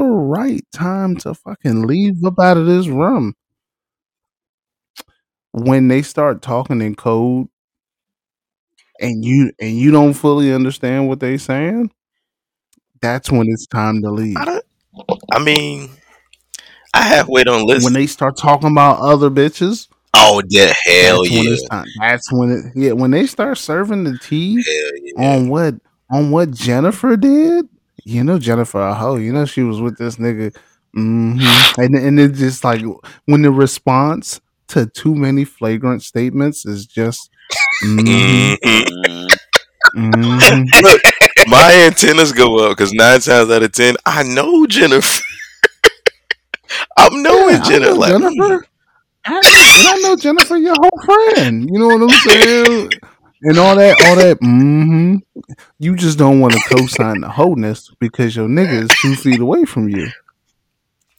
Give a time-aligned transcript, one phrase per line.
[0.00, 3.34] the right time to fucking leave up out of this room.
[5.52, 7.48] When they start talking in code
[9.00, 11.90] and you and you don't fully understand what they're saying,
[13.00, 14.36] that's when it's time to leave.
[14.36, 14.60] I.
[15.32, 15.90] I mean,
[16.94, 17.84] I halfway don't listen.
[17.84, 21.86] When they start talking about other bitches, oh yeah, hell that's when yeah, it's time.
[22.00, 22.92] That's when it yeah.
[22.92, 25.32] When they start serving the tea yeah.
[25.32, 25.74] on what
[26.10, 27.68] on what Jennifer did,
[28.04, 29.16] you know Jennifer a hoe.
[29.16, 30.54] You know she was with this nigga.
[30.94, 32.82] hmm And and it just like
[33.26, 37.30] when the response to too many flagrant statements is just
[37.82, 39.38] mhm, Mhm.
[39.94, 40.64] mhm.
[40.80, 41.02] Look,
[41.44, 45.22] my antennas go up because nine times out of ten, I know Jennifer.
[46.96, 47.92] I'm knowing Yeah, I Jennifer.
[47.92, 48.66] know Like, mm, Jennifer.
[49.26, 51.68] I know, and I know Jennifer, your whole friend.
[51.70, 53.00] You know what I'm saying?
[53.42, 54.38] And all that, all that.
[54.40, 55.16] hmm
[55.78, 59.64] You just don't want to co-sign the wholeness because your nigga is two feet away
[59.64, 60.08] from you,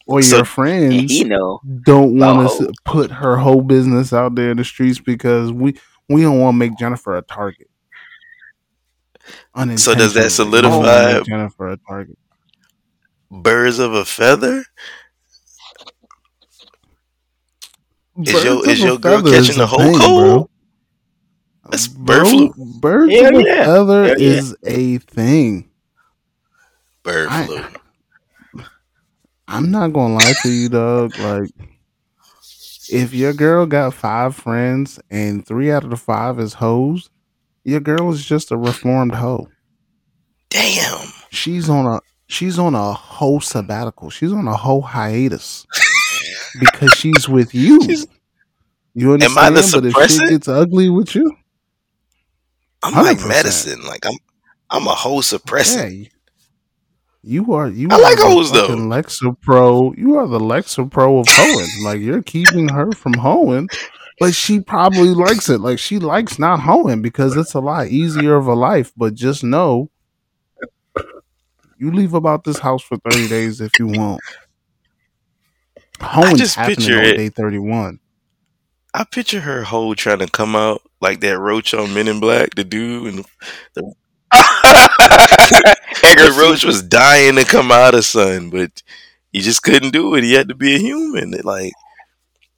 [0.06, 1.60] or So- your friends he know.
[1.84, 5.76] don't want to put her whole business out there in the streets because we
[6.10, 7.70] we don't want to make Jennifer a target.
[9.78, 12.18] So does that Unintentionally, we don't wanna solidify- Jennifer a target?
[13.32, 14.64] birds of a feather.
[18.24, 20.22] Is your- is your girl catching the whole thing, cold?
[20.24, 20.50] bro.
[21.70, 22.54] That's bird flu.
[23.12, 23.66] Hell of yeah.
[23.66, 24.28] feather Hell yeah.
[24.38, 25.70] is a thing.
[27.04, 27.62] Bird I- flu.
[29.48, 31.18] I'm not gonna lie to you, dog.
[31.20, 31.50] Like,
[32.90, 37.10] if your girl got five friends and three out of the five is hoes,
[37.66, 39.50] your girl is just a reformed hoe.
[40.50, 41.06] Damn.
[41.32, 44.10] She's on a she's on a whole sabbatical.
[44.10, 45.66] She's on a whole hiatus
[46.60, 47.82] because she's with you.
[47.86, 48.08] She's-
[48.94, 49.58] you Am understand?
[49.58, 51.34] I the but if shit gets ugly with you,
[52.84, 53.28] I'm like 100%.
[53.28, 53.82] medicine.
[53.84, 54.18] Like I'm.
[54.72, 56.04] I'm a whole suppressant.
[56.04, 56.10] yeah,
[57.24, 57.90] you are you.
[57.92, 58.70] I are like hoes, though.
[58.70, 59.96] Lexapro.
[59.98, 61.70] You are the Lexapro of hoeing.
[61.84, 63.68] like you're keeping her from hoeing,
[64.20, 65.60] but she probably likes it.
[65.60, 68.94] Like she likes not hoeing because it's a lot easier of a life.
[68.96, 69.92] But just know,
[71.78, 74.22] you leave about this house for thirty days if you want.
[76.00, 78.00] Hoeing's just happening on day thirty-one.
[78.94, 82.56] I picture her hoe trying to come out like that roach on Men in Black,
[82.56, 83.26] the dude, and
[83.74, 83.94] the
[86.04, 88.82] Edgar Roach was dying to come out of son, but
[89.32, 90.24] he just couldn't do it.
[90.24, 91.34] He had to be a human.
[91.34, 91.74] It, like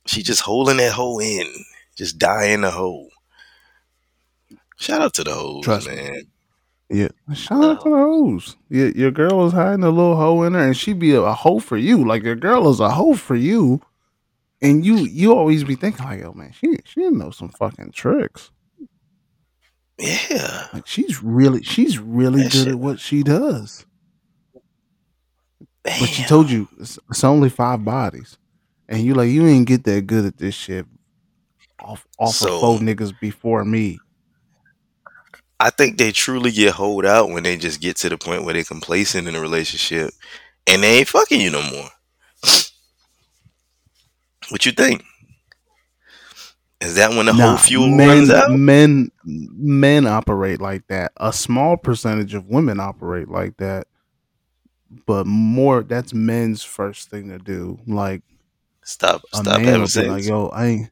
[0.05, 1.47] she just holding that hole in,
[1.95, 3.09] just dying the hole.
[4.77, 5.95] Shout out to the hoes, Trust me.
[5.95, 6.21] man.
[6.89, 8.55] Yeah, shout out to the hoes.
[8.69, 11.33] Your, your girl is hiding a little hoe in her, and she be a, a
[11.33, 12.05] hoe for you.
[12.05, 13.81] Like your girl is a hoe for you,
[14.63, 18.49] and you you always be thinking like, oh man, she she knows some fucking tricks.
[19.99, 23.85] Yeah, Like she's really she's really That good shit- at what she does.
[25.83, 28.37] But she told you it's, it's only five bodies,
[28.87, 30.85] and you like you ain't get that good at this shit
[31.79, 33.99] off off So- of four niggas before me.
[35.59, 38.53] I think they truly get hold out when they just get to the point where
[38.53, 40.11] they're complacent in a relationship
[40.67, 41.89] and they ain't fucking you no more.
[44.53, 45.03] What you think?
[46.79, 48.51] Is that when the Nah, whole fuel men, runs out?
[48.51, 51.11] Men men operate like that.
[51.17, 53.87] A small percentage of women operate like that.
[55.07, 57.79] But more that's men's first thing to do.
[57.87, 58.21] Like
[58.83, 60.07] Stop, stop man having sex.
[60.07, 60.91] like, yo, I ain't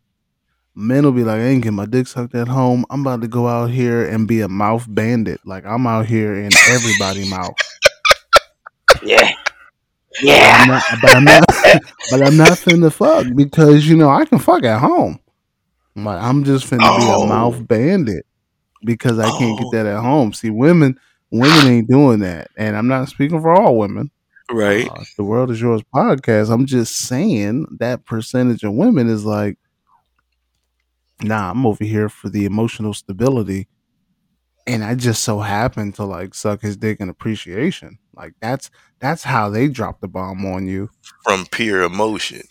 [0.73, 2.83] men will be like, I ain't get my dick sucked at home.
[2.89, 5.39] I'm about to go out here and be a mouth bandit.
[5.45, 7.53] Like I'm out here in everybody mouth.
[9.03, 9.31] Yeah.
[10.21, 10.57] But Yeah.
[10.61, 11.45] I'm not, but I'm not,
[12.11, 15.19] but I'm not finna fuck because you know I can fuck at home.
[15.95, 17.23] I'm like I'm just finna be Oh.
[17.23, 18.25] a mouth bandit
[18.85, 19.63] because I can't Oh.
[19.63, 20.33] get that at home.
[20.33, 20.99] See, women,
[21.31, 24.11] women ain't doing that, and I'm not speaking for all women.
[24.51, 24.89] right?
[24.89, 26.51] Uh, the world is yours podcast.
[26.51, 29.57] I'm just saying that percentage of women is like,
[31.21, 33.67] nah, I'm over here for the emotional stability,
[34.67, 37.97] and I just so happen to like suck his dick in appreciation.
[38.21, 40.89] Like that's that's how they drop the bomb on you.
[41.23, 42.43] From pure emotion.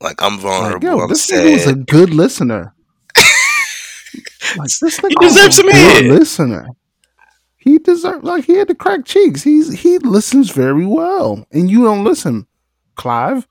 [0.00, 0.84] Like I'm Like, vulnerable.
[0.86, 2.74] yo, I'm this nigga was a good listener.
[4.58, 6.66] like this nigga He was deserves a some good listener.
[7.56, 9.42] He deserved like he had the crack cheeks.
[9.42, 12.46] He's he listens very well, and you don't listen,
[12.94, 13.46] Clive.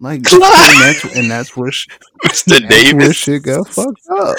[0.00, 0.42] Like Clive!
[0.42, 1.88] and that's and that's where sh-
[2.24, 2.44] Mr.
[2.44, 3.16] that's where Davis.
[3.16, 4.36] shit got fucked up.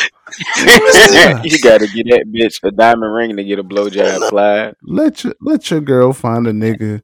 [1.11, 1.41] Yeah.
[1.43, 4.75] you gotta get that bitch a diamond ring to get a blowjob, Clyde.
[4.83, 7.01] Let your let your girl find a nigga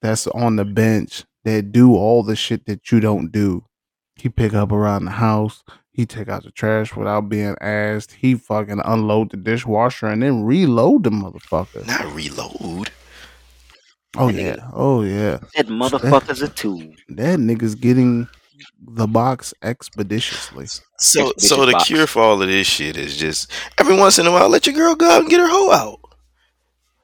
[0.00, 3.64] that's on the bench that do all the shit that you don't do.
[4.16, 5.62] He pick up around the house.
[5.90, 8.12] He take out the trash without being asked.
[8.12, 11.86] He fucking unload the dishwasher and then reload the motherfucker.
[11.86, 12.90] Not reload.
[14.16, 14.56] Oh That yeah.
[14.56, 15.38] nigga, Oh yeah.
[15.56, 16.82] that motherfucker's a tool.
[17.08, 18.28] That nigga's getting
[18.86, 20.66] the box expeditiously.
[20.66, 20.80] So,
[21.30, 21.86] Expeditious so the box.
[21.86, 24.74] cure for all of this shit is just every once in a while let your
[24.74, 25.98] girl go out and get her hoe out,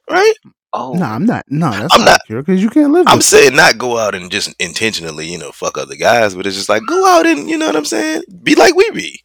[0.09, 0.33] right?
[0.71, 1.45] Oh, No, I'm not.
[1.49, 3.07] No, that's I'm not, not- cure because you can't live.
[3.07, 6.45] I'm with saying not go out and just intentionally, you know, fuck other guys, but
[6.45, 9.23] it's just like go out and you know what I'm saying, be like we be.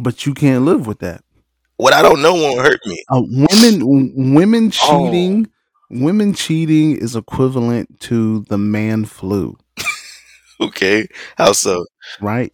[0.00, 1.22] but you can't live with that.
[1.76, 3.04] What I don't know won't hurt me.
[3.10, 5.44] Uh, women, w- women Oh.
[5.90, 9.56] Women cheating is equivalent to the man flu,
[10.60, 11.06] Okay,
[11.36, 11.84] how so?
[12.20, 12.50] right?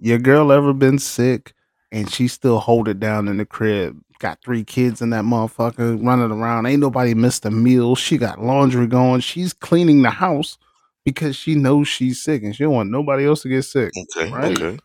[0.00, 1.52] Your girl ever been sick
[1.92, 4.00] and she still hold it down in the crib?
[4.20, 6.66] Got three kids in that motherfucker running around.
[6.66, 7.94] Ain't nobody missed a meal.
[7.96, 9.20] She got laundry going.
[9.20, 10.58] She's cleaning the house
[11.04, 13.92] because she knows she's sick and she don't want nobody else to get sick.
[14.16, 14.60] Okay, Right.
[14.60, 14.78] okay.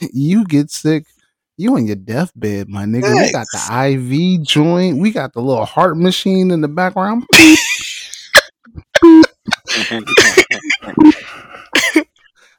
[0.12, 1.04] you get sick,
[1.56, 3.14] you on your deathbed, my nigga.
[3.14, 4.98] We got the IV joint.
[4.98, 7.24] We got the little heart machine in the background.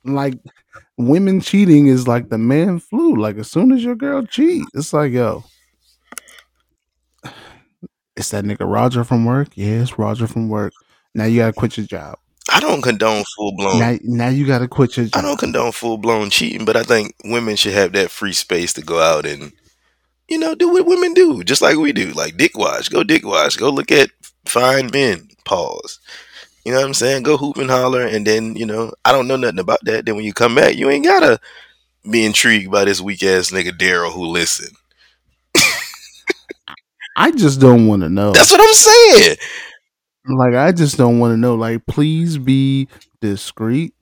[0.04, 0.36] Like
[0.98, 3.16] women cheating is like the man flu.
[3.16, 5.44] Like as soon as your girl cheat, it's like yo.
[8.16, 9.50] It's that nigga Roger from work.
[9.56, 10.74] Yeah, it's Roger from work.
[11.14, 12.18] Now you gotta quit your job.
[12.52, 13.80] I don't condone full blown.
[13.80, 17.16] Now, now you gotta quit your I don't condone full blown cheating, but I think
[17.24, 19.52] women should have that free space to go out and,
[20.30, 22.12] you know, do what women do, just like we do.
[22.12, 24.10] Like dick wash, go dick wash, go look at
[24.46, 25.30] fine men.
[25.44, 26.00] Pause.
[26.66, 27.24] You know what I'm saying?
[27.24, 30.06] Go hoop and holler, and then you know I don't know nothing about that.
[30.06, 31.40] Then when you come back, you ain't gotta
[32.10, 34.76] be intrigued by this weak ass nigga Daryl who listen.
[37.16, 38.34] I just don't want to know.
[38.34, 39.38] That's what I'm saying.
[40.28, 41.56] Like I just don't want to know.
[41.56, 42.88] Like, please be
[43.22, 43.94] discreet.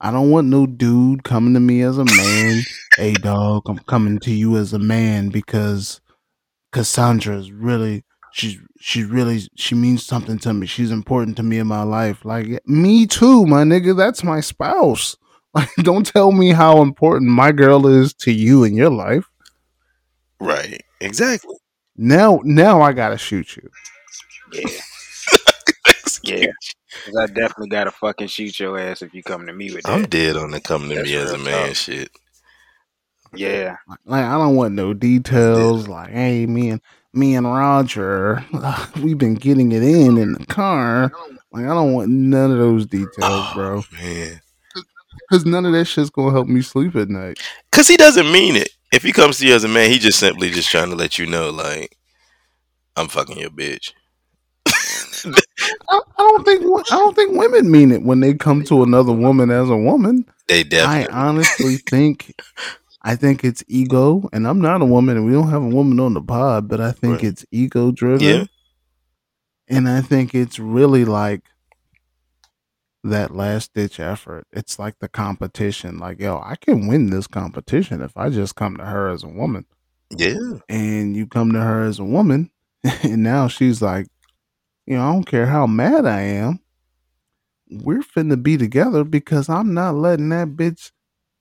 [0.00, 2.62] I don't want no dude coming to me as a man.
[2.96, 6.00] hey, dog, I'm coming to you as a man because
[6.72, 10.66] Cassandra is really she's she's really she means something to me.
[10.66, 12.24] She's important to me in my life.
[12.24, 13.96] Like me too, my nigga.
[13.96, 15.16] That's my spouse.
[15.56, 19.24] Like, don't tell me how important my girl is to you in your life.
[20.40, 20.82] Right.
[21.00, 21.54] Exactly.
[21.96, 23.70] Now, now I gotta shoot you.
[24.52, 24.80] yeah,
[26.26, 26.46] yeah.
[27.04, 29.92] 'Cause I definitely gotta fucking shoot your ass if you come to me with that.
[29.92, 31.76] I'm dead on the come to That's me as a man talk.
[31.76, 32.10] shit.
[33.36, 33.76] Yeah,
[34.06, 35.88] Like I don't want no details.
[35.88, 36.80] Like, hey, me and
[37.12, 38.44] me and Roger,
[39.02, 41.12] we've been getting it in in the car.
[41.52, 43.82] Like, I don't want none of those details, Oh, bro.
[44.00, 44.40] man.
[45.28, 47.38] Because none of that shit's gonna help me sleep at night.
[47.72, 48.68] Cause he doesn't mean it.
[48.92, 51.18] If he comes to you as a man, he just simply just trying to let
[51.18, 51.96] you know, like,
[52.96, 53.92] I'm fucking your bitch.
[55.26, 55.30] I,
[55.90, 56.62] I don't think
[56.92, 60.24] I don't think women mean it when they come to another woman as a woman.
[60.48, 61.08] They definitely.
[61.14, 62.34] I honestly think,
[63.02, 66.00] I think it's ego, and I'm not a woman, and we don't have a woman
[66.00, 67.24] on the pod, but I think Right.
[67.24, 68.26] it's ego driven.
[68.26, 68.44] Yeah.
[69.68, 71.42] And I think it's really like
[73.02, 74.46] that last ditch effort.
[74.52, 75.98] It's like the competition.
[75.98, 79.28] Like, yo, I can win this competition if I just come to her as a
[79.28, 79.64] woman.
[80.16, 80.36] Yeah.
[80.68, 82.50] And you come to her as a woman,
[83.02, 84.06] and now she's like,
[84.86, 86.60] you know, I don't care how mad I am.
[87.70, 90.92] We're finna be together because I'm not letting that bitch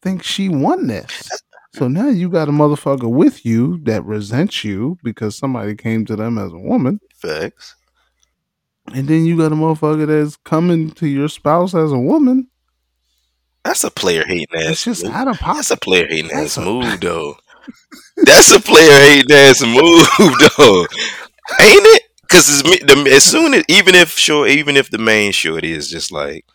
[0.02, 1.30] think she won this.
[1.76, 6.16] So now you got a motherfucker with you that resents you because somebody came to
[6.16, 7.00] them as a woman.
[7.16, 7.76] Facts.
[8.94, 12.48] And then you got a motherfucker that's coming to your spouse as a woman.
[13.66, 14.72] That's a player hating ass.
[14.72, 15.14] It's just move.
[15.14, 15.56] out of pocket.
[15.56, 17.38] That's a player hating ass move, though.
[18.18, 20.08] That's a player hating ass move,
[20.58, 20.82] though.
[21.60, 22.04] Ain't it?
[22.34, 25.72] Because as, me- the- as soon as, even if sure, even if the main shorty
[25.72, 26.46] is just like,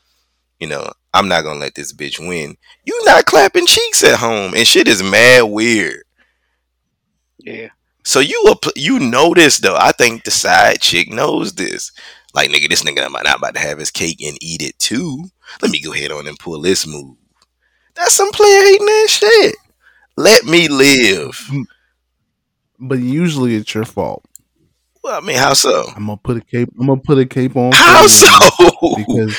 [0.60, 2.56] you know, I'm not gonna let this bitch win.
[2.84, 6.04] You not clapping cheeks at home, and shit is mad weird.
[7.38, 7.68] yeah.
[8.04, 9.76] So you a you know this though.
[9.76, 11.92] I think the side chick knows this.
[12.34, 15.24] Like nigga, this nigga i'm not about to have his cake and eat it too.
[15.62, 17.16] Let me go ahead on and pull this move.
[17.94, 19.56] That's some player hating ass shit.
[20.16, 21.36] Let me live.
[21.50, 21.64] Mm.
[22.80, 24.24] But usually it's your fault.
[25.02, 25.84] Well, I mean, how so?
[25.96, 26.68] I'm gonna put a cape.
[26.78, 27.72] I'm gonna put a cape on.
[27.72, 28.30] How so?
[28.96, 29.36] Because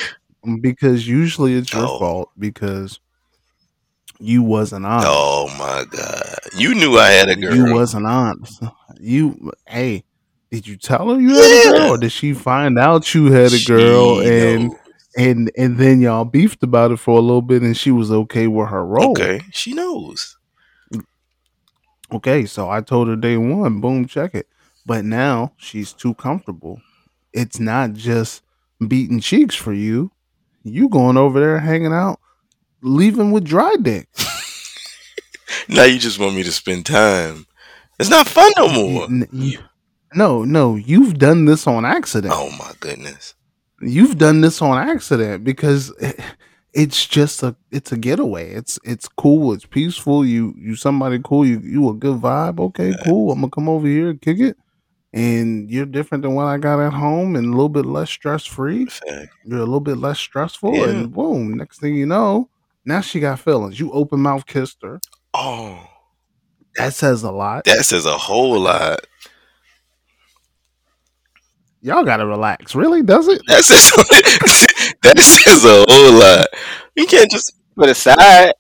[0.62, 2.00] because usually it's your Oh.
[2.00, 3.00] fault because
[4.20, 5.08] you wasn't honest.
[5.10, 6.36] Oh my god!
[6.58, 7.56] You knew I had a girl.
[7.56, 8.62] You wasn't honest.
[9.00, 10.04] You hey,
[10.52, 11.78] did you tell her you had a Yeah.
[11.78, 14.80] girl, or did she find out you had a girl She and know.
[15.18, 18.48] and and then y'all beefed about it for a little bit and she was okay
[18.48, 19.12] with her role?
[19.12, 20.38] okay, she knows.
[22.12, 24.48] Okay, so I told her day one, boom, check it.
[24.90, 26.82] But now she's too comfortable.
[27.32, 28.42] It's not just
[28.88, 30.12] beating cheeks for you.
[30.64, 32.20] You going over there hanging out,
[32.82, 34.10] leaving with dry dick.
[35.68, 37.46] Now you just want me to spend time.
[38.00, 39.08] It's not fun no more.
[40.16, 42.34] No, no, you've done this on accident.
[42.36, 43.36] Oh my goodness.
[43.82, 45.94] You've done this on accident because
[46.74, 48.52] it's just a it's a getaway.
[48.52, 49.54] It's it's cool.
[49.54, 50.26] It's peaceful.
[50.26, 51.46] You you somebody cool.
[51.46, 52.60] You you a good vibe.
[52.60, 53.32] Okay, cool.
[53.32, 54.58] I'm gonna come over here and kick it.
[55.12, 58.46] And you're different than what I got at home, and a little bit less stress
[58.46, 58.88] free.
[59.44, 60.90] You're a little bit less stressful, Yeah.
[60.90, 61.56] and boom.
[61.58, 62.50] Next thing you know,
[62.86, 63.80] now she got feelings.
[63.80, 65.00] You open mouth kissed her.
[65.34, 65.80] Oh,
[66.76, 67.64] That says a lot.
[67.66, 69.00] that says a whole lot.
[71.82, 72.76] Y'all gotta relax.
[72.76, 73.02] Really?
[73.02, 73.42] Does it?
[73.48, 73.90] That says
[75.04, 76.48] that says a whole lot.
[76.96, 78.54] You can't just Put aside,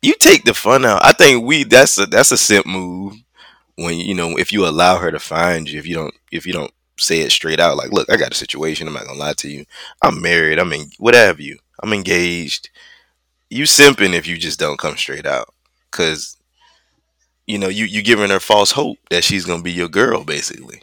[0.00, 1.04] you take the fun out.
[1.04, 3.14] I think we that's a that's a simp move
[3.78, 6.52] when you know if you allow her to find you if you don't if you
[6.52, 9.34] don't say it straight out like look I got a situation I'm not gonna lie
[9.34, 9.64] to you
[10.02, 12.70] I'm married I'm in what have you I'm engaged
[13.50, 15.54] you simping if you just don't come straight out
[15.90, 16.36] because
[17.46, 20.82] you know you you giving her false hope that she's gonna be your girl basically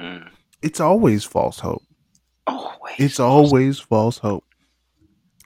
[0.00, 0.28] mm,
[0.62, 1.84] It's always false hope.
[2.46, 2.94] always.
[2.98, 4.44] It's always false hope.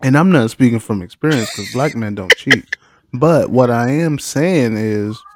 [0.02, 2.66] And I'm not speaking from experience because black men don't cheat.
[3.12, 5.26] But what I am saying is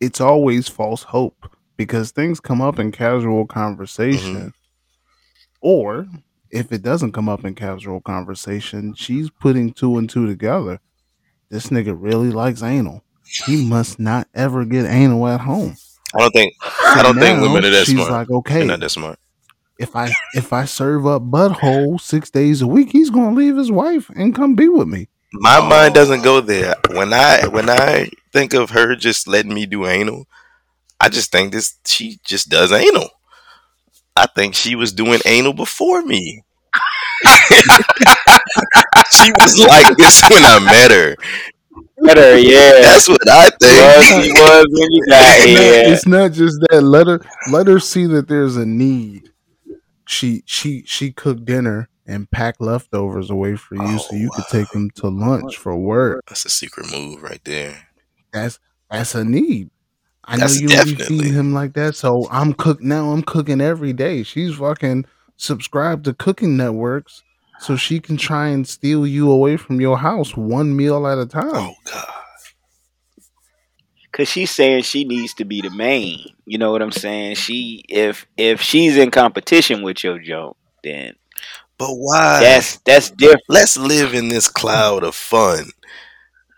[0.00, 4.36] it's always false hope because things come up in casual conversation.
[4.36, 4.48] Mm-hmm.
[5.60, 6.06] Or
[6.50, 10.80] if it doesn't come up in casual conversation, she's putting two and two together.
[11.48, 13.02] This nigga really likes anal.
[13.46, 15.76] He must not ever get anal at home.
[16.14, 18.64] I don't think So I don't think women are that she's smart like, they're okay,
[18.64, 19.18] not that smart
[19.78, 23.70] if I if I serve up butthole six days a week, he's gonna leave his
[23.70, 25.08] wife and come be with me.
[25.34, 29.66] My mind doesn't go there when I when I think of her just letting me
[29.66, 30.26] do anal
[31.00, 33.10] I just think this she just does anal.
[34.16, 36.42] I think she was doing anal before me.
[39.12, 41.16] she was like this when I met her.
[42.02, 42.80] Better, yeah.
[42.82, 44.36] That's what I think.
[44.36, 45.92] was when you got here.
[45.92, 46.82] it's not just that.
[46.82, 49.30] Let her let her see that there's a need.
[50.06, 54.44] She she she cooked dinner and pack leftovers away for you, so Oh, you could
[54.50, 56.22] take them to lunch for work.
[56.28, 57.88] That's a secret move right there.
[58.32, 58.58] That's
[58.90, 59.70] that's a need.
[60.24, 63.10] I That's know you don't be definitely- feeding him like that, so I'm cook now.
[63.10, 64.22] I'm cooking every day.
[64.22, 65.06] She's fucking
[65.36, 67.22] subscribed to cooking networks,
[67.60, 71.26] so she can try and steal you away from your house one meal at a
[71.26, 71.50] time.
[71.54, 72.06] Oh God.
[74.12, 76.24] Cause she's saying she needs to be the main.
[76.46, 77.34] You know what I'm saying?
[77.34, 81.14] She if if she's in competition with your joke, then
[81.78, 82.40] But why?
[82.40, 83.42] that's that's different.
[83.48, 85.70] Let's live in this cloud of fun.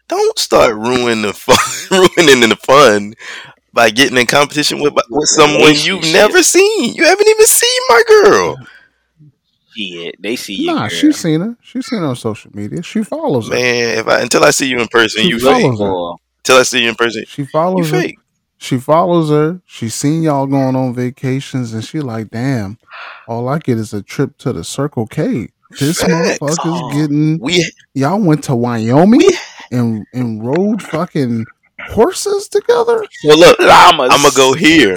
[0.09, 1.57] Don't start ruining the fun,
[1.91, 3.15] ruining the fun
[3.73, 6.95] by getting in competition with with someone you've never seen.
[6.95, 8.57] You haven't even seen my girl.
[9.75, 10.67] Yeah, they see you.
[10.73, 10.89] Nah, girl.
[10.89, 11.57] she's seen her.
[11.61, 12.83] She's seen her on social media.
[12.83, 13.55] She follows her.
[13.55, 15.87] Man, if I until I see you in person, She you follows fake.
[15.87, 15.91] her.
[15.91, 18.01] Boy, Till I see you in person, She you follows her.
[18.01, 18.19] fake.
[18.59, 19.61] She follows her.
[19.67, 22.79] She's seen y'all going on vacations, and she like, damn.
[23.29, 25.49] All I get is a trip to the Circle K.
[25.79, 26.39] This Facts.
[26.39, 26.93] motherfucker's Oh.
[26.93, 27.39] getting.
[27.41, 29.37] We Y'all went to Wyoming we
[29.73, 31.45] and and rode fucking
[31.89, 33.05] horses together.
[33.25, 33.59] well look.
[33.59, 34.11] llamas.
[34.13, 34.97] I'm gonna go here.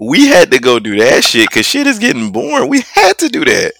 [0.00, 2.68] We had to go do that shit because shit is getting boring.
[2.68, 3.72] We had to do that.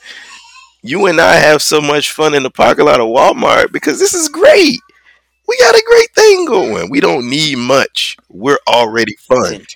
[0.83, 4.15] You and I have so much fun in the parking lot of Walmart because this
[4.15, 4.81] is great.
[5.51, 6.91] We got a great thing going.
[6.91, 8.17] We don't need much.
[8.29, 9.67] We're already fun.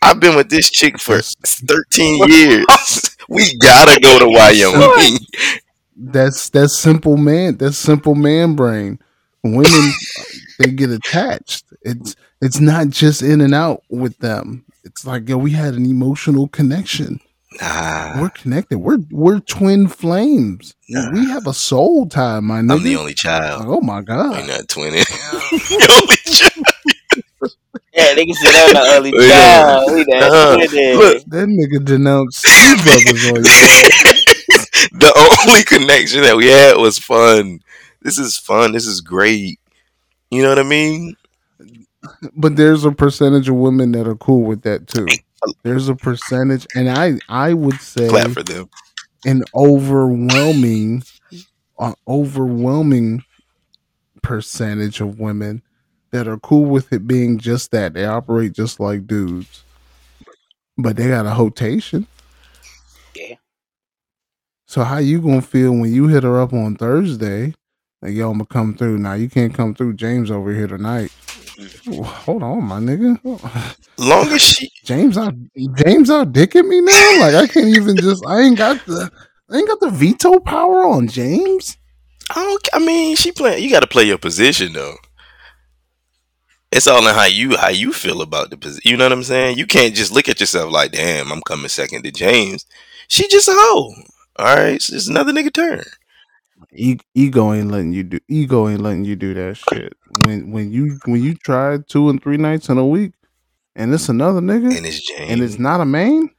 [0.00, 3.16] I've been with this chick for 13 years.
[3.28, 5.18] we gotta go to Wyoming.
[5.96, 7.56] That's that's simple man.
[7.56, 9.00] That's simple man brain.
[9.42, 9.92] Women
[10.60, 11.64] they get attached.
[11.82, 14.64] It's it's not just in and out with them.
[14.84, 17.18] It's like yo, we had an emotional connection.
[17.60, 18.78] Nah, We're connected.
[18.78, 20.74] We're we're twin flames.
[20.88, 21.10] Nah.
[21.12, 22.72] We have a soul tie, my nigga.
[22.78, 23.62] I'm the only child.
[23.66, 24.46] oh my I'm god.
[24.48, 25.04] not twinning.
[25.68, 26.64] the only child.
[27.92, 29.28] Yeah, they can sit on the early Yeah.
[29.78, 29.92] child.
[29.94, 31.24] We done Uh, did look.
[31.26, 34.98] That nigga denounced Step Brothers on you.
[34.98, 37.60] the only connection that we had was fun.
[38.02, 38.72] This is fun.
[38.72, 39.60] This is great.
[40.32, 41.14] You know what I mean?
[42.36, 45.06] But there's a percentage of women that are cool with that too.
[45.62, 48.68] There's a percentage, and I I would say Clap for them.
[49.24, 51.02] an overwhelming,
[51.78, 53.24] an overwhelming
[54.22, 55.62] percentage of women
[56.10, 57.94] that are cool with it being just that.
[57.94, 59.64] They operate just like dudes,
[60.78, 62.06] but they got a hotation.
[63.14, 63.36] Yeah.
[64.66, 67.54] So how you gonna feel when you hit her up on Thursday?
[68.04, 68.98] Like yo, I'm gonna come through.
[68.98, 69.94] Now you can't come through.
[69.94, 71.10] James over here tonight.
[71.86, 73.18] Hold on, my nigga.
[73.98, 75.34] Long as she, James out
[75.78, 77.20] James out dicking me now?
[77.20, 79.10] Like I can't even just I ain't got the
[79.50, 81.78] I ain't got the veto power on James.
[82.30, 82.68] I don't.
[82.74, 83.64] I mean, she playing.
[83.64, 84.96] You got to play your position though.
[86.72, 88.82] it's all in how you how you feel about the position.
[88.84, 89.56] You know what I'm saying?
[89.56, 92.66] You can't just look at yourself like, damn, I'm coming second to James.
[93.08, 93.94] She just a hoe.
[94.36, 95.84] All right, it's just another nigga turn.
[96.74, 99.94] E- ego ain't letting you do ego ain't letting you do that shit.
[100.24, 103.12] When when you when you try two and three nights in a week,
[103.76, 105.30] and it's another nigga, And it's James.
[105.30, 106.30] and it's not a main.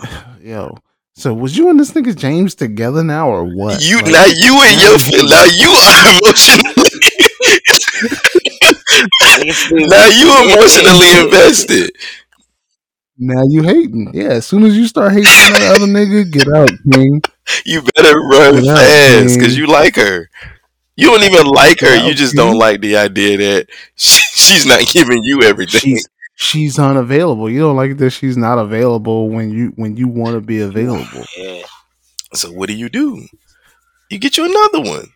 [0.40, 0.76] Yo,
[1.14, 3.82] so was you and this nigga James together now or what?
[3.82, 6.74] you Like, now you and now your you feel now you are emotionally
[9.88, 11.90] now you emotionally invested.
[13.18, 14.10] Now you hating.
[14.14, 17.22] Yeah, as soon as you start hating that other nigga, get out, king.
[17.64, 20.28] You better run Get fast because you like her.
[20.96, 21.96] You don't even like her.
[21.96, 22.46] Get You just man.
[22.46, 25.80] don't like the idea that she, she's not giving you everything.
[25.80, 27.48] She's she's unavailable.
[27.48, 31.24] You don't like that she's not available when you when you want to be available.
[31.36, 31.62] Yeah.
[32.34, 33.26] So what do you do?
[34.10, 35.12] You get you another one.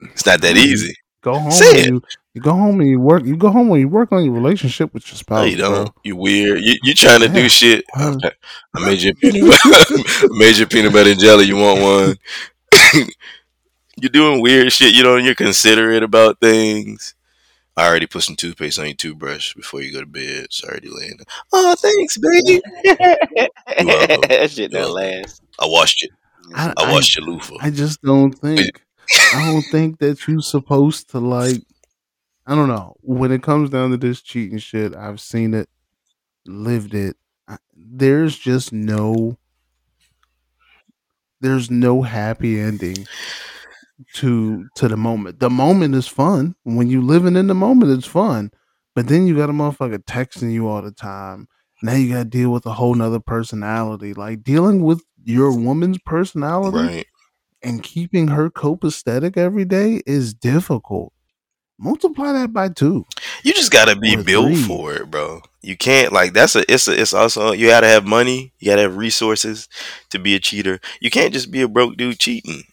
[0.00, 0.68] It's not that mm-hmm.
[0.72, 0.94] easy.
[1.20, 1.50] Go home.
[1.50, 1.86] Say it.
[1.88, 2.02] You,
[2.34, 3.24] you go home and you work.
[3.24, 5.50] You go home and you work on your relationship with your No, spouse.
[5.50, 5.84] you don't.
[5.86, 5.94] Bro.
[6.04, 6.60] You weird.
[6.62, 7.84] You you trying to do shit.
[7.92, 8.16] Huh.
[8.74, 10.02] I made you peanut butter.
[10.30, 11.44] Made you peanut butter and jelly.
[11.46, 12.16] You want one?
[13.96, 14.94] you're doing weird shit.
[14.94, 17.14] You know, and you're considerate about things.
[17.76, 20.44] I already put some toothpaste on your toothbrush before you go to bed.
[20.44, 21.26] It's already laying there.
[21.54, 22.60] Oh, thanks, baby.
[22.84, 24.20] welcome.
[24.28, 25.22] that shit You're don't welcome.
[25.22, 25.42] last.
[25.58, 26.10] I washed it.
[26.54, 27.56] I, I I, washed your loofah.
[27.60, 28.82] I just don't think.
[29.34, 31.62] I don't think that you're supposed to like.
[32.46, 32.96] I don't know.
[33.00, 35.68] When it comes down to this cheating shit, I've seen it,
[36.46, 37.16] lived it.
[37.48, 39.38] I, there's just no.
[41.40, 43.06] There's no happy ending
[44.14, 45.40] to to the moment.
[45.40, 46.54] The moment is fun.
[46.64, 48.50] When you living in the moment, it's fun.
[48.94, 51.48] But then you got a motherfucker texting you all the time.
[51.82, 54.14] Now you got to deal with a whole nother personality.
[54.14, 57.06] Like dealing with your woman's personality Right.
[57.62, 61.12] and keeping her copacetic every day is difficult.
[61.82, 63.06] Multiply that by two.
[63.42, 64.56] You just gotta be built three.
[64.56, 65.42] for it, bro.
[65.62, 68.82] You can't like that's a it's a it's also you gotta have money, you gotta
[68.82, 69.68] have resources
[70.10, 70.80] to be a cheater.
[71.00, 72.64] You can't just be a broke dude cheating.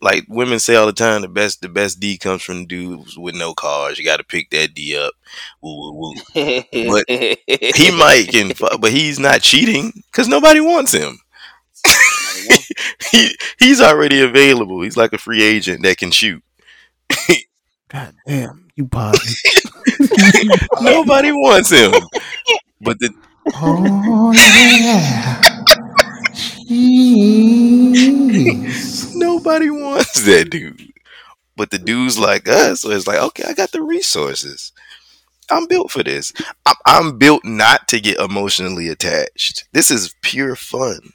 [0.00, 3.34] Like women say all the time, the best the best D comes from dudes with
[3.34, 3.98] no cars.
[3.98, 5.12] You gotta pick that D up.
[5.62, 6.14] Woo, woo, woo.
[6.34, 7.04] But
[7.76, 11.18] He might can, fu- but he's not cheating because nobody wants him.
[13.10, 14.82] he he's already available.
[14.82, 16.42] He's like a free agent that can shoot.
[17.94, 19.70] God damn, you positive.
[20.80, 21.92] Nobody wants him.
[22.80, 23.14] But the
[23.54, 25.40] oh yeah.
[26.68, 27.94] Jeez.
[29.14, 30.90] Nobody wants that dude.
[31.56, 34.72] But the dudes like us, so it's like, okay, I got the resources.
[35.48, 36.32] I'm built for this.
[36.66, 39.68] I'm, I'm built not to get emotionally attached.
[39.72, 41.12] This is pure fun.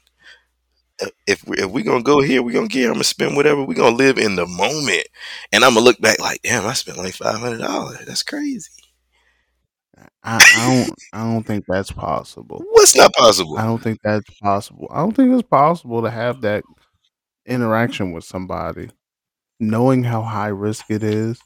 [1.26, 2.86] If we, if we gonna go here, we gonna get.
[2.86, 3.62] I'm gonna spend whatever.
[3.64, 5.06] We gonna live in the moment,
[5.52, 8.04] and I'm gonna look back like, damn, I spent like five hundred dollars.
[8.06, 8.70] That's crazy.
[10.22, 12.62] I, I don't I don't think that's possible.
[12.70, 13.58] What's not possible?
[13.58, 14.88] I don't think that's possible.
[14.90, 16.64] I don't think it's possible to have that
[17.46, 18.90] interaction with somebody,
[19.60, 21.40] knowing how high risk it is,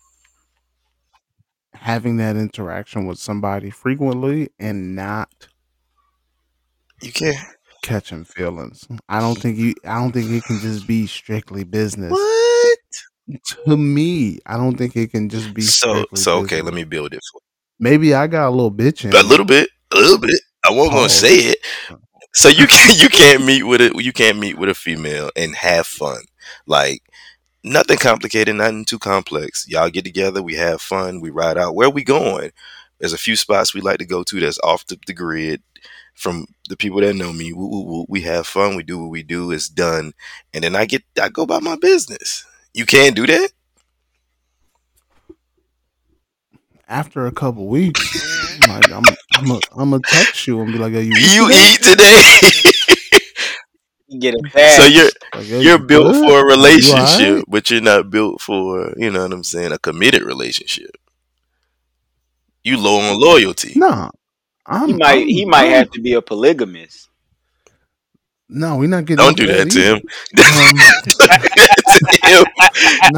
[1.75, 5.49] having that interaction with somebody frequently and not
[7.03, 7.37] You can't.
[7.85, 8.87] Catching feelings.
[9.09, 12.11] I don't think you I don't think it can just be strictly business.
[12.11, 12.79] What?
[13.67, 16.57] To me, I don't think it can just be So so okay.
[16.57, 16.65] business.
[16.65, 17.41] Let me build it for
[17.79, 19.69] Maybe I got a little bitch in a little bit.
[19.93, 20.41] A little bit.
[20.65, 21.59] I won't gonna oh, say it.
[21.91, 21.97] Uh,
[22.33, 25.55] so you can you can't meet with a you can't meet with a female and
[25.55, 26.23] have fun.
[26.67, 27.03] Like
[27.63, 29.67] nothing complicated, nothing too complex.
[29.69, 31.75] Y'all get together, we have fun, we ride out.
[31.75, 32.51] Where we going?
[32.99, 35.63] There's a few spots we like to go to that's off the, the grid.
[36.15, 38.77] From the people that know me, woo, woo, woo, we have fun.
[38.77, 39.51] We do what we do.
[39.51, 40.13] It's done,
[40.53, 42.45] and then I get I go about my business.
[42.75, 43.51] You can't do that.
[46.89, 48.25] After a couple weeks,
[48.59, 51.35] I'm like, I'm I'm a, I'm gonna text you and be like, "Are you eat
[51.35, 52.39] You today?" eat today.
[54.09, 54.55] You get a bag.
[54.71, 56.17] so you're Like, "Yo, you're you built good?
[56.17, 59.79] for a You relationship, but you're not built for, you know what I'm saying, a
[59.79, 60.97] committed relationship.
[62.65, 63.75] You low on loyalty.
[63.75, 64.11] Nah,
[64.67, 64.89] I'm.
[64.89, 67.09] he might I'm, he might I'm- have to be a polygamist.
[68.49, 69.25] No, we're not getting.
[69.25, 69.97] Don't do into that to him.
[70.39, 70.77] Um,
[72.23, 72.45] To him.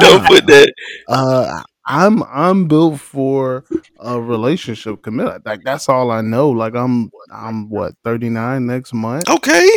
[0.00, 0.28] Don't Nah.
[0.28, 0.72] put that.
[1.08, 3.64] uh, I'm I'm built for
[4.00, 5.44] a relationship commitment.
[5.44, 6.50] Like that's all I know.
[6.50, 9.28] Like I'm I'm what 39 next month.
[9.28, 9.68] Okay.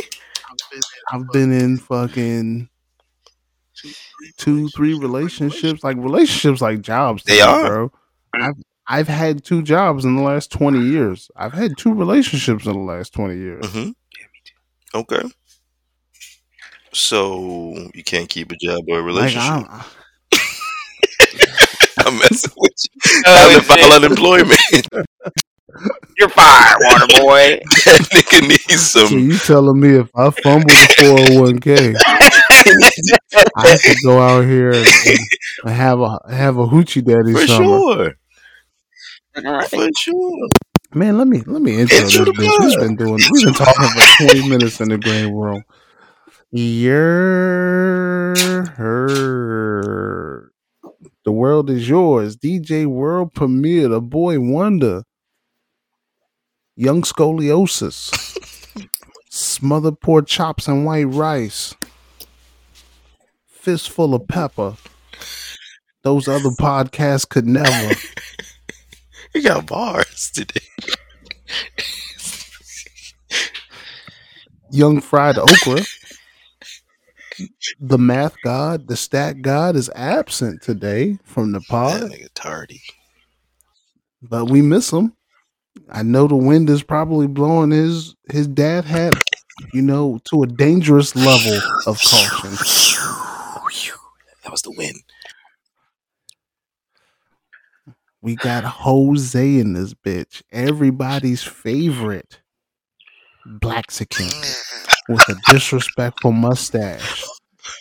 [1.11, 2.69] I've been in fucking
[4.37, 5.83] two, three relationships.
[5.83, 7.23] Like relationships, like jobs.
[7.23, 7.67] to They are.
[7.67, 7.91] bro.
[8.33, 8.53] I've
[8.89, 11.29] I've had two jobs in the last 20 years.
[11.35, 13.71] I've had two relationships in the last 20 years.
[13.71, 13.89] hmm
[14.95, 15.21] Okay.
[16.91, 19.51] So you can't keep a job or a Like relationship.
[19.51, 19.67] I'm,
[22.07, 22.89] I'm messing with you.
[23.27, 23.79] Oh, Time to shit.
[23.79, 24.59] file unemployment.
[26.17, 27.59] You're fired, water boy.
[27.85, 31.95] that nigga needs So you telling me if I fumble the 401k,
[33.55, 34.87] I could go out here and,
[35.65, 37.65] and have a have a hoochie daddy For summer?
[37.79, 38.13] sure.
[39.45, 39.67] All right.
[39.67, 40.49] For sure.
[40.93, 42.59] Man, let me let me intro Intro this bitch.
[42.59, 45.63] We've been doing we've been talking for twenty minutes in the green world.
[46.51, 48.33] You're.
[51.25, 52.37] The world is yours.
[52.37, 55.03] DJ World Premiere, the boy wonder.
[56.75, 58.09] Young scoliosis.
[59.29, 61.75] Smothered pork chops and white rice.
[63.45, 64.75] Fistful of pepper.
[66.03, 67.93] Those other podcasts could never.
[69.33, 70.61] You got bars today.
[74.71, 75.81] Young fried okra.
[77.79, 82.81] The math god, the stat god is absent today from the That pod, nigga tardy.
[84.21, 85.13] but we miss him.
[85.89, 89.13] I know the wind is probably blowing his his dad hat,
[89.73, 92.51] you know, to a dangerous level of caution.
[94.43, 94.95] That was the win.
[98.21, 102.41] We got Jose in this bitch, everybody's favorite
[103.47, 104.27] Blaxican
[105.07, 107.23] with a disrespectful mustache.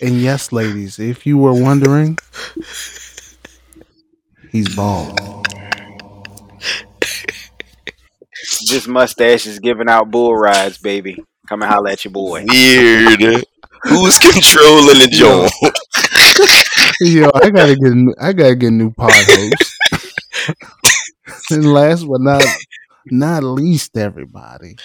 [0.00, 2.18] And yes, ladies, if you were wondering,
[4.52, 5.18] he's bald.
[8.70, 11.16] This mustache is giving out bull rides, baby.
[11.48, 12.44] Come and holler at your boy.
[12.48, 13.44] Weird.
[13.84, 15.52] Who's controlling the joint?
[17.00, 19.67] Yo, I gotta get, new- I gotta get new pod host.
[21.50, 22.42] And last but not
[23.06, 24.76] not least, everybody,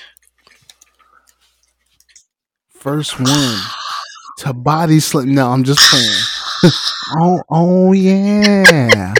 [2.70, 3.60] first one
[4.40, 5.34] to body slam.
[5.34, 6.12] No, I'm just playing.
[7.18, 9.14] oh, oh yeah.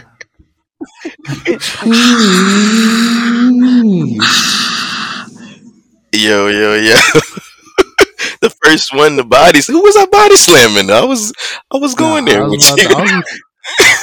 [6.14, 6.94] Yo, yo, yo.
[8.40, 9.66] the first one, the bodies.
[9.66, 10.88] Who was I body slamming?
[10.90, 11.32] I was,
[11.72, 13.40] I was going Nah, there I was, to, I, was,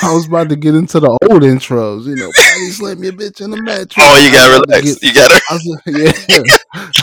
[0.04, 3.42] I was about to get into the old intros, you know, body slam your bitch
[3.42, 3.94] in the mattress.
[4.00, 5.00] Oh, you gotta was about to relax.
[5.00, 5.42] get- You gotta.
[5.50, 6.58] I was, yeah,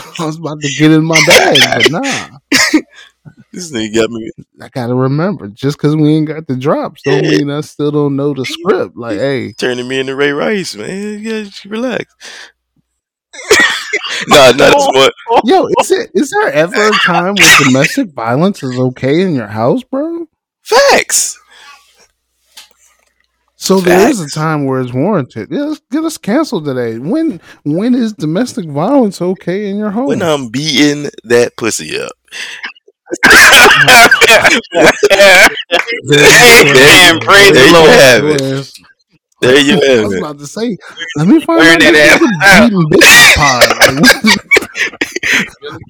[0.19, 2.37] I was about to get in my bag, but nah.
[3.51, 4.31] This nigga got me.
[4.61, 7.29] I gotta remember, just because we ain't got the drops, don't Yeah.
[7.31, 8.95] mean I still don't know the script.
[8.95, 11.19] Like, hey, turning me into Ray Rice, man.
[11.19, 12.13] Yeah, relax.
[14.27, 15.13] nah, not as much.
[15.45, 19.47] yo, is it is there ever a time where domestic violence is okay in your
[19.47, 20.27] house, bro?
[20.63, 21.38] Facts.
[23.61, 25.49] So there is a time where it's warranted.
[25.51, 26.97] Yeah, let's get us canceled today.
[26.97, 30.05] When when is domestic violence okay in your home?
[30.07, 32.13] When I'm beating that pussy up.
[36.03, 37.89] Man, praise There the you Lord.
[37.89, 38.71] have it.
[39.41, 39.99] There you have it.
[39.99, 40.77] I was about to say,
[41.17, 42.19] let me find Burn out that this
[42.61, 43.65] beating bitches pod.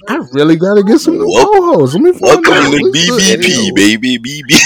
[0.09, 1.93] I really gotta get some new Wel- co-hosts.
[1.95, 2.71] Let me find Welcome out.
[2.71, 4.17] to the- BBP, baby.
[4.17, 4.59] BB.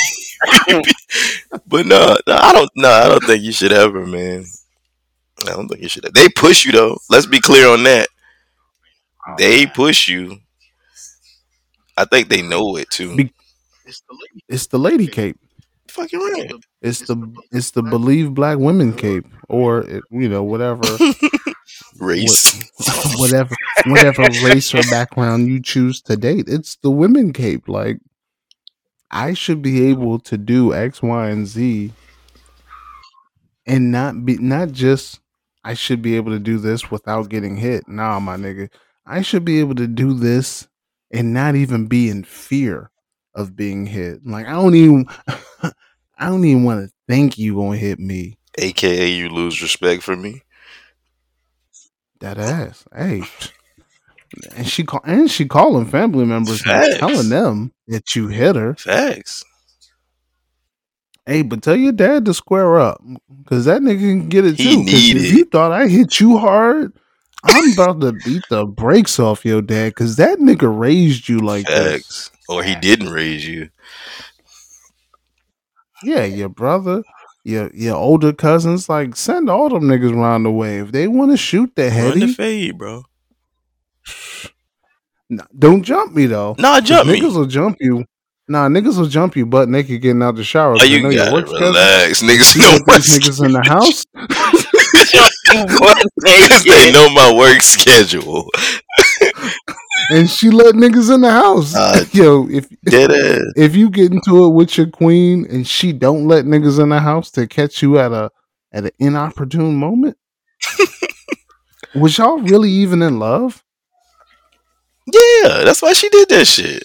[1.67, 2.69] but no, no, I don't.
[2.75, 4.45] No, I don't think you should ever, man.
[5.47, 6.03] I don't think you should.
[6.13, 6.97] They push you though.
[7.09, 8.07] Let's be clear on that.
[9.27, 10.39] Oh, they push you.
[11.97, 13.15] I think they know it too.
[13.15, 13.33] Be-
[14.47, 15.37] It's the lady cape.
[15.89, 16.51] Fucking right.
[16.81, 17.15] It's the
[17.51, 20.81] it's the believe black women cape, or it, you know whatever
[21.99, 22.63] Race.
[23.17, 23.55] whatever
[23.87, 26.45] whatever race or background you choose to date.
[26.47, 27.67] It's the women cape.
[27.69, 27.99] Like
[29.13, 31.93] I should be able to do X, Y, and Z,
[33.67, 35.19] and not be not just
[35.63, 37.87] I should be able to do this without getting hit.
[37.87, 38.69] Nah, my nigga,
[39.05, 40.67] I should be able to do this
[41.11, 42.89] and not even be in fear
[43.35, 44.25] of being hit.
[44.25, 45.05] Like I don't even
[46.17, 48.39] I don't even want to think you gonna hit me.
[48.57, 50.41] AKA, you lose respect for me.
[52.19, 52.83] That ass.
[52.95, 53.23] Hey.
[54.55, 56.97] And she call and she calling family members Facts.
[56.97, 58.75] telling them that you hit her.
[58.75, 59.43] Facts.
[61.25, 63.01] Hey, but tell your dad to square up.
[63.45, 64.83] Cause that nigga can get it He too.
[64.83, 66.93] 'Cause need if you thought I hit you hard,
[67.45, 69.95] I'm about to beat the brakes off your dad.
[69.95, 72.29] Cause that nigga raised you like this.
[72.49, 73.69] Or he didn't raise you.
[76.03, 77.03] Yeah, your brother,
[77.45, 80.79] your your older cousins, like send all them niggas around the way.
[80.79, 82.09] If they want to shoot the head.
[82.09, 83.03] Run the fade, bro.
[85.29, 86.55] Nah, don't jump me though.
[86.59, 87.19] Nah, jump me.
[87.19, 88.05] niggas will jump you.
[88.47, 90.73] Nah, niggas will jump you butt naked getting out the shower.
[90.73, 91.67] Oh, 'cause you know gotta work schedule.
[91.67, 92.21] relax.
[92.21, 94.03] Niggas You know put my these niggas in the house.
[95.53, 98.49] Because they know my work schedule.
[100.09, 101.75] and she let niggas in the house.
[101.75, 103.41] Uh, Yo, if Dead ass.
[103.55, 106.99] if you get into it with your queen and she don't let niggas in the
[106.99, 108.31] house to catch you at a
[108.71, 110.17] at an inopportune moment?
[111.95, 113.63] Was y'all really even in love?
[115.05, 116.83] Yeah, that's why she did that shit.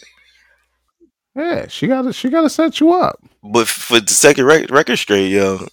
[1.36, 3.20] Yeah, she gotta she gotta set you up.
[3.42, 5.66] But for the second rec- record straight, yo,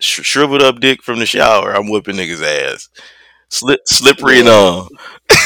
[0.00, 2.88] sh- shriveled up dick from the shower, I'm whipping niggas ass,
[3.50, 4.88] Slip, slippery and all.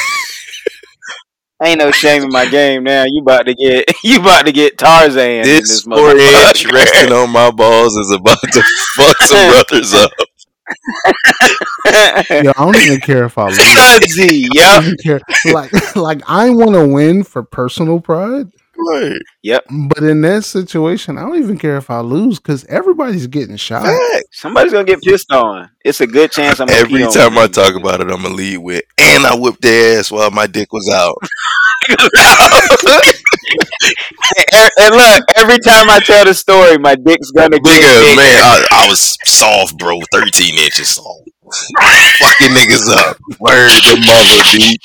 [1.64, 3.02] Ain't no shame in my game now.
[3.04, 5.42] You about to get you about to get Tarzan.
[5.42, 6.72] in This this four inch motherfucker.
[6.72, 8.62] resting on my balls is about to
[8.96, 10.12] fuck some brothers up.
[12.30, 13.58] Yo, I don't even care if I lose.
[14.82, 15.20] Don't care.
[15.52, 18.50] Like like I want to win for personal pride,
[18.88, 19.20] Right.
[19.88, 23.84] but in that situation, I don't even care if I lose because everybody's getting shot.
[23.84, 24.40] Facts.
[24.40, 25.70] Somebody's gonna get pissed on.
[25.84, 28.34] It's a good chance I'm gonna Every on time I talk about it, I'm gonna
[28.34, 31.16] lead with, and I whipped their ass while my dick was out.
[34.52, 38.16] and, and look, every time I tell the story, my dick's gonna get Bigger bigger.
[38.16, 41.28] man, I, I was soft, bro, 13 inches soft.
[41.48, 43.16] Fucking niggas up.
[43.40, 44.78] Word the mother, B.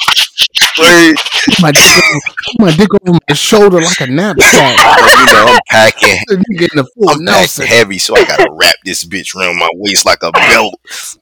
[0.80, 1.16] Word.
[1.62, 2.20] My dick, over,
[2.60, 4.78] my dick over my shoulder like a knapsack.
[4.98, 6.18] Bro, you know, I'm packing.
[6.30, 9.70] You getting the full I'm packing heavy, so I gotta wrap this bitch around my
[9.76, 10.74] waist like a belt.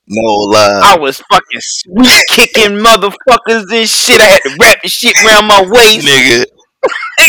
[0.07, 0.81] No lie.
[0.84, 4.21] I was fucking sweet kicking motherfuckers and shit.
[4.21, 6.07] I had to wrap the shit around my waist.
[6.07, 6.45] Nigga.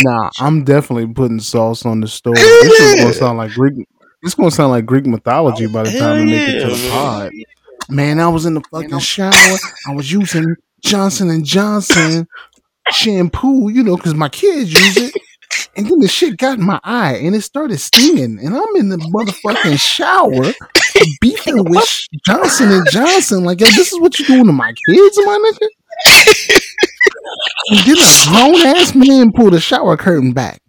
[0.05, 2.37] Nah, I'm definitely putting sauce on the story.
[2.37, 3.87] This is gonna sound like Greek.
[4.22, 6.90] This gonna sound like Greek mythology by the time we make it to the Yeah.
[6.90, 7.31] pod.
[7.88, 9.33] Man, I was in the fucking shower.
[9.88, 12.27] I was using Johnson and Johnson
[12.90, 15.14] shampoo, you know, because my kids use it.
[15.77, 18.38] And then the shit got in my eye and it started stinging.
[18.38, 20.53] And I'm in the motherfucking shower
[21.21, 23.45] beefing with Johnson and Johnson.
[23.45, 25.68] Like, yo, this is what you doing to my kids, my nigga?
[27.71, 30.61] And then a grown ass man pulled the shower curtain back.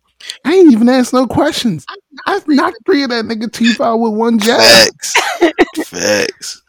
[0.46, 1.86] I ain't even asked no questions.
[2.26, 4.60] I knocked three of that nigga teeth out with one jab.
[4.60, 5.14] Facts.
[5.86, 6.63] Facts.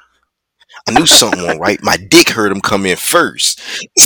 [0.87, 1.83] I knew something went right.
[1.83, 3.61] My dick heard him come in first.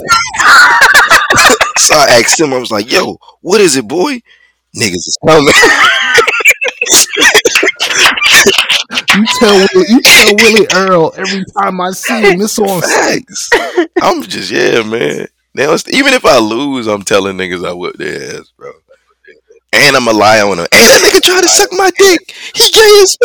[1.78, 4.20] so I asked him, I was like, yo, what is it, boy?
[4.76, 5.52] Niggas is coming.
[9.14, 12.40] You tell Willie, you tell Willie Earl every time I see him.
[12.40, 13.50] It's on Facts.
[14.00, 15.26] I'm just, yeah, man.
[15.54, 18.72] Now, even if I lose, I'm telling niggas I whipped their ass, bro.
[19.72, 20.66] And I'm a lie on him.
[20.72, 22.32] And that nigga tried to suck my dick.
[22.54, 23.18] He gay as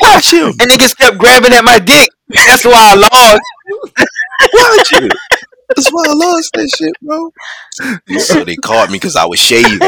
[0.00, 0.48] Watch him.
[0.60, 2.08] And niggas kept grabbing at my dick.
[2.28, 3.40] That's why I lost.
[4.54, 5.10] Watch him.
[5.68, 7.32] That's why I lost that shit, bro.
[8.18, 9.78] So they caught me because I was shaving.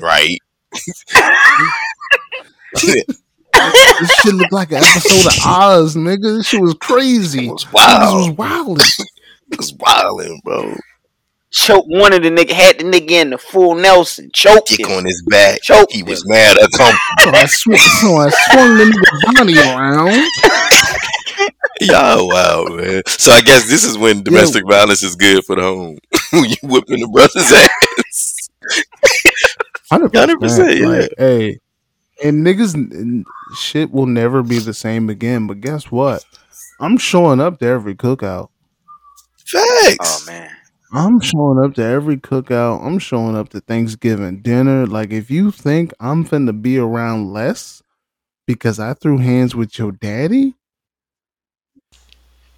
[0.00, 0.38] Right?
[3.52, 6.36] This shit looked like an episode of Oz, nigga.
[6.38, 7.48] This shit was crazy.
[7.48, 8.14] It was Niggas wild.
[8.28, 8.86] was wilding.
[9.50, 10.76] It was wilding, bro.
[11.50, 14.30] Choked one of the nigga, had the nigga in the full Nelson.
[14.34, 14.98] Choked Kick him.
[14.98, 15.62] on his back.
[15.62, 16.96] Choked He was mad at him.
[17.20, 20.28] So I, sw- so I swung the nigga Bonnie around.
[21.80, 23.02] Y'all wild, man.
[23.06, 25.98] So I guess this is when domestic violence is good for the home.
[26.32, 28.48] when you whipping the brother's ass.
[29.90, 30.86] Hundred 100%, yeah.
[30.86, 31.58] Like, hey,
[32.22, 33.24] and niggas, n-
[33.56, 35.46] shit will never be the same again.
[35.46, 36.24] But guess what?
[36.78, 38.50] I'm showing up to every cookout.
[39.46, 39.96] Facts.
[40.00, 40.50] Oh man.
[40.92, 42.84] I'm showing up to every cookout.
[42.84, 44.86] I'm showing up to Thanksgiving dinner.
[44.86, 47.82] Like, if you think I'm finna be around less
[48.46, 50.54] because I threw hands with your daddy,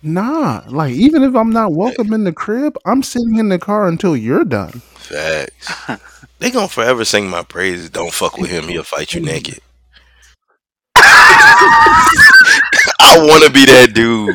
[0.02, 0.62] nah.
[0.68, 4.16] Like, even if I'm not welcome in the crib, I'm sitting in the car until
[4.16, 4.80] you're done.
[4.94, 5.74] Facts.
[6.38, 7.90] they gonna forever sing my praises.
[7.90, 8.68] Don't fuck with him.
[8.68, 9.58] He'll fight you naked.
[13.02, 14.34] I want to be that dude.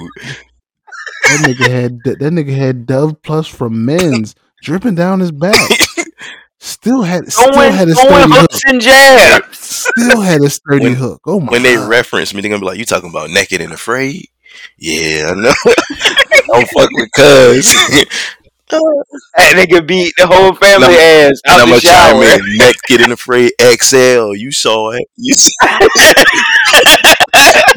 [1.24, 5.56] That nigga had that nigga had Dove Plus from Men's dripping down his back.
[6.60, 8.52] Still had still Throwing, had a throwing sturdy hook.
[8.68, 9.58] and jabs.
[9.60, 11.22] Still had a sturdy When- hook.
[11.26, 11.90] Oh my When they god!
[11.90, 14.28] reference me, they're gonna be like, "You talking about naked and afraid?"
[14.78, 15.54] Yeah, I know.
[16.48, 17.74] Don't fuck with cuz.
[18.68, 22.40] That nigga beat the whole family And ass And out I'm the gonna chime shower.
[22.40, 22.58] in.
[22.58, 24.34] Naked and afraid XL.
[24.36, 25.08] You saw it.
[25.18, 25.52] You saw,
[25.82, 26.28] it.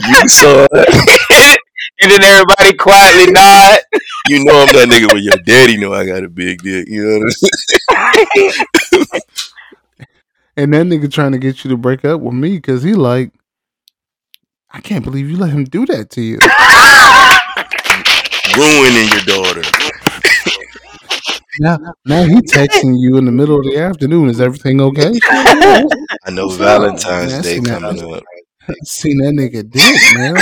[0.09, 1.61] you saw it.
[2.01, 3.81] And then everybody quietly nod.
[4.29, 6.89] You know I'm that nigga where your daddy know I got a big dick.
[6.89, 7.35] You know what
[7.97, 9.07] I'm saying?
[10.59, 13.33] And that nigga trying to get you to break up with me because he like,
[14.71, 16.39] I can't believe you let him do that to you.
[18.57, 19.63] Ruining your daughter.
[21.61, 24.31] Now, now he texting you in the middle of the afternoon.
[24.31, 25.13] Is everything okay?
[25.31, 28.25] I know Valentine's Day coming up.
[28.83, 29.83] Seen that nigga dick,
[30.19, 30.35] man.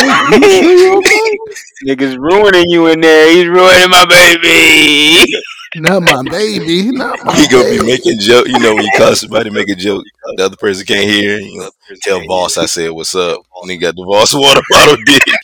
[1.45, 1.95] You sure you okay?
[1.95, 3.31] Niggas ruining you in there.
[3.33, 5.33] He's ruining my baby.
[5.77, 6.91] Not my baby.
[6.93, 8.47] Not my He gonna be making joke.
[8.47, 10.05] You know when you call somebody make a joke,
[10.37, 11.39] the other person can't hear.
[11.39, 11.71] You know,
[12.03, 13.41] tell boss I said what's up.
[13.63, 15.23] And he got the boss water bottle dick.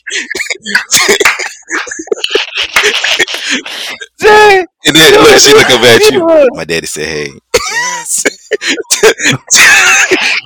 [4.21, 6.49] Jay, And then look, she look up at you.
[6.55, 7.33] My daddy said, "Hey."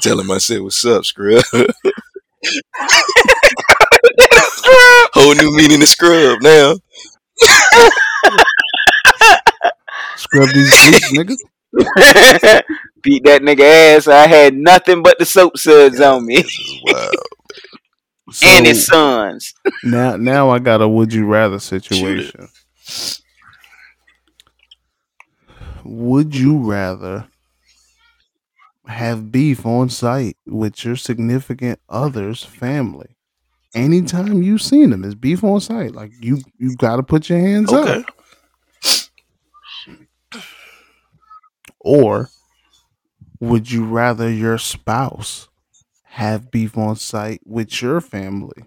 [0.03, 1.43] Tell him I said, "What's up, scrub?"
[5.15, 6.75] Whole new meaning to scrub now.
[10.17, 11.37] Scrub these boots, nigga.
[13.03, 14.09] beat that nigga ass.
[14.09, 17.15] I had nothing but the soap suds on me This is wild.
[18.33, 19.55] So and his sons.
[19.85, 22.49] now, now I got a would you rather situation.
[25.85, 27.29] Would you rather
[28.87, 33.16] have beef on site with your significant other's family?
[33.77, 35.95] Anytime you've seen them, it's beef on site.
[35.95, 38.01] Like you, you got to put your hands Okay.
[38.01, 38.07] up.
[41.81, 42.29] Or
[43.39, 45.49] would you rather your spouse
[46.05, 48.65] have beef on site with your family?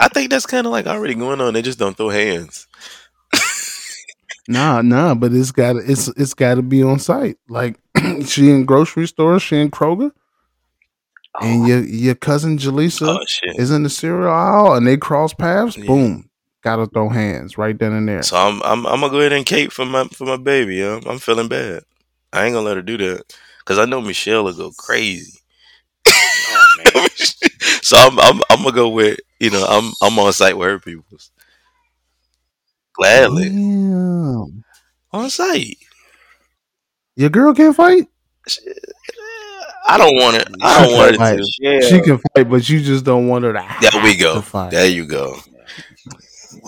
[0.00, 1.54] I think that's kind of like already going on.
[1.54, 2.66] They just don't throw hands.
[4.50, 7.36] Nah, nah, but it's got to it's it's got to be on site.
[7.50, 7.78] Like
[8.24, 10.10] she in grocery stores, she in Kroger,
[11.40, 11.66] and oh.
[11.66, 15.76] your your cousin Jaleesa Oh is in the cereal aisle, and they cross paths.
[15.76, 15.86] Yeah.
[15.86, 16.30] Boom,
[16.62, 18.22] gotta throw hands right then and there.
[18.22, 20.76] So I'm I'm I'm gonna go ahead and cape for my for my baby.
[20.76, 21.00] Yeah?
[21.06, 21.82] I'm feeling bad.
[22.32, 25.38] I ain't gonna let her do that because I know Michelle will go crazy.
[26.06, 27.08] Oh, man.
[27.82, 30.78] so I'm I'm I'm gonna go with you know I'm I'm on site with her
[30.78, 31.30] peoples.
[32.94, 34.64] Gladly Damn.
[35.12, 35.78] on site.
[37.14, 38.08] Your girl can't fight.
[39.90, 40.48] I don't want it.
[40.62, 41.52] I don't want it to.
[41.60, 41.80] Yeah.
[41.80, 43.76] She can fight, but you just don't want her to.
[43.80, 44.34] There we go.
[44.36, 44.70] to fight.
[44.70, 45.36] There you go.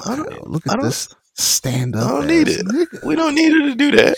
[0.07, 2.09] I don't- look I at don't- this stand I up.
[2.11, 2.65] don't need it.
[3.05, 4.17] We don't need her to do that.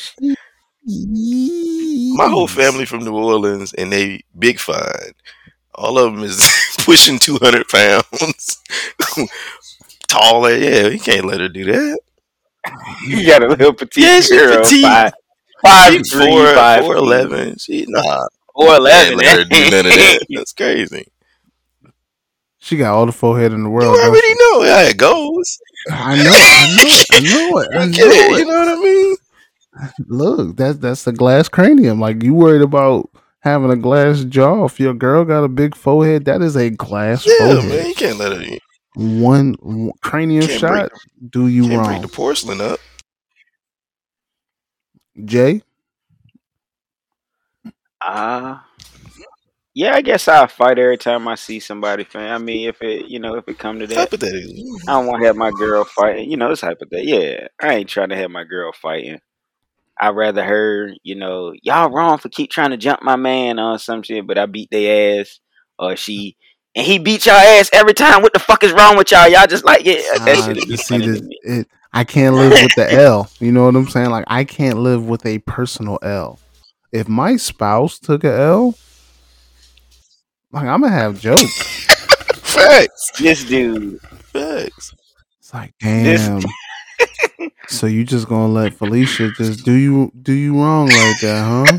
[2.17, 5.12] My whole family from New Orleans and they big fine.
[5.75, 6.41] All of them is
[6.81, 8.59] pushing 200 pounds.
[10.09, 10.55] Taller.
[10.57, 11.99] Yeah, you can't let her do that.
[13.07, 14.62] You got a little petite Yeah, she girl.
[14.62, 14.83] petite.
[14.85, 15.12] Five,
[15.65, 17.57] five, She three, four, five, four eleven.
[17.59, 18.27] She nah.
[18.55, 19.19] Four Can't eleven.
[19.19, 19.71] let her do eh?
[19.71, 20.27] none of that.
[20.31, 21.07] That's crazy.
[22.59, 23.97] She got all the forehead in the world.
[23.97, 25.59] don't already know how it goes.
[25.91, 28.38] I know, I know it, I know it, I I know it.
[28.38, 29.17] You know what I mean?
[30.07, 31.99] Look, that's that's the glass cranium.
[31.99, 33.11] Like you worried about
[33.41, 34.65] having a glass jaw.
[34.67, 37.65] If your girl got a big forehead, that is a glass Yeah, forehead.
[37.65, 37.87] man.
[37.88, 38.43] You can't let her.
[38.43, 38.59] You
[38.95, 40.93] One, one cranium Can't shot,
[41.31, 42.79] do you can't wrong, break the porcelain up.
[45.25, 45.62] Jay?
[48.07, 48.59] Uh
[49.75, 52.05] yeah, I guess I'll fight every time I see somebody.
[52.05, 52.31] Fan.
[52.31, 54.65] I mean, if it, you know, if it come to that, Hypothetically.
[54.87, 56.31] I don't want to have my girl fighting.
[56.31, 57.09] You know, it's hypothetical.
[57.09, 59.19] Yeah, I ain't trying to have my girl fighting.
[60.01, 63.79] I'd rather her, you know, y'all wrong for keep trying to jump my man on
[63.79, 65.41] some shit, but I beat their ass,
[65.79, 66.37] or she,
[66.75, 68.23] and he beat y'all ass every time.
[68.23, 69.29] What the fuck is wrong with y'all?
[69.29, 71.38] Y'all just like, yeah, that Uh, shit would you see, funny to the, me.
[71.43, 73.31] it, I can't live with the L.
[73.41, 74.11] You know what I'm saying?
[74.11, 76.38] Like I can't live with a personal L.
[76.92, 78.74] If my spouse took a L,
[80.52, 81.87] like I'm gonna have jokes.
[82.37, 83.12] Facts.
[83.18, 84.94] This dude, Facts.
[85.38, 86.42] It's like, This- damn.
[87.68, 91.78] so you just gonna let Felicia just do you do you wrong like that, huh?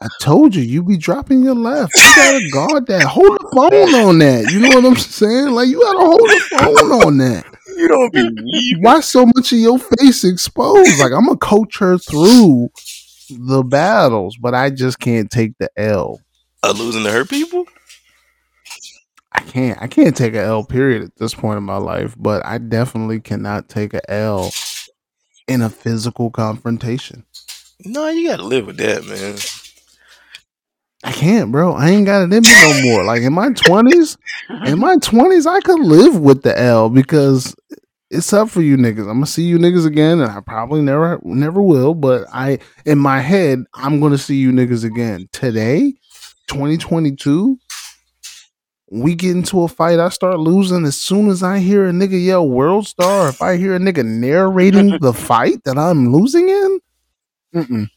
[0.00, 1.92] I told you, you be dropping your left.
[1.94, 3.02] You gotta guard that.
[3.04, 4.50] Hold the phone on that.
[4.50, 5.50] You know what I'm saying?
[5.52, 7.44] Like you gotta hold the phone on that.
[7.76, 8.82] You don't be weaving.
[8.82, 10.98] Why so much of your face exposed?
[10.98, 12.70] Like I'm gonna coach her through
[13.28, 16.20] the battles, but I just can't take the L.
[16.62, 17.66] Uh, losing to her people?
[19.32, 19.80] I can't.
[19.82, 20.64] I can't take a L.
[20.64, 24.50] Period at this point in my life, but I definitely cannot take a L
[25.48, 27.24] in a physical confrontation.
[27.84, 29.36] No, you gotta live with that, man.
[31.02, 31.74] I can't, bro.
[31.74, 33.04] I ain't got it in me no more.
[33.04, 34.16] Like in my twenties,
[34.66, 37.54] in my twenties, I could live with the L because
[38.14, 39.00] it's up for you niggas.
[39.00, 41.94] I'm gonna see you niggas again, and I probably never, never will.
[41.94, 45.94] But I, in my head, I'm gonna see you niggas again today,
[46.48, 47.58] 2022.
[48.90, 52.22] We get into a fight, I start losing as soon as I hear a nigga
[52.24, 56.80] yell "World Star." If I hear a nigga narrating the fight that I'm losing in,
[57.54, 57.88] mm-mm.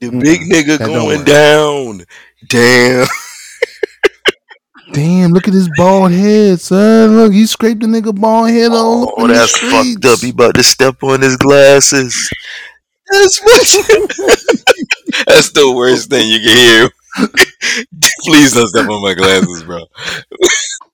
[0.00, 2.04] The big nigga That going down.
[2.48, 3.06] Damn.
[4.92, 7.16] Damn, look at his bald head, son.
[7.16, 10.20] Look, he scraped the nigga bald head all up Oh, in that's fucked up.
[10.20, 12.30] He about to step on his glasses.
[13.10, 13.62] That's what.
[15.26, 16.90] that's the worst thing you can hear.
[18.24, 19.84] Please don't step on my glasses, bro.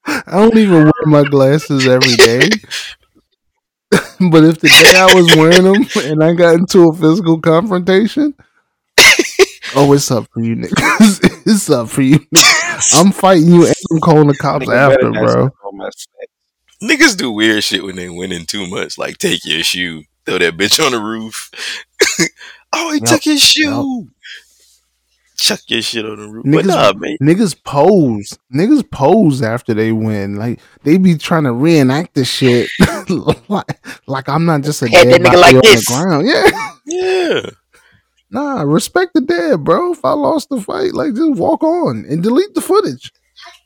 [0.06, 2.48] I don't even wear my glasses every day.
[4.30, 8.34] but if the day I was wearing them and I got into a physical confrontation,
[9.76, 11.42] Oh, it's up for you, niggas.
[11.46, 12.20] it's up for you.
[12.94, 15.28] I'm fighting you and I'm calling the cops Nigga after, bro.
[15.28, 16.28] step on my set.
[16.82, 18.98] Niggas do weird shit when they winning too much.
[18.98, 21.50] Like take your shoe, throw that bitch on the roof.
[22.74, 24.08] oh, he Yep, took his shoe.
[25.36, 26.44] Chuck your shit on the roof.
[26.44, 27.16] Niggas, but nah, man.
[27.20, 28.38] niggas pose.
[28.54, 30.36] Niggas pose after they win.
[30.36, 32.68] Like they be trying to reenact the shit.
[33.48, 35.86] like, like I'm not just a Had dead nigga body like on this.
[35.86, 36.26] the ground.
[36.86, 37.42] Yeah.
[37.42, 37.50] Yeah.
[38.30, 39.92] Nah, respect the dead, bro.
[39.92, 43.12] If I lost the fight, like just walk on and delete the footage.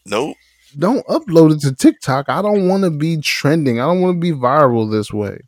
[0.06, 0.36] Nope.
[0.78, 2.28] Don't upload it to TikTok.
[2.28, 3.80] I don't want to be trending.
[3.80, 5.38] I don't want to be viral this way.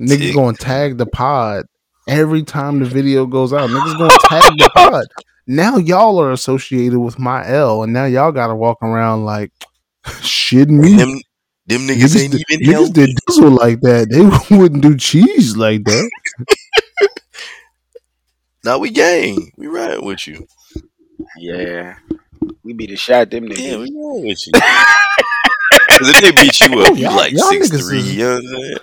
[0.00, 0.34] Niggas Tick.
[0.34, 1.66] gonna tag the pod
[2.08, 3.68] every time the video goes out.
[3.70, 5.06] Niggas gonna tag the pod.
[5.46, 9.52] Now y'all are associated with my L, and now y'all gotta walk around like
[10.06, 10.96] shitting me.
[10.96, 11.20] Them
[11.66, 12.92] them niggas, ain't did, even niggas healthy.
[12.92, 14.08] did diesel like that.
[14.10, 16.10] They wouldn't do cheese like that.
[18.66, 19.52] Now we gang.
[19.56, 20.44] We riding with you.
[21.38, 21.94] Yeah.
[22.64, 23.58] We be the shot them niggas.
[23.60, 24.52] Yeah, we riding with you.
[25.98, 27.98] Cause if they beat you up, you y'all- like y'all six niggas three.
[28.00, 28.76] is- You know what I'm saying?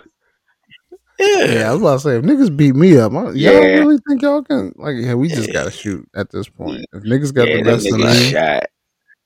[1.19, 1.45] Yeah.
[1.59, 3.51] Yeah, I was about to say if niggas beat me up, I- y'all Yeah.
[3.59, 4.73] really think y'all can?
[4.77, 5.53] Like, yeah, we just Yeah.
[5.53, 6.86] gotta shoot at this point.
[6.93, 8.63] If niggas got yeah, the them best of niggas me, shot.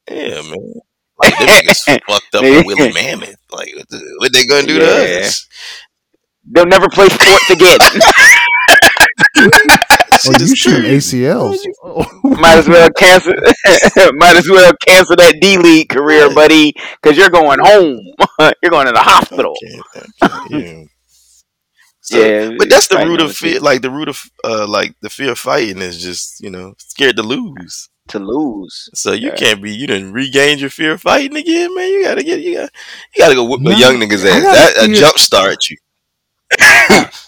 [0.09, 0.73] Yeah, man.
[1.23, 3.35] Like them niggas fucked up with Willie Mammoth.
[3.51, 4.79] Like what, the, what they gonna do Yeah.
[4.85, 5.47] to us?
[6.49, 7.77] They'll never play sports again.
[10.26, 10.91] Oh, Shit you is shooting.
[10.91, 11.57] ACLs?
[12.39, 13.34] Might as well cancel.
[14.15, 17.99] might as well cancel that D League career, buddy, because you're going home.
[18.61, 19.55] you're going to the hospital.
[19.63, 19.80] Okay,
[20.24, 20.84] okay, yeah.
[22.01, 23.59] So, Yeah, but that's the root of fear.
[23.59, 27.15] Like the root of uh, like the fear of fighting is just you know scared
[27.18, 27.89] to lose.
[28.09, 28.89] to lose.
[28.93, 29.36] So you Yeah.
[29.36, 29.74] can't be.
[29.74, 31.89] You didn't regain your fear of fighting again, man.
[31.91, 32.39] You gotta get.
[32.41, 32.70] You got.
[33.15, 34.43] You gotta go whoop Nah, the young niggas ass.
[34.43, 35.78] That a jump start you.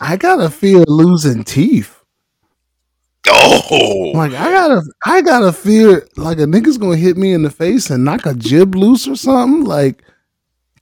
[0.02, 1.99] I gotta fear losing teeth.
[3.28, 7.49] Oh, Like I gotta, I gotta fear like a nigga's gonna hit me in the
[7.51, 9.63] face and knock a jib loose or something.
[9.65, 10.03] Like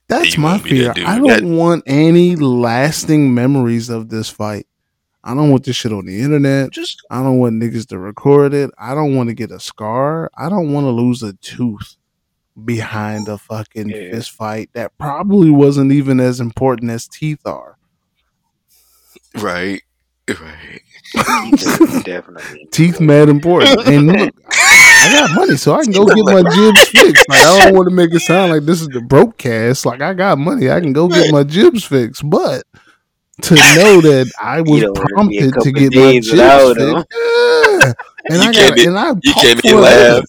[0.08, 0.92] that's You my fear.
[0.94, 1.04] dude.
[1.04, 4.66] I don't That- want any lasting memories of this fight.
[5.24, 6.70] I don't want this shit on the internet.
[6.70, 8.70] just I don't want niggas to record it.
[8.78, 10.30] I don't want to get a scar.
[10.38, 11.96] I don't want to lose a tooth
[12.64, 14.10] behind a fucking Yeah.
[14.12, 17.76] fist fight that probably wasn't even as important as teeth are.
[19.36, 19.82] right,
[20.28, 20.80] right.
[21.14, 22.66] Definitely.
[22.70, 23.86] teeth mad important.
[23.86, 27.28] And look, I got money, so I can go get my jibs fixed.
[27.28, 29.86] Like I don't want to make it sound like this is the broke cast.
[29.86, 32.28] Like I got money, I can go get my jibs fixed.
[32.28, 32.64] But
[33.42, 37.92] to know that I was prompted to get my jibs fixed, yeah.
[38.30, 40.24] And You I can't got and I You can't even laugh.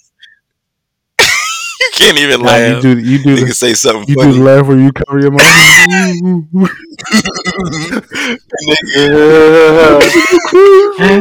[1.80, 2.82] You can't even Nah, you laugh.
[2.82, 4.38] do you do You the, can say something you do funny.
[4.38, 5.42] the laugh where you cover your mouth.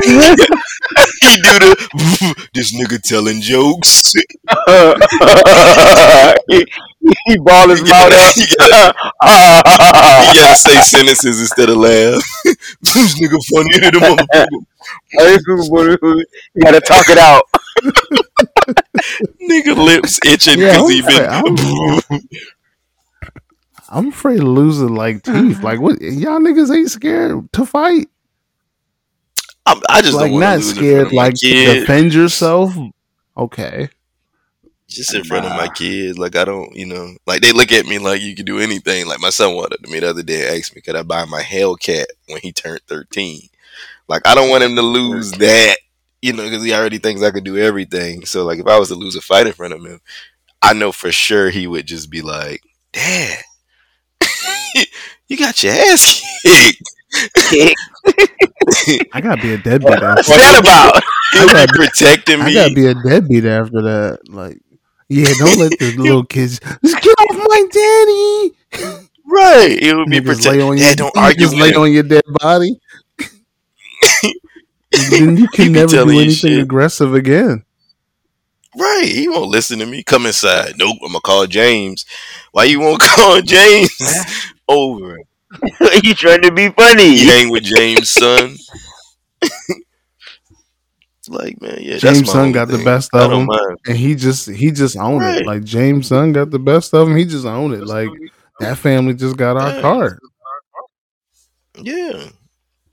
[0.08, 4.12] he do the this nigga telling jokes.
[6.48, 6.66] he,
[7.26, 8.36] he balled his You mouth gotta, up.
[8.36, 8.94] you gotta,
[10.28, 12.22] you gotta say sentences instead of laugh.
[12.44, 14.46] this nigga funny than a motherfucker.
[16.54, 17.44] You gotta talk it out.
[19.42, 22.20] Nigga lips itching because I'm he been.
[23.88, 25.62] I'm afraid of losing like teeth.
[25.62, 28.08] Like what y'all niggas ain't scared to fight?
[29.66, 32.72] I'm, I just like don't not lose scared like defend yourself.
[33.36, 33.88] Okay.
[34.88, 36.18] just in front of my kids.
[36.18, 39.06] Like I don't, you know, like they look at me like you can do anything.
[39.06, 41.24] Like my son wanted to me the other day, and asked me could I buy
[41.26, 43.48] my Hellcat when he turned thirteen.
[44.08, 45.76] Like I don't want him to lose that,
[46.22, 48.24] you know, because he already thinks I could do everything.
[48.24, 50.00] So like if I was to lose a fight in front of him,
[50.62, 53.42] I know for sure he would just be like, "Dad,
[55.28, 56.82] you got your ass kicked."
[59.12, 61.02] I gotta be a deadbeat after What's that about?
[61.34, 62.44] Would be protecting me.
[62.44, 64.20] I gotta be a deadbeat after that.
[64.28, 64.58] Like,
[65.08, 68.52] yeah, don't let the little kids just get off my daddy.
[69.26, 69.78] right.
[69.82, 70.78] it would be protecting.
[70.78, 72.78] your, don't argue just lay on your dead body.
[75.10, 76.60] then you can never do anything shit.
[76.62, 77.64] aggressive again.
[78.76, 79.06] Right.
[79.12, 80.02] He won't listen to me.
[80.02, 80.74] Come inside.
[80.78, 80.98] Nope.
[81.02, 82.04] I'm gonna call James.
[82.52, 83.90] Why you won't call James?
[84.68, 85.18] Over.
[86.04, 87.14] you trying to be funny?
[87.20, 88.54] You hang with James' son.
[91.18, 91.92] It's like, man, yeah.
[91.92, 93.46] that's James' my son only got the best of him.
[93.46, 93.78] mind.
[93.86, 95.40] And he just he just owned Right.
[95.42, 95.46] it.
[95.46, 97.16] Like James' son got the best of him.
[97.16, 97.84] He just owned it.
[97.84, 98.10] Like
[98.60, 99.80] that family just got our Yeah.
[99.80, 100.18] card.
[101.80, 102.28] Yeah.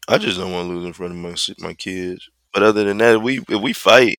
[0.08, 1.36] I just don't want to lose in front of my
[1.68, 2.30] my kids.
[2.54, 4.18] But other than that, if we if we fight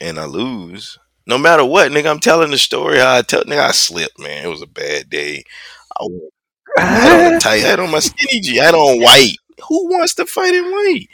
[0.00, 3.42] and I lose, no matter what, nigga, I'm telling the story how I tell.
[3.44, 4.44] Nigga, I slipped, man.
[4.44, 5.42] It was a bad day.
[6.78, 8.60] I had on a tight, I had on my skinny jeans.
[8.60, 9.36] I had on white.
[9.68, 11.08] Who wants to fight in white?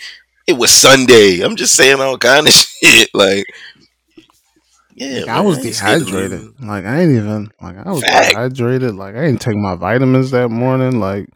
[0.46, 1.40] It was Sunday.
[1.40, 2.52] I'm just saying all kind of
[2.82, 3.09] shit.
[3.14, 3.46] Like,
[4.94, 6.61] yeah, Like, man, I was dehydrated.
[6.61, 8.28] Like I ain't even like I was Fact.
[8.28, 8.94] dehydrated.
[8.94, 11.00] Like I didn't take my vitamins that morning.
[11.00, 11.28] Like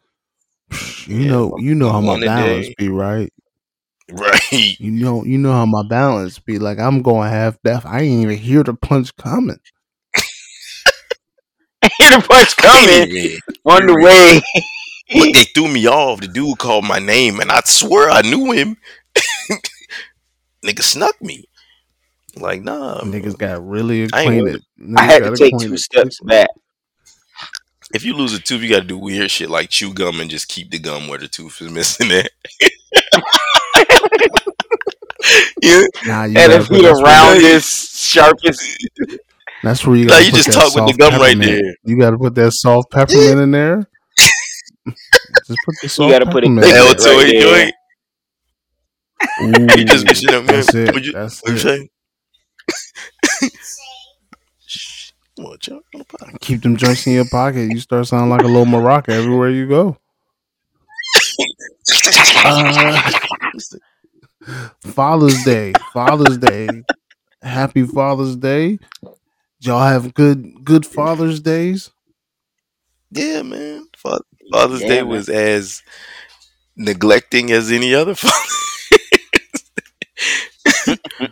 [1.06, 2.76] you Yeah, know, you know how my balance day.
[2.76, 3.32] be, right?
[4.10, 4.78] Right.
[4.78, 6.58] You know, you know how my balance be.
[6.58, 7.86] Like I'm going half deaf.
[7.86, 9.60] I ain't even hear the punch coming.
[11.82, 14.40] I hear the punch coming Anyway, on the way.
[15.14, 16.20] but they threw me off.
[16.20, 18.76] The dude called my name, and I swear I knew him.
[20.64, 21.44] Nigga snuck me.
[22.36, 23.02] Like, nah.
[23.02, 24.62] Niggas got really I ain't acquainted.
[24.96, 26.48] I Niggas had to take two steps back.
[27.94, 30.48] If you lose a tooth, you gotta do weird shit like chew gum and just
[30.48, 32.30] keep the gum where the tooth is missing at.
[35.62, 35.82] yeah.
[36.02, 38.78] Nah, you And gotta if put the that's where, roundest, sharpest,
[39.62, 41.74] that's where you gotta you put just that talk with the soft gum right there.
[41.84, 43.88] You gotta put that soft peppermint in there.
[45.46, 46.50] Just put the you gotta put a peppermint.
[46.50, 47.38] click in it Altoid right there.
[47.38, 47.74] joint.
[49.74, 50.92] You just Ooh, be sitting that's it.
[50.92, 51.58] What you, That's what you it.
[51.58, 51.88] say?
[53.22, 53.67] Shh.
[55.38, 55.76] Come on, chill.
[55.94, 56.40] On the pod.
[56.40, 57.70] Keep them joints in your pocket.
[57.70, 59.96] You start sounding like a little maraca everywhere you go.
[62.44, 63.00] Uh,
[64.82, 65.72] Father's Day.
[65.92, 66.68] Father's Day.
[67.42, 68.78] Happy Father's Day.
[69.60, 71.90] Y'all have good good Father's Days.
[73.12, 73.86] yeah, man.
[74.52, 75.08] Father's Yeah, Day man.
[75.08, 75.82] was as
[76.76, 78.34] neglecting as any other father.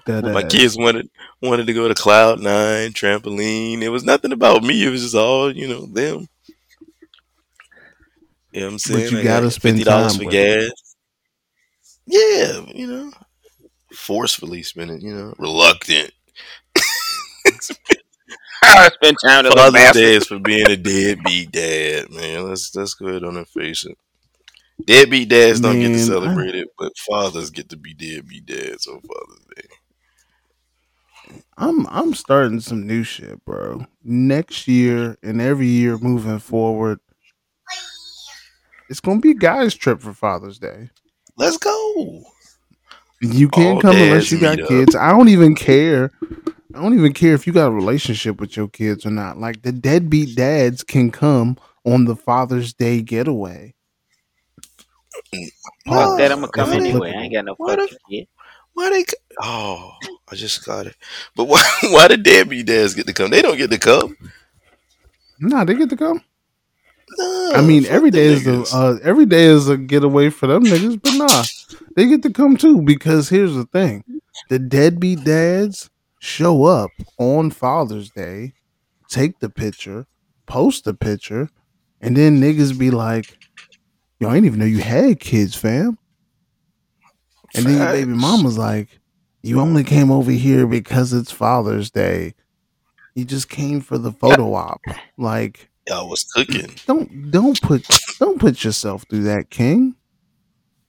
[0.07, 0.53] That my ass.
[0.53, 1.11] kids wanted
[1.43, 3.83] wanted to go to Cloud Nine, trampoline.
[3.83, 4.85] It was nothing about me.
[4.85, 6.29] It was just all you know them.
[8.53, 9.13] You know what I'm saying?
[9.13, 10.61] you I gotta got spend fifty dollars time for with 'em.
[10.61, 10.71] gas.
[12.07, 13.13] Yeah, you know,
[13.93, 15.01] forcefully spending.
[15.01, 16.13] You know, reluctant.
[18.63, 20.03] I spend time with a little Father's bastard.
[20.05, 22.49] Is for being a deadbeat dad, man.
[22.49, 23.97] Let's let's go ahead on and face it.
[24.85, 28.47] Deadbeat dads don't get to Man, I- celebrate it, but fathers get to be deadbeat
[28.47, 29.69] dads on Father's Day.
[31.59, 33.87] I'm I'm starting some new shit, bro.
[34.05, 37.01] Next year and every year moving forward,
[38.91, 40.91] it's gonna be a guys' trip for Father's Day.
[41.39, 42.25] Let's go.
[43.23, 44.69] You can't All come unless you got meet up.
[44.69, 44.95] kids.
[44.95, 46.11] I don't even care.
[46.75, 49.39] I don't even care if you got a relationship with your kids or not.
[49.39, 53.75] Like the deadbeat dads can come on the Father's Day getaway.
[55.89, 57.15] Fuck that, I'm gonna come anyway.
[57.17, 58.29] I ain't got no fucking kid.
[58.77, 59.05] Why they?
[59.41, 59.93] Oh,
[60.31, 60.97] I just got it.
[61.35, 61.63] But why?
[61.85, 63.31] Why the deadbeat dads get to come?
[63.31, 64.19] They don't get to come.
[65.41, 66.21] Nah, they get to come.
[67.17, 70.65] Nah, I mean, every them is a uh, every day is a getaway for them
[70.65, 71.45] niggas, but nah,
[71.97, 72.83] they get to come too.
[72.83, 74.05] Because here's the thing:
[74.51, 78.53] the deadbeat dads show up on Father's Day,
[79.09, 80.07] take the picture,
[80.45, 81.49] post the picture,
[82.03, 83.39] and then niggas be like,
[84.21, 85.97] "Yo, I didn't even know you had kids, fam."
[87.55, 88.89] And then your baby mama's like,
[89.43, 92.35] "You only came over here because it's Father's Day.
[93.15, 94.81] You just came for the photo op,
[95.17, 96.75] like." I was cooking.
[96.87, 97.87] don't don't put
[98.19, 99.95] don't put yourself through that, King.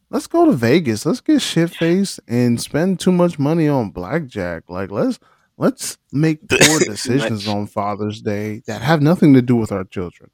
[0.09, 1.05] Let's go to Vegas.
[1.05, 4.63] Let's get shit faced and spend too much money on blackjack.
[4.69, 5.19] Like let's
[5.57, 10.31] let's make poor decisions on Father's Day that have nothing to do with our children.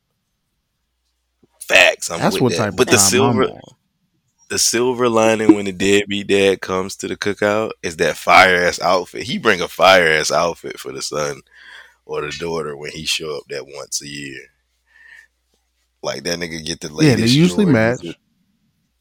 [1.60, 2.12] Facts.
[2.12, 2.58] I'm That's with what that.
[2.58, 3.62] type but of the silver, I'm on.
[4.54, 8.80] The silver lining when the deadbeat dad comes to the cookout is that fire ass
[8.80, 9.24] outfit.
[9.24, 11.42] He bring a fire ass outfit for the son
[12.06, 14.38] or the daughter when he show up that once a year.
[16.04, 17.20] Like that nigga get the latest.
[17.20, 18.06] Yeah, they usually match.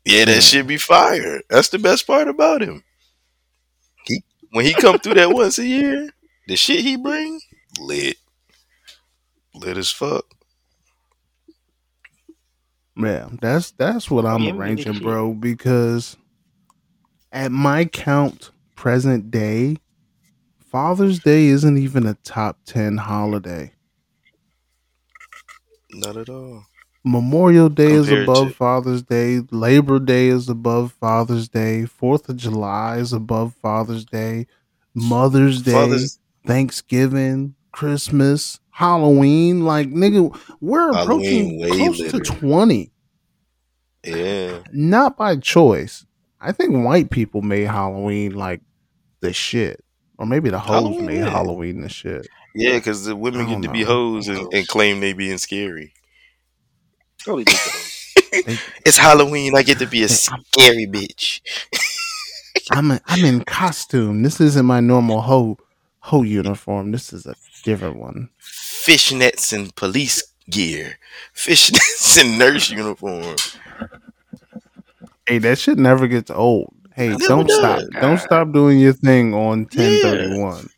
[0.07, 1.42] Yeah, that should be fire.
[1.50, 2.82] That's the best part about him.
[4.07, 4.22] He
[4.53, 6.09] when he come through that once a year,
[6.48, 7.42] the shit he bring
[7.78, 8.16] lit,
[9.55, 10.24] lit as fuck.
[12.97, 15.32] Yeah, that's that's what I'm Yeah, arranging, bro.
[15.34, 16.16] Because
[17.32, 19.76] at my count, present day,
[20.70, 23.72] Father's Day isn't even a top ten holiday.
[25.90, 26.64] Not at all.
[27.05, 29.40] Memorial Day is above to- Father's Day.
[29.51, 31.84] Labor Day is above Father's Day.
[31.84, 34.47] Fourth of July is above Father's Day.
[34.95, 39.64] Mother's Day, Father's Thanksgiving, Christmas, Halloween.
[39.64, 42.18] Like nigga, we're approaching Halloween way close later.
[42.18, 42.93] to twenty.
[44.05, 44.59] yeah.
[44.72, 46.05] Not by choice.
[46.41, 48.61] I think white people made Halloween like
[49.20, 49.85] the shit,
[50.18, 51.30] or maybe the hoes Halloween, made yeah.
[51.30, 52.26] Halloween the shit.
[52.55, 55.95] Yeah, because the women get don't to be hoes and, and claim they being scary.
[57.24, 57.45] Totally.
[58.85, 59.55] It's Halloween.
[59.57, 61.41] I get to be a scary bitch.
[62.70, 64.22] I'm a, I'm in costume.
[64.22, 65.59] This isn't my normal hoe
[66.01, 66.93] hoe uniform.
[66.93, 68.28] This is a different one.
[68.40, 70.98] Fishnets and police gear.
[71.34, 73.36] Fishnets and nurse uniform.
[75.26, 76.74] Hey, that shit never gets old.
[76.94, 77.82] Hey, Never don't stop.
[78.00, 80.68] Don't stop doing your thing on ten thirty one.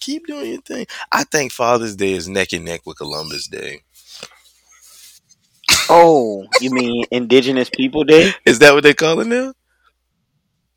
[0.00, 0.86] Keep doing your thing.
[1.10, 3.80] I think Father's Day is neck and neck with Columbus Day.
[5.88, 8.32] Oh, you mean Indigenous People Day?
[8.44, 9.54] Is that what they call it now?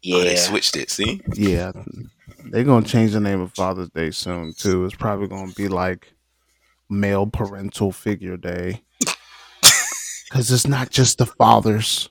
[0.01, 0.18] Yeah.
[0.18, 0.89] Oh, they switched it.
[0.89, 1.72] See, Yeah,
[2.52, 4.86] they're gonna change the name of Father's Day soon too.
[4.86, 6.14] It's probably gonna be like
[6.89, 8.82] Male Parental Figure Day,
[10.30, 12.10] because it's not just the fathers.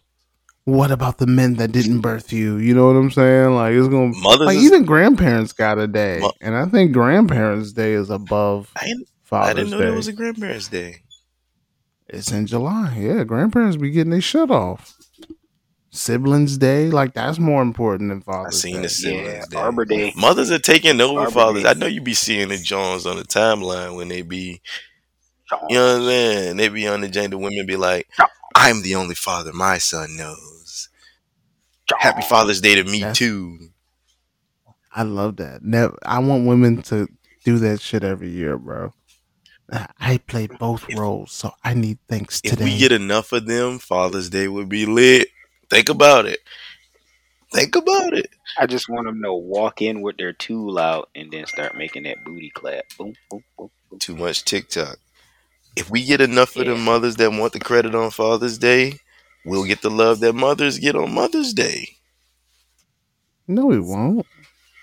[0.65, 2.57] What about the men that didn't birth you?
[2.57, 3.55] You know what I'm saying?
[3.55, 4.47] Like it's gonna mothers.
[4.47, 8.73] like is- even grandparents got a day, Mo- and I think Grandparents Day is above
[8.77, 9.85] I didn't, I didn't know Day.
[9.85, 11.03] there was a Grandparents' Day.
[12.09, 12.97] It's in July.
[12.99, 14.96] Yeah, grandparents be getting their shit off.
[15.97, 18.83] Siblings Day, like that's more important than I Father's seen Day.
[18.83, 19.57] the siblings Yeah, day.
[19.59, 20.13] Arbor Day.
[20.17, 21.63] Mothers are taking over Arbor fathers.
[21.65, 21.69] Day.
[21.71, 24.61] I know you be seeing the Jones on the timeline when they be,
[25.69, 26.57] you know what I'm saying?
[26.57, 27.39] They be on the gender.
[27.39, 28.09] Women be like,
[28.55, 30.89] "I'm the only father my son knows."
[31.99, 33.59] Happy Father's Day to me That's- too.
[34.95, 35.63] I love that.
[35.63, 37.07] Never, I want women to
[37.45, 38.93] do that shit every year, bro.
[40.01, 42.65] I play both roles, so I need thanks If today.
[42.65, 45.29] we get enough of them, Father's Day would be lit.
[45.71, 46.41] Think about it.
[47.53, 48.31] Think about it.
[48.59, 52.05] I just want them to walk in with their tool out and then start making
[52.05, 52.85] that booty clap.
[52.99, 53.71] Boom, boom, boom.
[53.91, 53.99] boom.
[53.99, 54.99] Too much TikTok.
[55.77, 58.99] If we get enough of the mothers that want the credit on Father's Day,
[59.45, 61.89] we'll get the love that mothers get on Mother's Day.
[63.47, 64.27] no, we won't,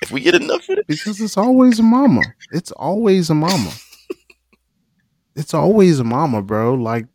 [0.02, 2.22] If we get enough of it, because it's always a mama.
[2.52, 3.72] It's always a mama.
[5.36, 6.76] it's always a mama, bro.
[6.76, 7.08] Like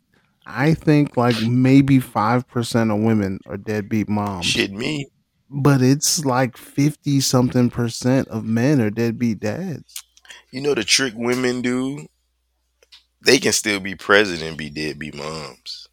[0.49, 4.45] I think, like maybe five percent of women are deadbeat moms.
[4.45, 5.07] shit me.
[5.49, 10.03] but it's like 50 something percent of men are deadbeat dads.
[10.51, 12.07] You know the trick women do?
[13.21, 15.87] They can still be president and be deadbeat moms.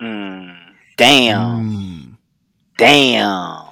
[0.00, 0.56] Mm.
[0.96, 1.70] Damn.
[1.70, 2.16] Mm.
[2.78, 3.66] Damn.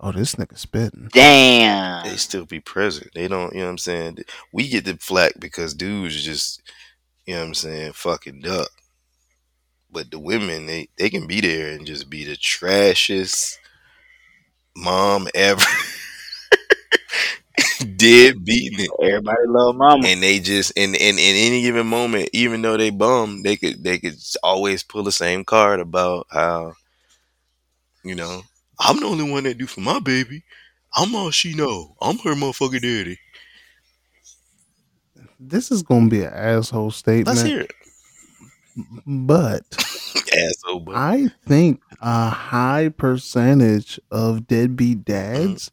[0.00, 1.08] Oh, this nigga spitting.
[1.12, 2.04] Damn.
[2.04, 3.14] They still be president.
[3.14, 4.18] They don't, you know what I'm saying?
[4.52, 6.62] We get the flack because dudes just,
[7.26, 8.70] you know what I'm saying, fucking duck.
[9.96, 13.56] But the women, they, they can be there and just be the trashiest
[14.76, 15.64] mom ever.
[17.96, 18.90] Dead beating it.
[19.02, 20.06] Everybody love mama.
[20.06, 23.82] and they just in, in in any given moment, even though they bum, they could
[23.82, 26.74] they could always pull the same card about how,
[28.04, 28.42] you know,
[28.78, 30.42] I'm the only one that do for my baby.
[30.94, 31.94] I'm all she know.
[32.02, 33.18] I'm her motherfucking daddy.
[35.40, 37.72] This is gonna be an asshole statement, Let's hear it,
[39.06, 39.62] but
[40.36, 40.80] asshole.
[40.80, 45.46] But I think a high percentage of deadbeat mm-hmm.
[45.48, 45.70] dads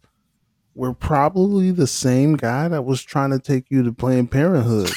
[0.75, 4.91] were probably the same guy that was trying to take you to Planned Parenthood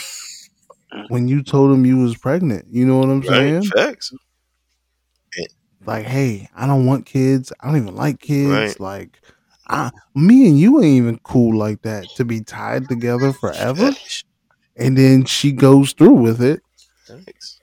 [1.08, 2.66] when you told him you was pregnant.
[2.70, 3.62] You know what I'm right, saying?
[3.64, 4.12] facts.
[5.84, 7.52] like, hey, I don't want kids.
[7.60, 8.50] I don't even like kids.
[8.50, 8.80] Right.
[8.80, 9.20] Like,
[9.68, 13.92] I, me and you ain't even cool like that to be tied together forever.
[14.76, 16.62] And then she goes through with it.
[17.06, 17.55] Facts.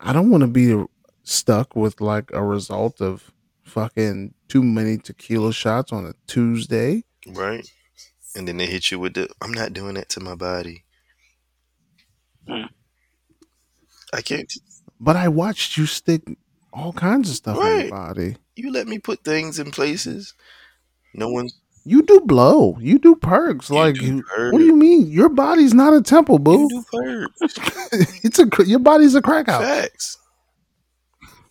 [0.00, 0.82] I don't want to be
[1.22, 3.32] stuck with like a result of
[3.64, 7.04] fucking too many tequila shots on a Tuesday.
[7.26, 7.68] Right.
[8.34, 10.84] And then they hit you with the I'm not doing that to my body.
[12.48, 12.68] Mm.
[14.14, 14.52] I can't
[15.00, 16.22] But I watched you stick
[16.72, 17.80] all kinds of stuff in Right.
[17.86, 18.36] your body.
[18.54, 20.34] you let me put things in places.
[21.14, 21.48] No one
[21.86, 22.76] You do blow.
[22.80, 23.70] You do perks.
[23.70, 24.52] You like, do perks.
[24.52, 25.06] what do you mean?
[25.06, 26.62] Your body's not a temple, boo.
[26.62, 26.84] you do
[27.38, 27.58] perks.
[28.24, 29.62] it's a your body's a crack house.
[29.62, 30.18] Facts.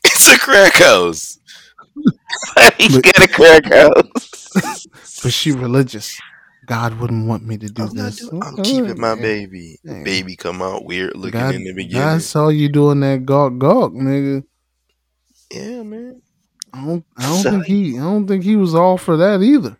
[0.03, 1.39] It's a crack house.
[2.77, 4.85] He's got a crack house.
[5.23, 6.19] But she religious.
[6.67, 8.17] God wouldn't want me to do I'm, this.
[8.17, 9.79] doing, I'm keeping my baby.
[9.83, 12.05] Baby come out weird looking God, in the beginning.
[12.05, 14.43] God saw you doing that gawk gawk, nigga.
[15.51, 16.21] Yeah, man.
[16.73, 19.77] I don't, I don't think he, I don't think he was all for that either.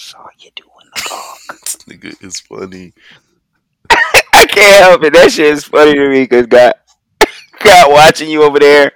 [0.00, 1.38] Saw you doing the cock.
[1.64, 2.92] This nigga is funny.
[3.90, 5.12] I can't help it.
[5.12, 6.74] That shit is funny to me because God,
[7.64, 8.92] God watching you over there.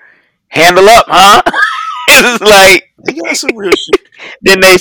[0.48, 1.42] Handle up, huh?
[2.09, 4.07] it's like They got some real shit.
[4.42, 4.76] then they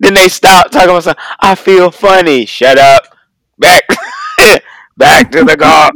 [0.00, 1.24] then they stop talking about something.
[1.40, 2.44] I feel funny.
[2.46, 3.02] Shut up.
[3.58, 3.82] Back
[4.96, 5.94] back to the gawk.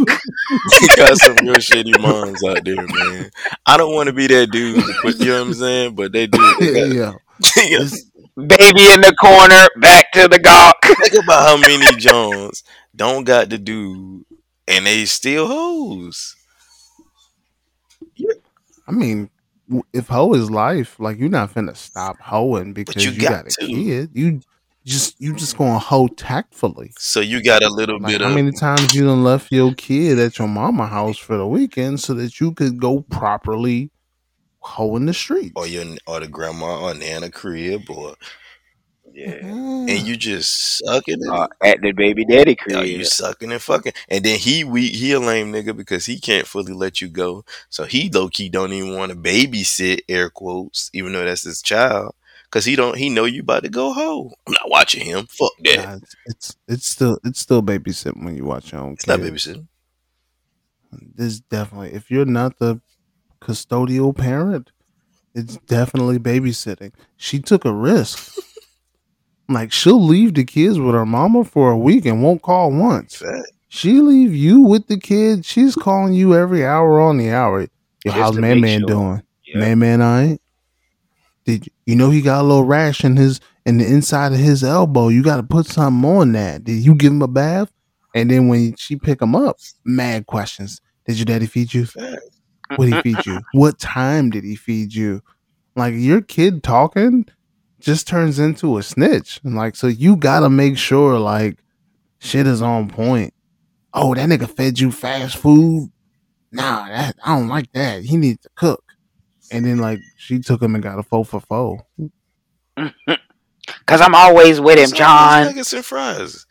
[0.81, 3.31] They got some real shitty moms out there, man.
[3.66, 5.95] I don't want to be that dude to put, you know what I'm saying?
[5.95, 6.39] But they do.
[6.59, 7.12] They got, yeah,
[7.55, 8.08] they It's-
[8.47, 9.68] Baby in the corner.
[9.80, 10.76] Back to the gawk.
[10.84, 12.62] think about how many Jones
[12.95, 14.24] don't got the dude
[14.68, 16.36] and they still hoes.
[18.86, 19.30] I mean,
[19.93, 23.47] if hoe is life, like you're not finna stop hoeing because you you, got got,
[23.47, 23.66] a to.
[23.66, 24.11] kid.
[24.14, 24.41] You
[24.84, 26.93] just you just gonna hoe tactfully.
[26.99, 29.74] So you got a little Like bit how of many times you done left your
[29.74, 33.91] kid at your mama house for the weekend so that you could go properly
[34.61, 35.53] hoe in the streets.
[35.57, 38.15] or your or the grandma or nana crib or
[39.13, 39.33] Yeah.
[39.33, 40.05] and Mm.
[40.07, 41.29] you just sucking it.
[41.31, 43.07] Uh, at the baby daddy Yo, you crib.
[43.07, 46.73] sucking and fucking, and then he we he a lame nigga because he can't fully
[46.73, 47.45] let you go.
[47.71, 51.63] So he low key don't even want to babysit air quotes, even though that's his
[51.63, 54.31] child, because he don't he know you about to go hoe.
[54.47, 55.27] I'm not watching him.
[55.27, 55.77] Fuck that.
[55.77, 59.19] Nah, it's, it's it's still it's still babysitting when you watch your own it's kids.
[59.19, 59.67] not babysitting.
[61.15, 62.81] This definitely if you're not the
[63.41, 64.70] custodial parent,
[65.34, 66.93] it's definitely babysitting.
[67.16, 68.39] She took a risk.
[69.49, 73.22] like she'll leave the kids with her mama for a week and won't call once.
[73.68, 75.47] She leave you with the kids.
[75.47, 77.66] She's calling you every hour on the hour.
[78.05, 78.89] Yo, how's man man sure.
[78.89, 79.22] doing?
[79.47, 79.59] Yeah.
[79.59, 80.41] Man man, I ain't.
[81.45, 84.39] Did you, you know he got a little rash in his in the inside of
[84.39, 85.09] his elbow?
[85.09, 86.64] You got to put something on that.
[86.64, 87.70] Did you give him a bath?
[88.14, 90.80] And then when she pick him up, mad questions.
[91.07, 91.86] Did your daddy feed you?
[91.86, 92.20] Fact.
[92.77, 93.41] What he feed you?
[93.53, 95.23] What time did he feed you?
[95.77, 97.27] Like your kid talking
[97.81, 99.41] just turns into a snitch.
[99.45, 101.59] And like so you gotta make sure like
[102.19, 103.33] shit is on point.
[103.95, 105.91] Oh, that nigga fed you fast food?
[106.53, 108.03] Nah, that I don't like that.
[108.05, 108.85] He needs to cook.
[109.51, 111.87] And then like she took him and got a four for four.
[113.87, 115.45] Cause I'm always with him, John.
[115.47, 116.47] Nuggets and fries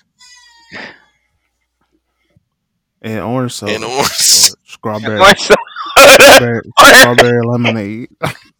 [3.01, 3.69] And orange sauce.
[3.71, 4.01] and orange.
[4.03, 4.07] or
[4.65, 5.53] strawberry, Or so-
[5.97, 8.09] strawberry, strawberry lemonade.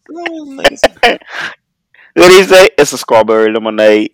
[0.08, 1.18] Nuggets and-
[2.14, 2.68] what he say?
[2.76, 4.12] It's a strawberry lemonade.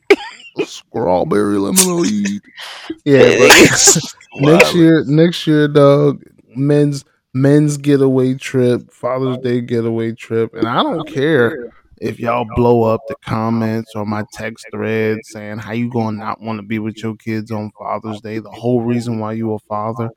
[0.65, 2.43] strawberry lemonade.
[3.05, 3.49] Yeah,
[4.37, 6.23] next year, next year, dog,
[6.55, 11.71] men's men's getaway trip, Father's Day getaway trip, and I don't care
[12.01, 16.41] if y'all blow up the comments or my text thread saying how you gonna not
[16.43, 18.39] want to be with your kids on Father's Day.
[18.39, 20.11] The whole reason why you a father,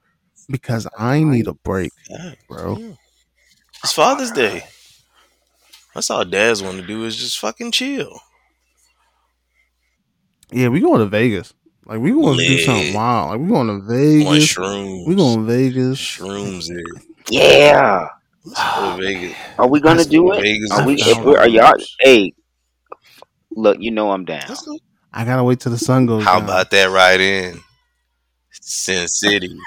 [0.49, 2.33] because I need a break, Yeah.
[2.47, 2.77] bro.
[2.77, 2.93] Yeah.
[3.83, 4.63] It's Father's Day.
[5.93, 8.19] That's all dads want to do is just fucking chill.
[10.51, 11.53] Yeah, we going to Vegas.
[11.85, 13.31] Like we going to do something wild.
[13.31, 14.53] Like we going to On Vegas.
[14.53, 15.07] shrooms.
[15.07, 15.99] We going to Vegas.
[15.99, 17.01] shrooms there.
[17.29, 18.07] Yeah.
[18.45, 19.37] Let's go to Vegas.
[19.57, 20.41] Are we gonna Let's do go it?
[20.41, 20.93] Vegas Are we?
[20.95, 21.73] If we are y'all?
[21.73, 21.85] shrooms.
[21.99, 22.33] Hey,
[23.51, 24.55] look, you know I'm down.
[25.11, 26.43] I gotta wait till the sun goes How down.
[26.45, 27.59] about that Right in?
[28.61, 29.57] Sin City.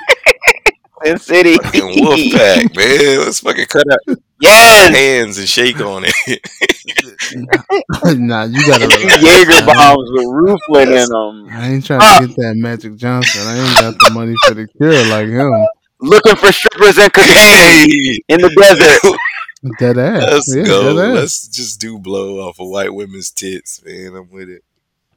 [1.05, 1.57] Sin City.
[1.57, 3.19] Fucking Wolfpack, man.
[3.25, 4.95] Let's fucking cut out yes.
[4.95, 6.41] hands and shake on it.
[8.19, 9.23] nah, you gotta relax.
[9.23, 11.49] Jaeger I ain't- bombs with Rooflin in them.
[11.59, 12.19] I ain't trying Ah.
[12.21, 13.43] to get that Magic Johnson.
[13.47, 15.53] I ain't got the money for the cure like him.
[16.01, 19.19] Looking for strippers and cocaine hey, in the desert.
[19.79, 20.23] Dead ass.
[20.33, 20.99] let's yeah, go.
[20.99, 21.15] ass.
[21.15, 24.15] Let's just do blow off of white women's tits, man.
[24.17, 24.65] I'm with it.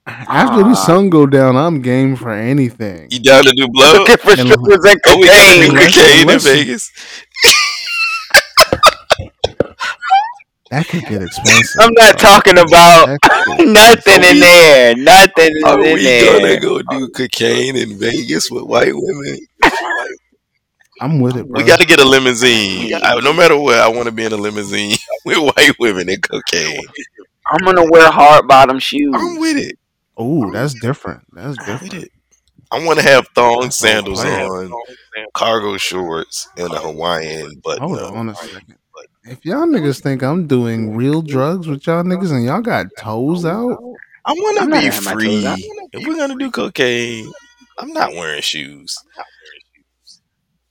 [0.05, 0.85] After the Ah.
[0.85, 3.07] sun go down, I'm game for anything.
[3.09, 3.93] You down to do blow?
[3.99, 5.69] Looking for And- strippers and Oh, we gonna cocaine.
[5.69, 6.91] Unless- cocaine in Vegas?
[10.71, 11.81] That could get expensive.
[11.81, 12.29] I'm not bro.
[12.29, 14.95] talking about That could get nothing in we- there.
[14.97, 19.39] Nothing is Are we gonna go do cocaine in Vegas with white women?
[21.01, 21.61] I'm with it, bro.
[21.61, 22.93] We got to get a limousine.
[22.95, 24.95] I, no matter what, I want to be in a limousine
[25.25, 26.79] with white women and cocaine.
[27.51, 29.13] I'm gonna wear hard bottom shoes.
[29.13, 29.77] I'm with it.
[30.23, 31.23] Ooh, that's different.
[31.33, 32.09] That's I'm different.
[32.71, 34.71] I want to have thong oh, That's sandals all right.
[34.71, 34.71] on,
[35.35, 38.77] cargo shorts, and a Hawaiian button Hold on a second.
[39.25, 43.45] If y'all niggas think I'm doing real drugs with y'all niggas and y'all got toes
[43.45, 43.77] out,
[44.25, 45.45] I want I'm to be gonna have free.
[45.93, 47.31] If we're gonna do cocaine,
[47.77, 48.97] I'm not wearing shoes.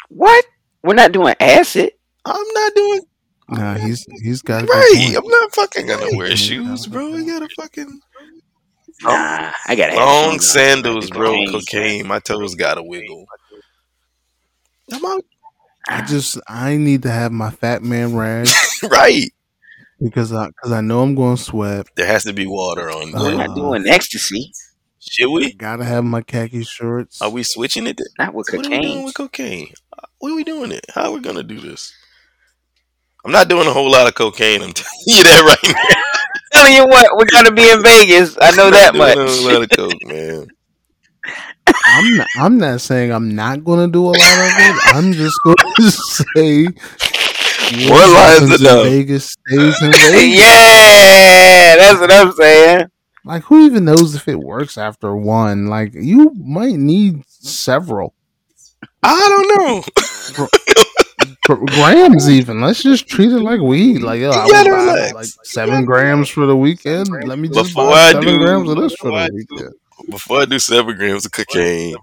[0.08, 0.44] What?
[0.82, 1.92] We're not doing acid.
[2.24, 3.00] I'm not doing
[3.48, 5.14] nah, he's he's got right.
[5.16, 7.10] I'm not fucking gonna wear shoes, bro.
[7.12, 8.00] We gotta fucking
[9.04, 9.98] Nah, I gotta have
[10.28, 11.30] long sandals, bro.
[11.32, 11.50] Cocaine.
[11.52, 12.06] Cocaine.
[12.06, 13.26] My toes gotta wiggle.
[14.92, 15.24] I'm out.
[15.88, 18.48] I just I need to have my fat man rag
[18.84, 19.30] right.
[20.00, 21.86] because I because I know I'm going to sweat.
[21.96, 23.34] There has to be water on We're there.
[23.38, 24.52] not Uh, doing ecstasy.
[25.00, 25.52] Should I we?
[25.54, 27.20] gotta have my khaki shorts.
[27.20, 27.96] Are we switching it?
[27.96, 29.04] to- Not with What are we doing cocaine.
[29.04, 29.72] with cocaine?
[29.98, 30.86] Uh, What are we doing it?
[30.94, 31.92] How are we gonna do this?
[33.24, 34.62] I'm not doing a whole lot of cocaine.
[34.62, 36.60] I'm telling you that right now.
[36.60, 38.36] Telling you what, we're gonna be in Vegas.
[38.40, 39.16] I know that much.
[39.16, 40.46] a whole lot of coke, man.
[41.86, 44.76] I'm not, I'm not saying I'm not going to do a lot of it.
[44.96, 46.64] I'm just going to say
[47.88, 48.84] What lies happens in enough?
[48.84, 50.38] Vegas stays in Vegas.
[50.40, 52.86] yeah, that's what I'm saying.
[53.24, 55.66] Like who even knows if it works after one?
[55.68, 58.14] Like you might need several
[59.04, 59.82] I don't know.
[61.44, 62.28] Gr- grams.
[62.30, 63.98] Even let's just treat it like weed.
[64.02, 65.14] Like yo, I You buy relax.
[65.14, 67.08] like seven grams for the weekend.
[67.26, 69.30] Let me just Before buy I seven do- grams of this for before I the
[69.32, 69.74] do- weekend.
[70.10, 71.94] Before I do seven grams of cocaine,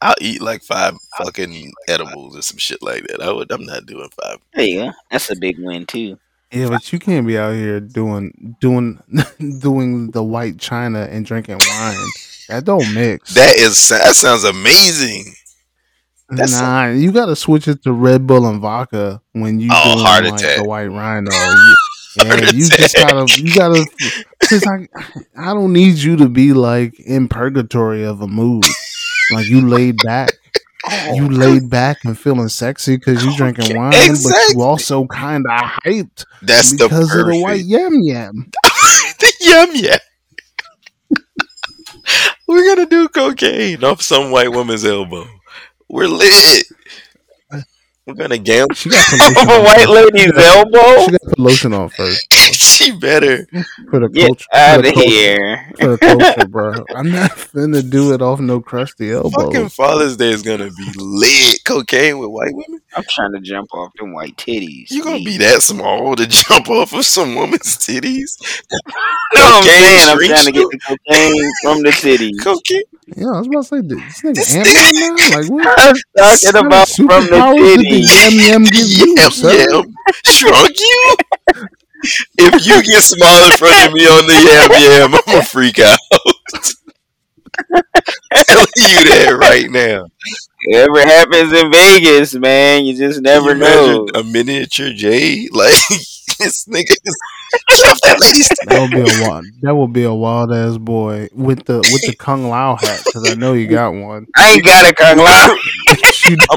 [0.00, 3.20] I'll eat like five fucking edibles or some shit like that.
[3.22, 3.50] I would.
[3.50, 4.38] I'm not doing five.
[4.54, 4.92] There you go.
[5.10, 6.18] That's a big win too.
[6.52, 9.00] Yeah, but you can't be out here doing doing
[9.60, 11.96] doing the white china and drinking wine.
[12.48, 13.34] That don't mix.
[13.34, 15.34] That is that sounds amazing.
[16.30, 20.06] That's nah, you gotta switch it to Red Bull and vodka when you Oh, doing
[20.06, 20.56] heart like attack.
[20.56, 21.30] the white rhino.
[22.16, 23.84] You- yeah, you just gotta you gotta
[24.48, 24.86] cause I
[25.36, 28.64] I don't need you to be like in purgatory of a mood.
[29.32, 30.30] Like you laid back.
[31.12, 31.28] You oh.
[31.28, 33.90] laid back and feeling sexy because you drinking Okay, wine,
[34.22, 38.52] but you also kind of hyped That's the because of the white yam yam.
[39.18, 39.98] the yum yum.
[42.46, 45.26] We're gonna do cocaine off some white woman's elbow.
[45.88, 46.64] We're lit.
[48.06, 48.74] We're gonna gamble.
[48.74, 51.04] She got some Off a white lady's elbow.
[51.06, 52.28] She got to put lotion on first
[52.60, 53.46] she better.
[53.90, 54.46] for the Get culture.
[54.54, 55.72] out For of culture, here.
[55.80, 56.72] for the culture, bro.
[56.94, 59.30] I'm not finna do it off no crusty elbow.
[59.30, 61.64] Fucking Father's Day is gonna be lit.
[61.64, 62.80] Cocaine with white women.
[62.96, 64.90] I'm trying to jump off them white titties.
[64.90, 68.36] You gonna be that small to jump off of some woman's titties?
[69.34, 72.42] No, I'm saying I'm shrinks trying to get the cocaine from the titties.
[72.42, 72.82] Cocaine.
[73.16, 75.28] Yeah, I was about to say, this nigga This Ant Man now?
[75.28, 78.08] Like, what I'm talking about from the superpowers did the titties.
[78.08, 79.66] yam yam give you, Yum sir?
[79.70, 79.94] yum
[80.24, 81.16] shrunk you.
[82.38, 85.78] If you get small in front of me on the yam yam, I'm gonna freak
[85.78, 85.98] out.
[88.48, 90.06] Telling you that right now.
[90.66, 94.06] Whatever happens in Vegas, man, you just never you know.
[94.14, 95.48] a miniature J?
[95.52, 95.74] Like
[96.38, 97.16] this nigga is
[97.68, 99.44] get off that lady's That would be a wild.
[99.62, 103.24] That would be a wild ass boy with the with the Kung Lao hat because
[103.24, 104.26] I know you got one.
[104.36, 105.56] I ain't got a Kung Lao.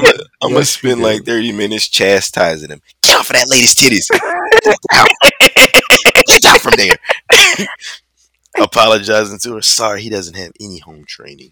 [0.44, 2.82] I'm gonna Yes, spend like 30 minutes chastising him.
[3.04, 4.08] Get off of that lady's titties.
[4.52, 6.62] Get out.
[6.62, 6.98] From there.
[8.60, 9.62] Apologizing to her.
[9.62, 11.52] Sorry, he doesn't have any home training.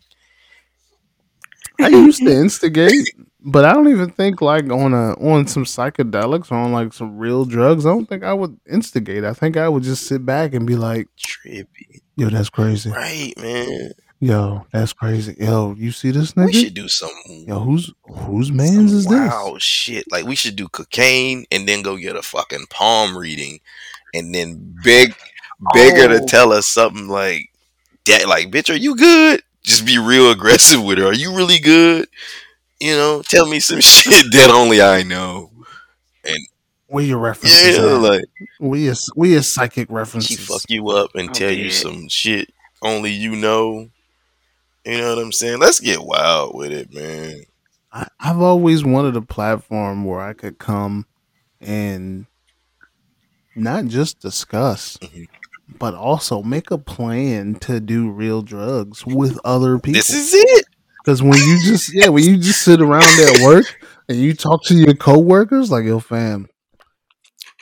[1.80, 3.06] I used to instigate,
[3.42, 7.18] but I don't even think like on a on some psychedelics or on like some
[7.18, 7.86] real drugs.
[7.86, 9.26] I don't think I would instigate.
[9.26, 12.02] I think I would just sit back and be like, Trippy.
[12.16, 12.90] "Yo, that's crazy.
[12.90, 13.92] Right, man.
[14.22, 15.36] Yo, that's crazy.
[15.40, 16.46] Yo, you see this nigga?
[16.46, 19.12] We should do some, Yo, whose whose man's is this?
[19.12, 20.10] wow shit.
[20.12, 23.60] Like we should do cocaine and then go get a fucking palm reading
[24.14, 25.14] and then beg
[25.74, 26.26] beg her to Oh.
[26.26, 27.50] tell us something like
[28.06, 29.42] that like, bitch, are you good?
[29.64, 31.08] Just be real aggressive with her.
[31.08, 32.08] Are you really good?
[32.80, 35.52] You know, tell me some shit that only I know.
[36.24, 36.38] And
[36.88, 37.78] where your references?
[37.78, 38.02] Yeah, at?
[38.02, 38.24] like
[38.60, 40.38] we is we is psychic references.
[40.38, 42.50] she fuck you up and I'm tell you some shit
[42.82, 43.90] only you know.
[44.86, 45.60] You know what I'm saying?
[45.60, 47.42] Let's get wild with it, man.
[47.92, 51.06] I, I've always wanted a platform where I could come
[51.62, 52.26] and
[53.56, 55.28] not just discuss, Mhm.
[55.80, 59.98] but also make a plan to do real drugs with other people.
[59.98, 60.66] This is it.
[61.04, 63.66] Because when you just yeah, when you just sit around at work
[64.10, 66.48] and you talk to your coworkers, like yo fam,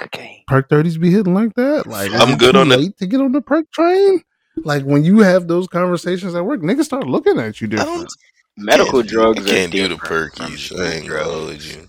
[0.01, 0.43] Okay.
[0.47, 1.85] perk thirties be hitting like that.
[1.87, 2.79] Like I'm good on that.
[2.79, 4.21] late to get on the perk train.
[4.57, 8.09] Like when you have those conversations at work, niggas start looking at you different.
[8.55, 10.79] Medical can't, drugs I can't are do the different from perkies.
[10.79, 11.87] I ain't gonna hold you.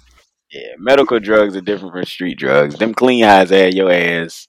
[0.50, 2.76] Yeah, medical drugs are different from street drugs.
[2.76, 4.46] Them clean highs had your ass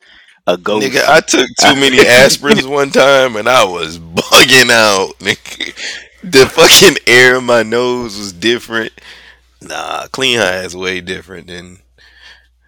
[0.48, 0.86] a ghost.
[0.86, 5.18] Nigga, I took too many aspirins one time and I was bugging out.
[5.20, 6.02] Nigga.
[6.24, 8.94] The fucking air in my nose was different.
[9.62, 11.80] Nah, clean high is way different than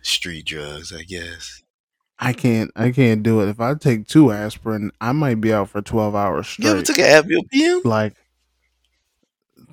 [0.01, 1.61] street drugs, I guess.
[2.19, 3.49] I can't I can't do it.
[3.49, 6.65] If I take two aspirin, I might be out for twelve hours straight.
[6.65, 7.81] You ever took an Advil PM?
[7.83, 8.15] like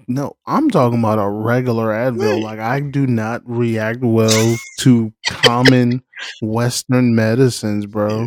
[0.06, 2.34] no, I'm talking about a regular Advil.
[2.34, 2.42] Right.
[2.42, 6.02] Like I do not react well to common
[6.42, 8.26] Western medicines, bro.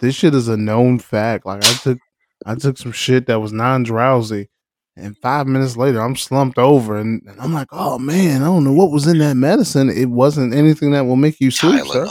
[0.00, 1.44] This shit is a known fact.
[1.44, 1.98] Like I took
[2.46, 4.48] I took some shit that was non drowsy
[4.96, 8.64] and five minutes later I'm slumped over and, and I'm like, oh man, I don't
[8.64, 9.90] know what was in that medicine.
[9.90, 12.08] It wasn't anything that will make you sleep, sir.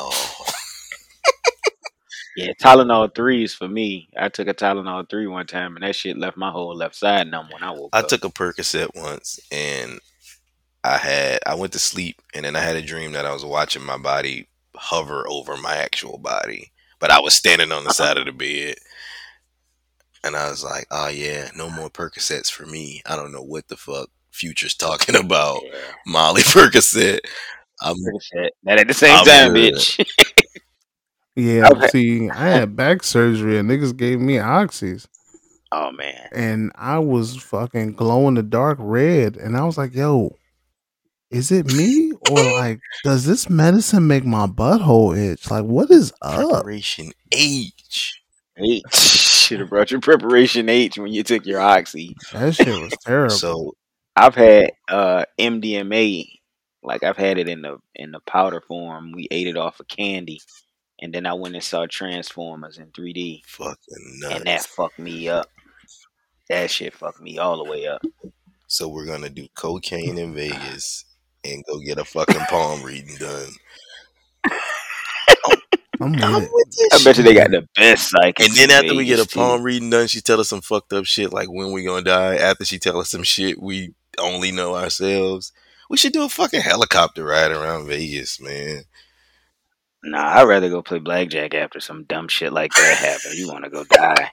[2.39, 2.47] Tylenol.
[2.47, 4.09] yeah, Tylenol threes for me.
[4.17, 7.29] I took a Tylenol three one time, and that shit left my whole left side
[7.29, 7.97] numb when I woke up.
[7.97, 8.07] I up.
[8.07, 9.99] took a Percocet once and
[10.83, 13.45] I had I went to sleep and then I had a dream that I was
[13.45, 16.71] watching my body hover over my actual body.
[16.99, 18.05] But I was standing on the uh-huh.
[18.05, 18.75] side of the bed.
[20.23, 23.01] And I was like, oh yeah, no more Percocets for me.
[23.05, 25.61] I don't know what the fuck Future's talking about.
[25.63, 27.19] Yeah, Molly Percocet.
[27.81, 27.95] I'm.
[28.63, 29.75] That at the same I'm time, good.
[29.75, 30.05] bitch.
[31.39, 31.87] Yeah, Okay.
[31.87, 35.07] see, I had back surgery and niggas gave me oxys.
[35.71, 39.93] oh man, and I was fucking glow in the dark red, and I was like,
[39.93, 40.35] "Yo,
[41.31, 45.49] is it me or like does this medicine make my butthole itch?
[45.49, 48.21] Like, what is up?" Preparation H.
[48.57, 52.15] H should have brought your preparation H when you took your oxy.
[52.33, 53.29] That shit was terrible.
[53.29, 53.73] So
[54.15, 56.25] I've had uh, MDMA,
[56.83, 59.11] like I've had it in the in the powder form.
[59.13, 60.41] We ate it off of candy,
[61.01, 65.47] and then I went and saw Transformers in 3D, Fucking and that fucked me up.
[66.49, 68.01] That shit fucked me all the way up.
[68.67, 71.05] So we're gonna do cocaine in Vegas
[71.43, 73.49] and go get a fucking palm reading done.
[76.01, 78.47] I'm with I'm with this I bet you they got the best psychics.
[78.47, 79.39] And then after we get a Vegas, too.
[79.39, 82.35] palm reading done, she tell us some fucked up shit like when we gonna die.
[82.37, 85.51] After she tell us some shit we only know ourselves.
[85.89, 88.83] We should do a fucking helicopter ride around Vegas, man.
[90.03, 93.37] Nah, I'd rather go play blackjack after some dumb shit like that happened.
[93.37, 94.31] You want to go die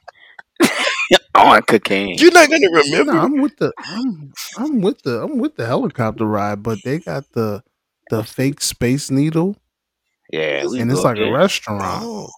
[1.35, 2.17] on cocaine?
[2.19, 3.13] You're not gonna remember.
[3.13, 6.99] No, I'm with the I'm I'm with the I'm with the helicopter ride, but they
[6.99, 7.63] got the
[8.11, 9.57] the fake space needle
[10.33, 11.27] Yeah, we and it's like there.
[11.27, 12.31] a restaurant oh,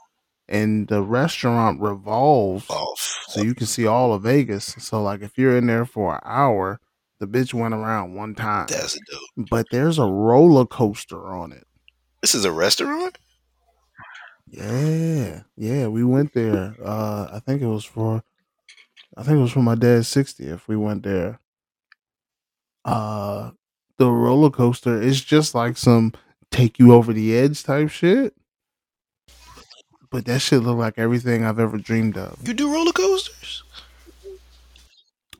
[0.49, 2.95] and the restaurant revolves oh,
[3.29, 4.75] so you can see all of Vegas.
[4.79, 6.81] So like if you're in there for an hour,
[7.21, 8.69] the bitch went around one time.
[8.69, 9.49] that's dope.
[9.51, 11.67] But there's a roller coaster on it.
[12.23, 13.19] This is a restaurant.
[14.51, 15.43] Yeah.
[15.57, 16.75] Yeah, we went there.
[16.83, 18.23] Uh I think it was for
[19.17, 20.63] I think it was for my dad's 60th.
[20.69, 21.41] We went there.
[22.85, 23.51] Uh
[23.99, 26.13] the roller coaster is just like some
[26.51, 28.35] take you over the edge type shit.
[30.11, 32.39] But that shit looked like everything I've ever dreamed of.
[32.47, 32.98] You do roller coasters?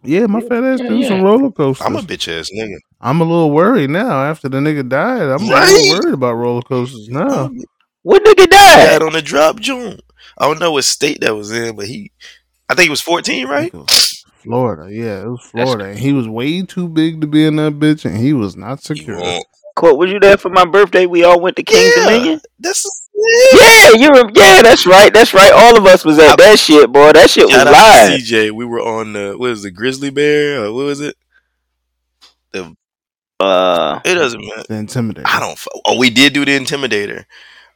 [0.03, 1.25] Yeah, my fat ass Yeah, do some yeah.
[1.25, 1.87] roller coasters.
[1.87, 2.77] I'm a bitch ass nigga.
[3.01, 5.23] I'm a little worried now after the nigga died.
[5.23, 7.45] I'm a little worried about roller coasters now.
[7.47, 7.61] Um,
[8.03, 8.87] what nigga died?
[8.99, 10.01] died on the drop joint.
[10.39, 12.13] I don't know what state that was in, but he,
[12.69, 13.73] I think he was 14, right?
[13.73, 15.87] think it was Florida, yeah, it was Florida.
[15.87, 18.83] And he was way too big to be in that bitch, and he was not
[18.83, 19.21] secure.
[19.21, 19.47] won't.
[19.77, 21.07] Quote, was you there for my birthday?
[21.07, 22.41] We all went to King's Yeah, Dominion.
[22.59, 24.31] that's Yeah, you were.
[24.35, 25.13] Yeah, that's right.
[25.13, 25.53] That's right.
[25.53, 27.13] All of us was at that shit, boy.
[27.13, 28.21] That shit was Shout live.
[28.21, 28.53] CJ.
[28.53, 31.17] We were on the what was the Grizzly Bear or what was it?
[32.53, 32.77] The
[33.41, 34.65] Uh, it doesn't matter.
[34.69, 35.23] The Intimidator.
[35.27, 35.59] I don't.
[35.87, 37.25] Oh, we did do the Intimidator.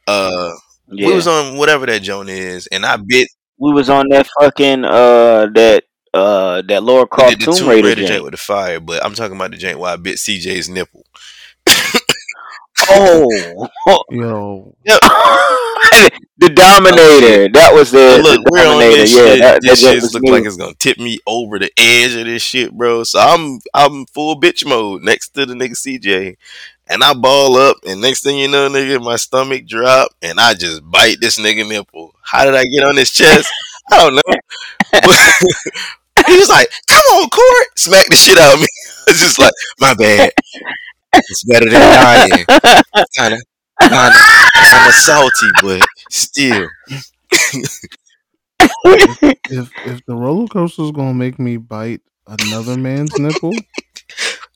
[0.07, 0.51] Uh,
[0.87, 1.07] yeah.
[1.07, 3.27] we was on whatever that Joan is, and I bit
[3.57, 5.83] we was on that fucking uh that
[6.13, 8.23] uh that Laura we Croft did the Tomb Tomb Raider, Raider joint joint.
[8.23, 11.05] with the fire, but I'm talking about the joint where I bit CJ's nipple.
[12.89, 13.63] Oh,
[14.09, 14.73] Yo,
[16.37, 17.49] the Dominator.
[17.53, 18.97] That was the, look, the we're on Dominator.
[18.97, 19.39] this Yeah, shit.
[19.39, 22.15] that, that this joint shit was look like it's gonna tip me over the edge
[22.15, 23.03] of this shit, bro.
[23.03, 26.37] So I'm I'm full bitch mode next to the nigga CJ.
[26.89, 30.53] And I ball up, and next thing you know, nigga, my stomach drop, and I
[30.53, 32.13] just bite this nigga nipple.
[32.21, 33.49] How did I get on his chest?
[33.91, 34.21] I don't know.
[34.91, 38.67] But he was like, "Come on, Court!" Smack the shit out of me.
[39.07, 40.31] It's just like, my bad.
[41.15, 42.45] It's better than dying.
[43.17, 43.41] Kind of,
[43.89, 44.21] kind of,
[44.71, 46.67] kind of salty, but still.
[48.83, 53.55] if if the roller coaster's gonna make me bite another man's nipple,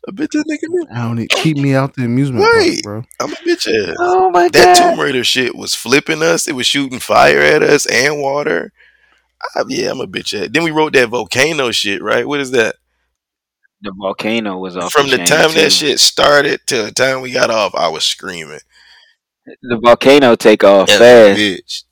[0.08, 0.96] A bitch that nigga nipple.
[0.96, 2.84] I don't need, keep me out the amusement Right.
[2.84, 3.04] park, bro.
[3.22, 3.96] I'm a bitch ass.
[4.00, 4.76] oh my That god!
[4.76, 6.48] Tomb Raider shit was flipping us.
[6.48, 8.72] It was shooting fire at us and water.
[9.56, 10.50] I, yeah, I'm a bitch ass.
[10.52, 12.28] Then we wrote that volcano shit, right?
[12.28, 12.76] What is that?
[13.82, 15.62] The volcano was off From the chain, time too.
[15.62, 18.60] that shit started to the time we got off, I was screaming.
[19.46, 21.40] The volcano take off a fast.
[21.40, 21.84] bitch.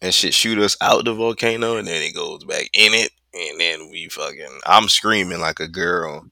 [0.00, 3.10] And shit shoot us out the volcano and then it goes back in it.
[3.34, 6.26] And then we fucking I'm screaming like a girl.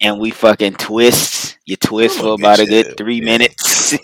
[0.00, 1.58] and we fucking twist.
[1.64, 3.24] You twist for about a good three yeah.
[3.24, 3.98] minutes.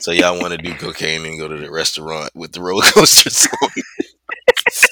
[0.00, 3.46] So y'all want to do cocaine and go to the restaurant with the roller coasters
[3.62, 3.68] on.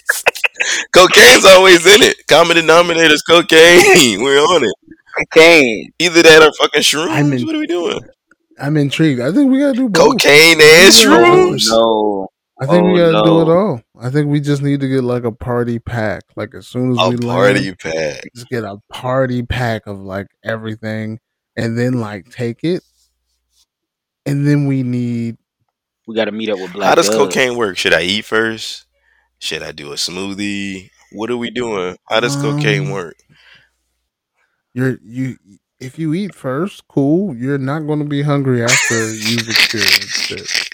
[0.99, 2.17] Cocaine's always in it.
[2.29, 4.21] Common denominator's cocaine.
[4.23, 4.75] We're on it.
[5.35, 5.91] Cocaine.
[5.99, 7.11] Either that or fucking shrooms.
[7.11, 8.01] I'm in- what are we doing?
[8.61, 9.21] I'm intrigued.
[9.21, 10.21] I think we gotta do both.
[10.21, 11.69] Cocaine and shrooms.
[11.71, 11.77] No.
[11.77, 12.29] Oh,
[12.61, 13.81] I think we Oh, gotta do it all.
[14.01, 16.23] I think we just need to get like a party pack.
[16.35, 18.23] Like as soon as A we party land, pack.
[18.35, 21.21] just get a party pack of like everything,
[21.57, 22.83] and then like take it,
[24.27, 25.37] and then we need
[26.09, 26.89] We got to meet up with Black.
[26.89, 27.31] How does Doug.
[27.31, 27.79] cocaine work?
[27.79, 28.87] Should I eat first?
[29.39, 30.91] Should I do a smoothie?
[31.13, 31.97] What are we doing?
[32.09, 33.17] How does cocaine Um, work?
[34.75, 35.37] you're you.
[35.81, 37.37] If you eat first, cool.
[37.37, 40.69] You're not going to be hungry after you've experienced it.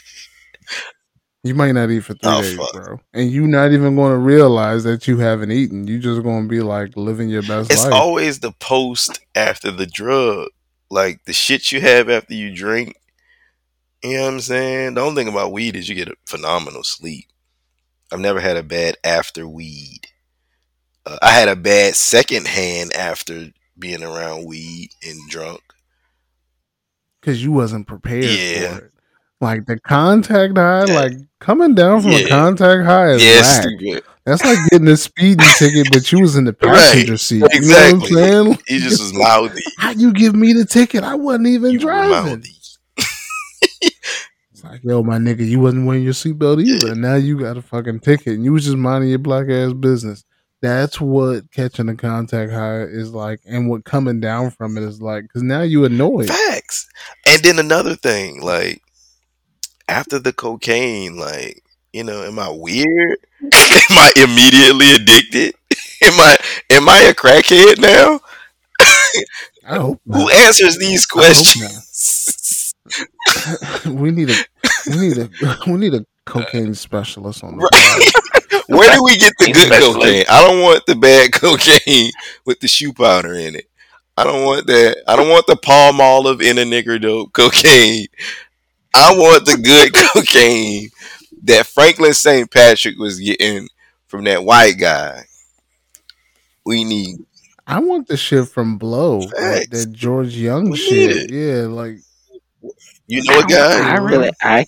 [1.42, 2.72] You might not eat for three Oh, days, fuck.
[2.72, 5.86] bro, and you're not even going to realize that you haven't eaten.
[5.86, 7.70] You're just going to be like living your best life.
[7.70, 7.92] It's life.
[7.92, 10.48] always the post after the drug.
[10.90, 12.96] Like the shit you have after you drink.
[14.02, 14.94] You know what I'm saying?
[14.94, 17.26] The only thing about weed is you get a phenomenal sleep.
[18.12, 20.00] I've never had a bad after weed.
[21.06, 25.60] Uh, I had a bad second hand after being around weed and drunk.
[27.20, 28.76] because you wasn't prepared Yeah.
[28.76, 28.92] for it.
[29.40, 30.94] Like the contact high, Yeah.
[30.94, 34.04] like coming down from a contact high is Yeah, stupid.
[34.26, 37.38] That's like getting a speeding ticket, but you was in the passenger seat.
[37.38, 37.90] You Exactly.
[37.90, 38.58] know what I'm saying?
[38.66, 39.60] He just was mouthy.
[39.78, 41.02] How you give me the ticket?
[41.02, 42.10] I wasn't even You driving.
[42.10, 42.50] mouthy.
[44.64, 46.92] Like, yo, my nigga, you wasn't wearing your seatbelt either.
[46.92, 49.72] And now you got a fucking ticket and you was just minding your black ass
[49.72, 50.24] business.
[50.62, 55.02] That's what catching a contact high is like, and what coming down from it is
[55.02, 56.28] like, because now you annoyed.
[56.28, 56.88] Facts.
[57.26, 58.80] And then another thing, like
[59.88, 61.62] after the cocaine, like
[61.92, 63.18] you know, am I weird?
[63.42, 65.54] am I immediately addicted?
[66.02, 66.36] am I
[66.70, 68.20] am I a crackhead now?
[69.66, 71.62] I hope Who answers these questions?
[73.86, 74.34] we need a
[74.90, 75.30] we need a
[75.66, 78.10] we need a cocaine specialist on the Right.
[78.68, 79.98] Where do we get the good Specialist.
[79.98, 80.24] cocaine?
[80.30, 82.10] I don't want the bad cocaine
[82.46, 83.66] with the shoe powder in it.
[84.16, 85.02] I don't want that.
[85.06, 88.06] I don't want the palm olive in a nigger dope cocaine.
[88.94, 90.88] I want the good cocaine
[91.42, 92.50] that Franklin St.
[92.50, 93.68] Patrick was getting
[94.06, 95.24] from that white guy.
[96.64, 97.16] We need
[97.66, 101.30] I want the shit from Blow, like that George Jung We shit.
[101.30, 101.96] Yeah, like
[103.06, 103.96] you know a I guy.
[103.98, 104.66] really, I,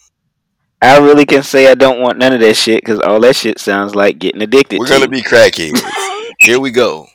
[0.82, 3.58] I really can say I don't want none of that shit because all that shit
[3.58, 4.78] sounds like getting addicted.
[4.78, 4.92] We're to.
[4.92, 5.80] gonna be crackheads.
[6.38, 7.06] Here we go.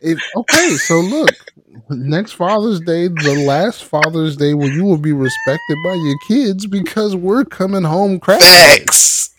[0.00, 1.30] It, okay, so look,
[1.90, 6.66] next Father's Day, the last Father's Day where you will be respected by your kids
[6.66, 8.78] because we're coming home crackheads.
[8.86, 9.30] Facts.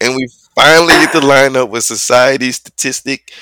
[0.00, 3.32] And we finally get to line up with society's statistic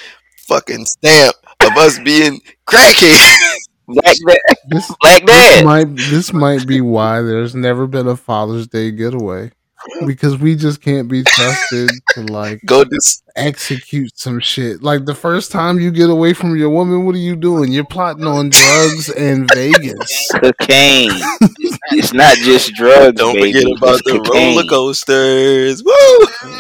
[0.46, 3.54] fucking stamp of us being crackheads.
[3.88, 8.66] Black, da- This, black this might this might be why there's never been a Father's
[8.68, 9.50] Day getaway
[10.06, 14.82] because we just can't be trusted to like Go this execute some shit.
[14.82, 17.72] Like the first time you get away from your woman, what are you doing?
[17.72, 20.28] You're plotting on drugs in Vegas.
[20.32, 21.10] Cocaine.
[21.92, 23.16] it's not just drugs.
[23.18, 23.52] don't baby.
[23.52, 24.56] forget about It's the cocaine.
[24.56, 25.82] roller coasters.
[25.84, 26.18] Woo!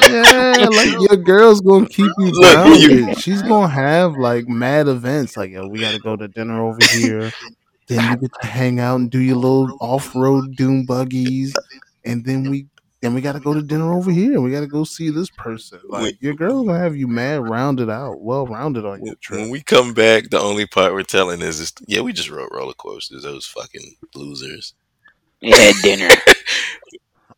[0.08, 3.18] Yeah, like your girl's gonna keep you Look, grounded.
[3.22, 5.36] She's gonna have like mad events.
[5.36, 7.32] Like, yo, we gotta go to dinner over here.
[7.88, 11.54] Then you get to hang out and do your little off road dune buggies,
[12.04, 12.66] and then we
[13.00, 14.40] then we gotta go to dinner over here.
[14.40, 15.80] We gotta go see this person.
[15.88, 19.40] Like your girl's gonna have you mad rounded out, well rounded on your trip.
[19.40, 22.48] When we come back, the only part we're telling is, is yeah, we just rode
[22.52, 23.22] roller coasters.
[23.22, 24.74] Those fucking losers.
[25.40, 26.10] We had dinner.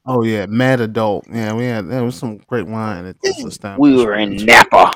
[0.06, 1.26] Oh yeah, mad adult.
[1.30, 3.78] Yeah, we had there was some great wine at this establishment.
[3.78, 4.92] We were in Napa.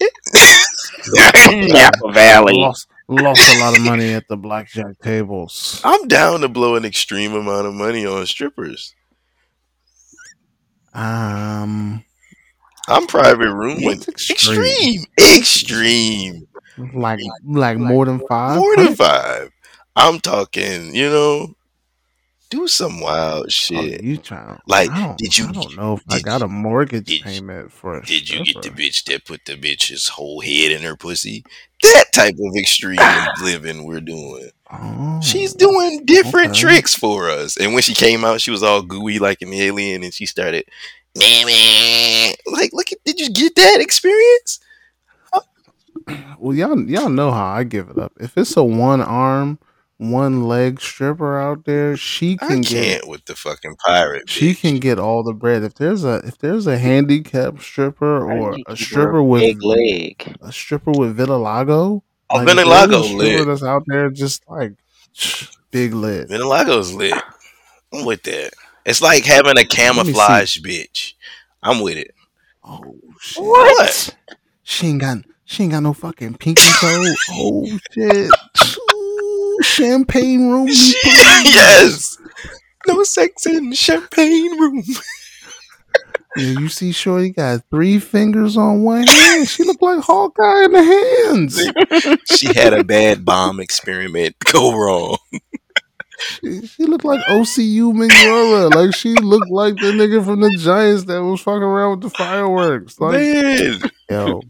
[1.12, 2.54] Napa Valley.
[2.54, 5.80] Lost lost a lot of money at the blackjack tables.
[5.84, 8.94] I'm down to blow an extreme amount of money on strippers.
[10.98, 12.04] Um,
[12.88, 14.66] I'm private room What's with extreme?
[14.66, 15.04] extreme,
[15.36, 16.48] extreme.
[16.94, 18.58] like like more than five.
[18.58, 19.50] More than five.
[19.94, 21.54] I'm talking, you know,
[22.50, 24.02] do some wild Oh, shit.
[24.02, 24.58] you trying?
[24.66, 28.28] Like, did you- I don't know if I got a mortgage you- payment for Did
[28.30, 31.44] you get the bitch that put the bitch's whole head in her pussy?
[31.82, 32.98] That type of extreme
[33.42, 34.50] living we're doing.
[34.72, 36.60] Oh, She's doing different okay.
[36.60, 37.56] tricks for us.
[37.56, 40.64] And when she came out, she was all gooey like an alien, and she started.
[42.46, 44.60] Like, look, at, did you get that experience?
[46.38, 48.12] Well, y'all y'all know how I give it up.
[48.20, 49.58] If it's a one arm,
[49.98, 54.30] one leg stripper out there, she I can can't get with the fucking pirate.
[54.30, 54.60] she bitch.
[54.60, 55.62] can get all the bread.
[55.64, 60.36] If there's a if there's a handicapped stripper or a stripper with big leg.
[60.40, 63.46] a stripper with vitiligo, Oh, if there's a Vinilago stripper lit.
[63.46, 64.74] that's out there just like
[65.70, 66.28] big lid.
[66.28, 67.14] Vinilago's lit.
[67.92, 68.52] I'm with that.
[68.86, 71.14] It's like having a camouflage bitch.
[71.62, 72.14] I'm with it.
[72.62, 73.42] Oh shit.
[73.42, 74.14] What?
[74.62, 77.04] She ain't got she ain't got no fucking pinky toe.
[77.32, 78.30] oh shit.
[79.58, 80.68] Ooh, champagne room.
[80.68, 82.18] yes.
[82.86, 84.82] No sex in the champagne room.
[86.36, 89.48] Yeah, you see Shorty got three fingers on one hand.
[89.48, 92.26] She looked like Hawkeye in the hands.
[92.36, 95.18] she had a bad bomb experiment go wrong.
[96.20, 98.68] She, she looked like OCU Minora.
[98.68, 102.16] Like she looked like the nigga from the Giants that was fucking around with the
[102.16, 103.00] fireworks.
[103.00, 103.80] Like Man.
[104.10, 104.42] yo,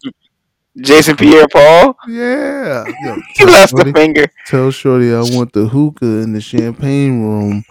[0.81, 1.97] Jason Pierre Paul.
[2.09, 2.85] yeah.
[3.05, 4.27] Yo, He tell left the finger.
[4.47, 7.65] tell Shorty I want the hookah in the champagne room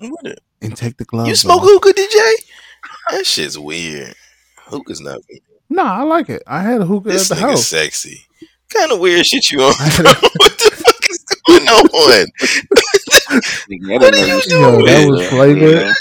[0.00, 0.40] I'm with it.
[0.62, 1.68] and take the gloves You smoke off.
[1.68, 2.32] hookah, DJ?
[3.10, 4.14] That shit's weird.
[4.66, 5.40] Hookah's not weird.
[5.68, 6.42] Nah, I like it.
[6.46, 7.66] I had a hookah This at the house.
[7.66, 8.20] sexy.
[8.72, 10.10] kind of weird shit you on, I had bro?
[10.12, 11.86] a- what the fuck is going on?
[13.90, 15.10] What are you Yo, that doing?
[15.10, 15.92] was flavor.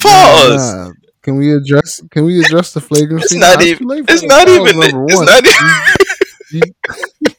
[0.00, 0.92] Pause.
[1.26, 2.00] Can we address?
[2.12, 3.34] Can we address the flagrancy?
[3.34, 4.80] It's not even- It's not even.
[4.80, 5.26] It's one.
[5.26, 5.82] not even.
[6.52, 7.32] you,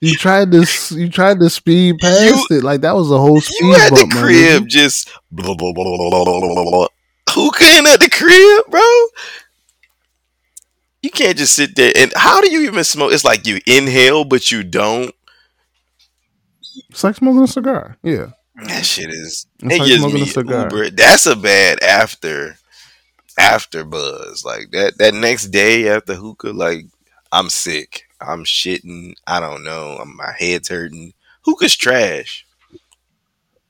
[0.00, 0.90] you tried this.
[0.90, 3.94] you tried to speed past it like that was a whole speed You at the
[4.00, 4.66] bump, my crib nigga.
[4.66, 6.86] just blah, blah, blah, blah, blah, blah, blah,
[7.30, 8.82] hookah in at the crib, bro.
[11.02, 13.12] You can't just sit there and how do you even smoke?
[13.12, 15.14] It's like you inhale but you don't.
[16.90, 17.98] It's like smoking a cigar.
[18.02, 18.30] Yeah,
[18.66, 19.46] That shit is.
[19.62, 20.62] It's It like gives smoking a cigar.
[20.64, 20.90] uber.
[20.90, 22.56] That's a bad after
[23.38, 24.44] after buzz.
[24.44, 26.86] Like that that next day after hookah, like
[27.32, 28.04] I'm sick.
[28.20, 29.14] I'm shitting.
[29.26, 30.04] I don't know.
[30.06, 31.12] My head's hurting.
[31.44, 32.46] Hookah's trash.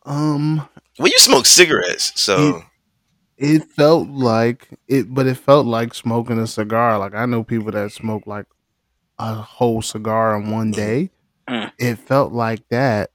[0.05, 0.68] Um,
[0.98, 2.62] Well, you smoke cigarettes, so
[3.39, 6.98] it felt like it, but it felt like smoking a cigar.
[6.98, 8.47] Like I know people that smoke like
[9.18, 11.10] a whole cigar in one day.
[11.48, 11.72] Mm.
[11.78, 13.10] It felt like that.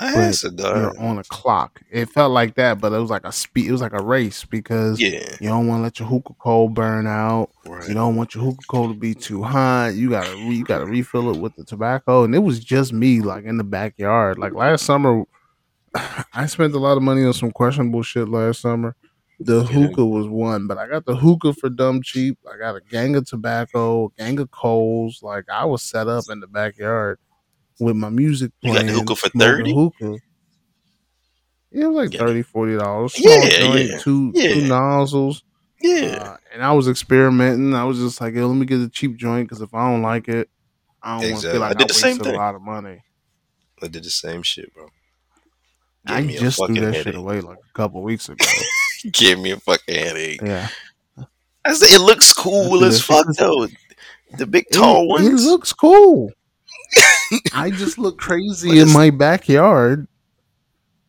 [0.00, 0.76] I but had a cigar.
[0.78, 1.80] You're on a clock.
[1.90, 3.66] It felt like that, but it was like a speed.
[3.66, 6.68] It was like a race because Yeah, you don't want to let your hookah coal
[6.68, 7.50] burn out.
[7.88, 9.94] You don't want your hookah coal to be too hot.
[9.94, 12.24] You gotta re, you gotta refill it with the tobacco.
[12.24, 14.38] And it was just me, like in the backyard.
[14.38, 15.24] Like last summer,
[16.32, 18.94] I spent a lot of money on some questionable shit last summer.
[19.40, 22.38] The hookah was one, but I got the hookah for dumb cheap.
[22.52, 25.22] I got a gang of tobacco, gang of coals.
[25.22, 27.18] Like I was set up in the backyard
[27.80, 28.86] with my music You playing.
[28.86, 29.74] got the hookah for 30?
[29.74, 30.18] Hookah.
[31.70, 32.20] It was like Yeah.
[32.20, 33.14] 30 dollars.
[33.18, 34.54] Yeah, joint, yeah, two yeah.
[34.54, 35.42] two nozzles.
[35.80, 37.72] Yeah, Uh, and I was experimenting.
[37.74, 40.02] I was just like, yo, let me get a cheap joint because if I don't
[40.02, 40.48] like it,
[41.02, 41.50] I don't want to Exactly.
[41.52, 42.34] feel like I, did the same thing.
[42.34, 43.02] a lot of money.
[43.80, 44.88] I did the same shit, bro.
[46.06, 48.44] I just threw that shit away like a couple weeks ago.
[49.12, 50.40] Give me a fucking headache.
[50.42, 50.68] yeah,
[51.64, 53.68] I said it looks cool as fuck though.
[54.36, 55.46] The big it, tall it ones.
[55.46, 56.32] looks cool.
[57.54, 60.06] I just look crazy in my backyard,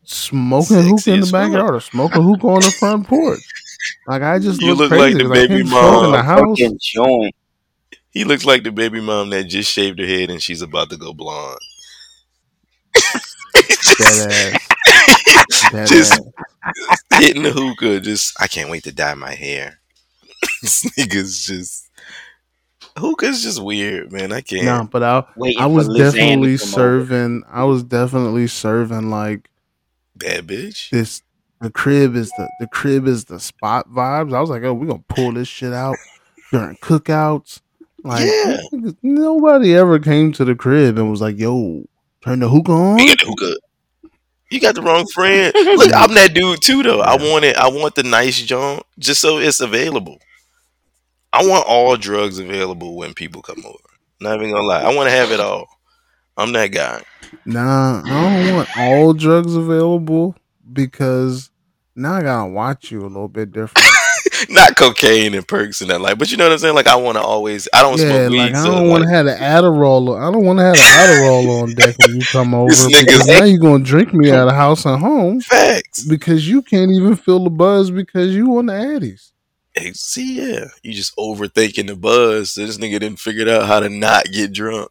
[0.04, 3.40] smoking Sexy hookah in the backyard or smoking hookah on the front porch.
[4.06, 6.22] Like I just You look, look like crazy the 'cause I baby can't in the
[6.22, 6.24] mom.
[6.24, 6.58] house.
[6.80, 7.34] Joint.
[8.10, 10.96] He looks like the baby mom that just shaved her head and she's about to
[10.96, 11.58] go blonde.
[13.98, 15.70] Dead ass.
[15.70, 16.20] Dead just ass.
[17.20, 18.00] hitting the hookah.
[18.00, 19.80] Just I can't wait to dye my hair.
[20.62, 21.89] this nigga's just
[22.96, 24.32] hookah's just weird, man.
[24.32, 24.64] I can't.
[24.64, 26.74] No, but I Waiting I was definitely come over.
[27.06, 27.42] serving.
[27.50, 29.48] I was definitely serving like
[30.16, 30.90] Bad bitch.
[30.90, 31.22] this.
[31.60, 34.34] The crib is the the crib is the spot vibes.
[34.34, 35.96] I was like, oh, we gonna pull this shit out
[36.52, 37.60] during cookouts.
[38.02, 38.56] Like Yeah.
[39.02, 41.84] nobody ever came to the crib and was like, yo,
[42.24, 42.98] turn the hookah on.
[42.98, 43.56] You got the hookah.
[44.50, 45.52] You got the wrong friend.
[45.54, 47.00] Look, I'm that dude too, though.
[47.02, 47.56] I want it.
[47.56, 50.18] I want the nice joint, just so it's available.
[51.32, 53.78] I want all drugs available when people come over.
[54.20, 55.66] Not even gonna lie, I want to have it all.
[56.36, 57.02] I'm that guy.
[57.44, 60.34] Nah, I don't want all drugs available
[60.72, 61.50] because
[61.94, 63.86] now I gotta watch you a little bit different.
[64.48, 66.18] Not cocaine and perks and that, like.
[66.18, 66.74] But you know what I'm saying?
[66.74, 67.68] Like, I want to always.
[67.74, 70.18] I don't yeah, smoke weed, like I don't want like, to have an Adderall.
[70.18, 73.26] I don't want to have an Adderall on deck when you come over This because
[73.26, 76.04] now you're gonna drink me out of house and home facts.
[76.04, 79.32] because you can't even feel the buzz because you on the Addies.
[79.74, 82.52] Hey, see, yeah, you just overthinking the buzz.
[82.52, 84.90] So this nigga didn't figure out how to not get drunk.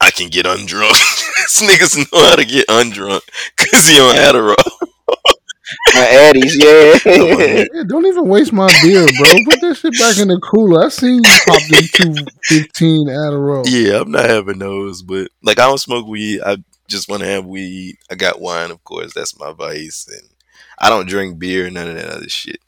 [0.00, 0.90] I can get undrunk.
[1.36, 3.22] this niggas know how to get undrunk
[3.56, 4.56] because he on Adderall.
[5.94, 6.98] My Addies, yeah.
[7.72, 9.30] Yeah, don't even waste my beer, bro.
[9.44, 10.84] Put that shit back in the cooler.
[10.84, 13.64] I seen you pop them two fifteen Adderall.
[13.68, 16.42] Yeah, I'm not having those, but like I don't smoke weed.
[16.44, 16.58] I
[16.88, 17.96] just want to have weed.
[18.10, 19.14] I got wine, of course.
[19.14, 20.28] That's my vice, and
[20.78, 22.58] I don't drink beer, none of that other shit.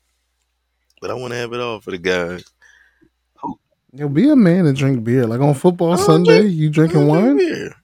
[1.04, 2.42] But I want to have it all for the guys.
[3.92, 5.26] Yo, be a man and drink beer.
[5.26, 7.36] Like on football Sunday, drink- you drinking don't drink wine?
[7.36, 7.74] beer.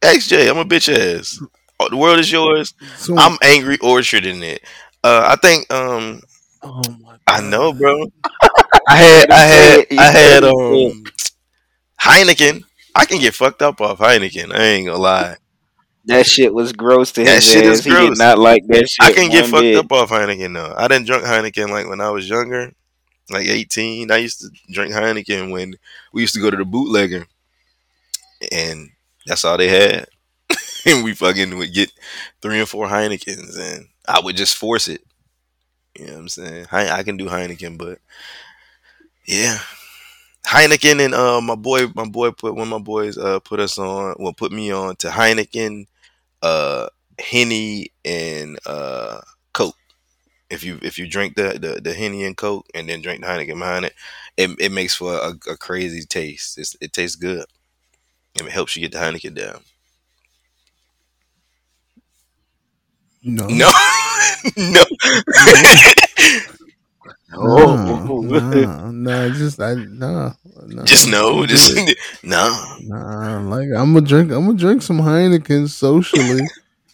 [0.00, 1.38] XJ, I'm a bitch ass.
[1.78, 2.72] Oh, the world is yours.
[2.96, 4.62] So, I'm angry orchard in it.
[5.04, 6.22] Uh, I think um
[6.62, 8.06] oh my I know, bro.
[8.88, 11.04] I had I had I had um
[12.00, 12.62] Heineken.
[12.94, 14.50] I can get fucked up off Heineken.
[14.50, 15.36] I ain't gonna lie.
[16.06, 17.26] That shit was gross to him.
[17.26, 17.84] That his shit is ass.
[17.84, 18.10] He gross.
[18.10, 19.04] did not like that shit.
[19.04, 19.76] I can get fucked bit.
[19.76, 20.72] up off Heineken though.
[20.76, 22.72] I didn't drink Heineken like when I was younger,
[23.28, 24.10] like 18.
[24.10, 25.74] I used to drink Heineken when
[26.12, 27.26] we used to go to the bootlegger,
[28.52, 28.90] and
[29.26, 30.06] that's all they had.
[30.86, 31.90] and we fucking would get
[32.40, 35.02] three and four Heinekens, and I would just force it.
[35.98, 36.66] You know what I'm saying?
[36.70, 37.98] I, I can do Heineken, but
[39.26, 39.58] yeah,
[40.46, 43.76] Heineken and uh my boy, my boy put one of my boys uh put us
[43.78, 45.86] on, well put me on to Heineken,
[46.42, 46.88] uh
[47.18, 49.20] Henny and uh
[49.54, 49.76] Coke.
[50.50, 53.26] If you if you drink the the, the Henny and Coke and then drink the
[53.28, 53.94] Heineken behind it,
[54.36, 56.58] it, it makes for a, a crazy taste.
[56.58, 57.46] It's, it tastes good.
[58.38, 59.62] And it helps you get the Heineken down.
[63.22, 63.70] No, No,
[64.56, 64.84] no.
[67.34, 68.20] Oh.
[68.22, 70.32] no, nah, nah, just I nah,
[70.66, 70.84] nah.
[70.84, 71.96] just no, I'm just good.
[72.22, 72.76] no.
[72.82, 74.30] Nah, like I'm gonna drink.
[74.30, 76.42] I'm gonna drink some Heineken socially,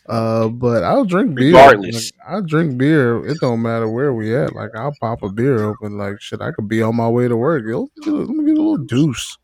[0.09, 1.49] uh, but I'll drink beer.
[1.53, 2.13] Regardless.
[2.19, 3.25] Like, I'll drink beer.
[3.27, 4.55] It don't matter where we at.
[4.55, 5.99] Like I'll pop a beer open.
[5.99, 7.65] Like shit, I could be on my way to work.
[7.67, 9.37] Yo, let me get a, let me get a little deuce,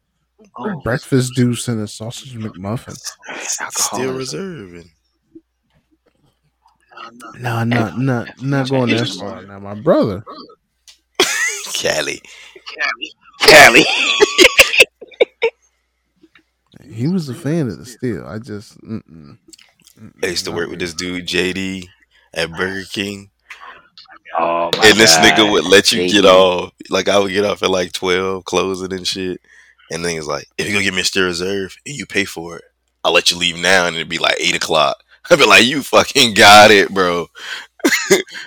[0.56, 0.80] Oh.
[0.80, 2.96] breakfast deuce and a sausage McMuffin.
[2.96, 4.16] Still Alcoholism.
[4.16, 4.90] reserving.
[7.38, 9.42] No, not not not going that far.
[9.42, 10.24] Now, my brother,
[11.78, 12.20] Cali.
[13.40, 13.84] Cali.
[16.90, 18.24] he was a fan of the steel.
[18.26, 19.02] I just mm-mm,
[19.98, 21.88] mm-mm, I used to work with this dude JD
[22.34, 23.30] at Burger King,
[24.38, 26.28] Oh my and this nigga would let you get JD.
[26.28, 26.72] off.
[26.90, 29.40] Like I would get off at like twelve, closing and shit.
[29.90, 32.24] And then he's like, "If you go get me a Steel Reserve and you pay
[32.24, 32.64] for it,
[33.02, 34.96] I'll let you leave now." And it'd be like eight o'clock.
[35.30, 37.28] I'd be like, "You fucking got it, bro."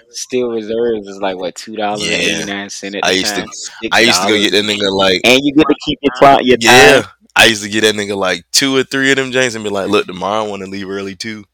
[0.09, 2.17] Steel reserves is like what two dollars yeah.
[2.17, 2.95] eighty nine cent.
[3.03, 3.49] I used to- time.
[3.91, 6.39] I used to go get that nigga like, and you get to keep your time.
[6.43, 7.01] Your yeah.
[7.01, 7.11] time.
[7.35, 9.69] I used to get that nigga like two or three of them James and be
[9.69, 11.45] like, "Look, tomorrow I want to leave early too."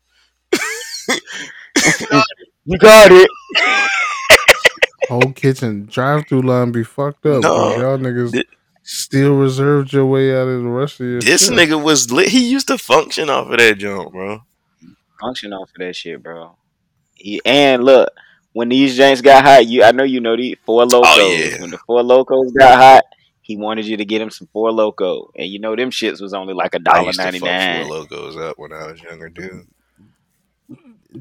[2.70, 3.30] You got it.
[5.08, 7.44] Whole kitchen drive through line be fucked up.
[7.44, 7.78] No.
[7.78, 8.44] Y'all niggas Thi-
[8.84, 11.54] still reserved your way out of the rest of your This shit.
[11.58, 12.28] nigga was lit.
[12.28, 14.42] He used to function off of that jump, bro.
[15.22, 16.58] Function off of that shit, bro.
[17.18, 18.10] He, and look,
[18.54, 21.02] when these janks got hot, you I know you know these four Lokos.
[21.06, 21.62] Oh, yeah.
[21.62, 23.04] When the four Lokos got hot,
[23.42, 26.34] he wanted you to get him some four loco, and you know them shits was
[26.34, 29.30] only like a dollar used to ninety fuck four Lokos up when I was younger,
[29.30, 29.68] dude.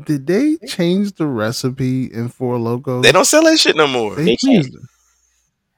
[0.05, 3.05] Did they change the recipe in Four Lokos?
[3.05, 4.17] They don't sell that shit no more.
[4.17, 4.81] They They changed it.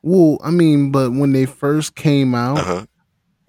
[0.03, 2.87] Well, I mean, but when they first came out, Uh huh.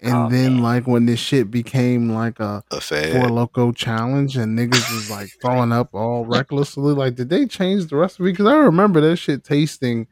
[0.02, 0.62] And Oh, then man.
[0.62, 3.28] like when this shit became like a A Four.
[3.28, 7.96] Loco challenge, and niggas was like throwing up all recklessly, like did they change the
[7.96, 8.24] recipe?
[8.24, 10.06] Because I remember that shit tasting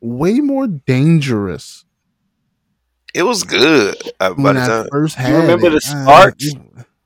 [0.00, 1.84] way more dangerous
[3.14, 3.96] It was good.
[4.20, 5.30] Uh, by when the I time, first had.
[5.30, 5.70] You remember it.
[5.70, 6.44] the Sparks?
[6.46, 6.58] it-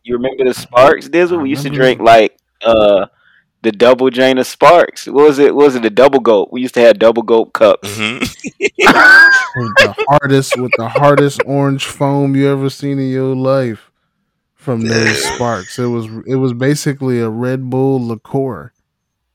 [0.04, 1.38] You remember the Sparks Dizzle?
[1.38, 3.06] I We used to drink like uh
[3.62, 5.06] the double drain of Sparks.
[5.06, 5.54] What was it?
[5.54, 6.50] What was it the double gulp?
[6.52, 7.88] We used to have double gulp cups.
[7.96, 8.18] hmm
[9.56, 13.90] with the hardest with the hardest orange foam you ever seen in your life
[14.54, 15.78] from those sparks.
[15.78, 18.72] It was it was basically a Red Bull liqueur.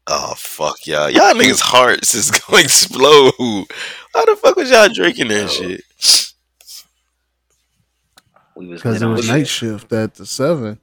[0.07, 3.33] oh fuck y'all, y'all niggas' hearts is going to explode.
[3.37, 5.81] Why the fuck was y'all drinking that shit?
[8.55, 10.79] Because it was night shift at the seven.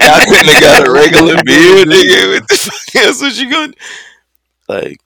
[0.00, 2.32] Y'all couldn't have got a regular beer, nigga.
[2.40, 3.74] What the fuck else was you going?
[4.68, 4.98] Like,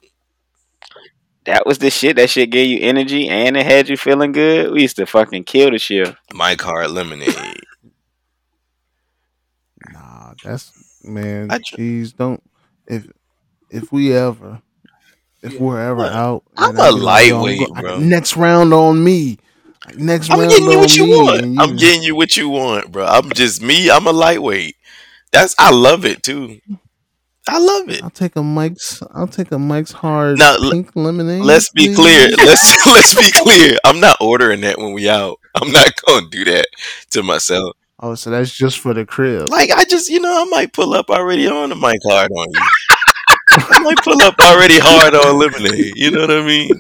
[1.45, 2.17] That was the shit.
[2.17, 4.71] That shit gave you energy and it had you feeling good.
[4.73, 6.15] We used to fucking kill the shit.
[6.33, 7.35] my car lemonade.
[9.93, 10.73] Nah, that's
[11.05, 11.51] man.
[11.51, 12.43] I tr- Jeez, don't
[12.87, 13.09] if
[13.71, 14.63] if we ever
[15.43, 16.43] if we're ever Look, out.
[16.57, 18.01] I'm and I a be like, yo, I'm lightweight, go- bro.
[18.01, 19.39] Next round on me.
[19.97, 21.45] Next I'm round getting you what you want.
[21.45, 23.07] and I'm getting you what you want, bro.
[23.07, 23.91] I'm just me.
[23.91, 24.76] I'm a lightweight.
[25.33, 26.61] That's I love it too.
[27.49, 28.03] I love it.
[28.03, 29.03] I'll take a Mike's.
[29.15, 31.43] I'll take a Mike's hard Now, pink lemonade.
[31.43, 31.97] Let's be please.
[31.97, 32.29] clear.
[32.47, 33.77] Let's let's be clear.
[33.85, 35.39] I'm not ordering that when we out.
[35.55, 36.67] I'm not gonna do that
[37.11, 37.77] to myself.
[38.01, 39.49] Oh, so that's just for the crib.
[39.49, 42.49] Like I just, you know, I might pull up already on the Mike hard on
[42.51, 42.61] you.
[43.51, 45.97] I might pull up already hard on lemonade.
[45.97, 46.71] You know what I mean?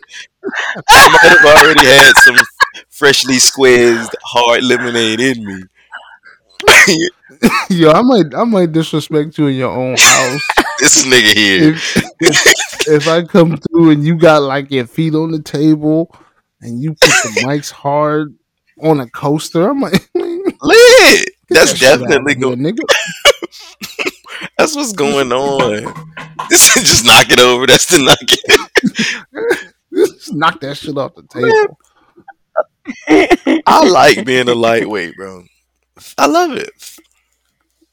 [0.91, 2.37] I might have already had some
[2.91, 5.63] freshly squeezed hard lemonade in me.
[7.71, 10.43] Yo, I might, I might disrespect you in your own house
[10.79, 11.75] this nigga here.
[11.75, 16.15] if, if if I come through and you got like your feet on the table
[16.61, 18.35] and you put the mics hard
[18.81, 19.69] on a coaster.
[19.69, 21.29] I'm like, Lit.
[21.49, 22.59] That's that definitely going.
[22.59, 22.83] nigga.
[24.59, 25.93] That's what's going on.
[26.51, 27.67] This is just knock it over.
[27.67, 29.75] That's the knock it.
[29.95, 31.79] Just knock that shit off the table.
[33.67, 35.45] I like being a lightweight, bro.
[36.19, 36.71] I love it.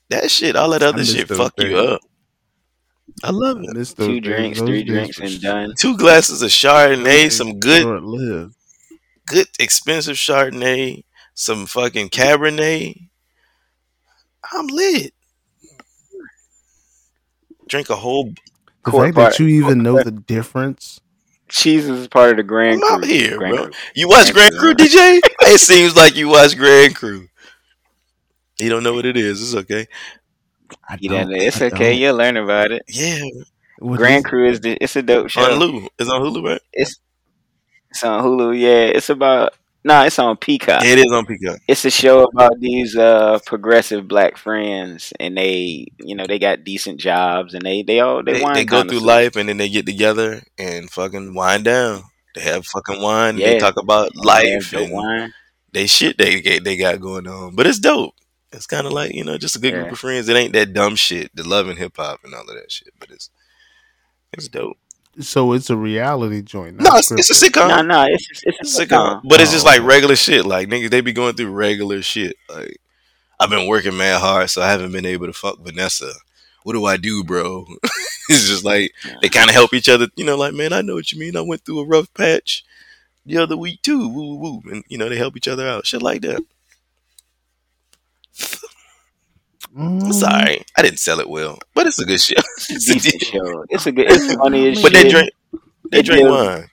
[0.09, 2.01] That shit, all that other shit, those fuck you up.
[3.23, 3.73] I love it.
[3.75, 4.33] Miss those Two days.
[4.35, 5.73] drinks, Those three drinks, and done.
[5.77, 8.51] Two glasses of Chardonnay, some good,
[9.27, 11.03] good, expensive Chardonnay,
[11.33, 13.07] some fucking Cabernet.
[14.51, 15.13] I'm lit.
[17.67, 18.33] Drink a whole.
[18.85, 20.99] The fact part- that you even know the difference.
[21.49, 23.11] Cheese is part of the Grand I'm out Crew.
[23.13, 23.63] here, Grand bro.
[23.65, 23.73] Crew.
[23.95, 25.19] You watch Grand Crew, DJ?
[25.41, 27.27] It seems like you watch Grand Crew.
[28.59, 29.41] You don't know what it is.
[29.41, 29.87] It's okay.
[30.87, 31.91] I You don't- done, it's I okay.
[31.91, 31.97] don't.
[32.01, 32.83] You'll learn about it.
[32.87, 33.21] Yeah,
[33.79, 35.41] What Grand is- Crew is the, it's a dope show.
[35.41, 35.87] on Hulu.
[35.99, 36.61] It's on Hulu, right?
[36.71, 36.99] It's
[37.91, 38.57] it's on Hulu.
[38.59, 39.53] Yeah, it's about
[39.85, 40.83] no, it's on Peacock.
[40.85, 41.59] It is on Peacock.
[41.67, 46.63] It's a show about these uh progressive black friends, and they, you know, they got
[46.63, 49.03] decent jobs, and they they all they, They, wine they go through connoisseurs.
[49.03, 52.03] life and then they get together and fucking wind down.
[52.35, 53.35] They have fucking wine.
[53.35, 55.33] They talk about And they life and wine.
[55.71, 57.55] they shit they get they got going on.
[57.55, 58.15] But it's dope.
[58.53, 59.81] It's kind of like you know just a good Yeah.
[59.81, 60.29] group of friends.
[60.29, 62.93] It ain't that dumb shit, the love and hip hop and all of that shit.
[62.99, 63.29] But it's
[64.31, 64.77] it's dope.
[65.19, 66.77] So it's a reality joint.
[66.79, 67.49] No, it's, it's a scripted.
[67.51, 67.67] sitcom.
[67.69, 69.21] No, no, it's it's, it's It's a a sitcom.
[69.21, 69.21] sitcom.
[69.29, 70.45] But it's just Oh, like regular shit.
[70.45, 72.35] Like niggas, they be going through regular shit.
[72.49, 72.77] Like
[73.39, 76.11] I've been working mad hard, so I haven't been able to fuck Vanessa
[76.63, 77.65] what do I do, bro?
[78.29, 80.07] it's just like they kind of help each other.
[80.15, 81.35] You know, like man, I know what you mean.
[81.35, 82.63] I went through a rough patch
[83.25, 84.07] the other week too.
[84.07, 84.71] Woo woo, woo.
[84.71, 85.85] and you know they help each other out.
[85.85, 86.41] Shit like that.
[89.75, 92.35] Um, Sorry, I didn't sell it well, but it's a good show.
[92.69, 93.65] It's a decent show.
[93.69, 94.05] It's a good.
[94.09, 95.03] It's funny as but shit.
[95.03, 95.31] they drink,
[95.91, 96.69] they They drink wine.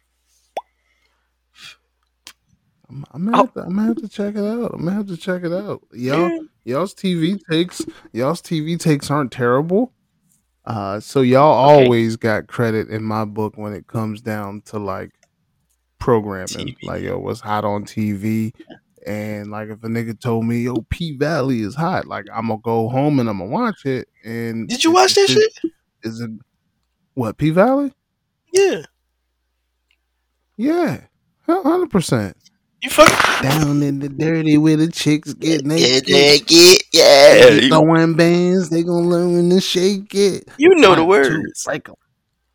[2.88, 4.72] I'm, I'm, gonna have to, I'm gonna have to check it out.
[4.74, 5.80] I'm gonna have to check it out.
[5.92, 9.92] Y'all, y'all's TV takes, y'all's TV takes aren't terrible.
[10.64, 11.84] Uh, so y'all Okay.
[11.84, 15.10] always got credit in my book when it comes down to like
[15.98, 16.76] programming, TV.
[16.82, 18.52] like yo, what's hot on TV,
[19.06, 22.60] and like if a nigga told me yo P Valley is hot, like I'm gonna
[22.62, 24.08] go home and I'm gonna watch it.
[24.24, 25.52] And Did you watch that shit?
[26.02, 26.30] Is it
[27.14, 27.92] what P Valley?
[28.52, 28.82] Yeah,
[30.56, 31.00] Yeah,
[31.46, 32.36] hundred percent.
[32.82, 33.08] you fuck.
[33.42, 36.08] Down in the dirty where the chicks get Yeah, naked.
[36.08, 36.36] yeah,
[36.92, 37.34] yeah.
[37.50, 40.48] They You, throwing bands, they gonna learn to shake it.
[40.58, 41.62] you know the One, two, words.
[41.64, 41.94] break 'em.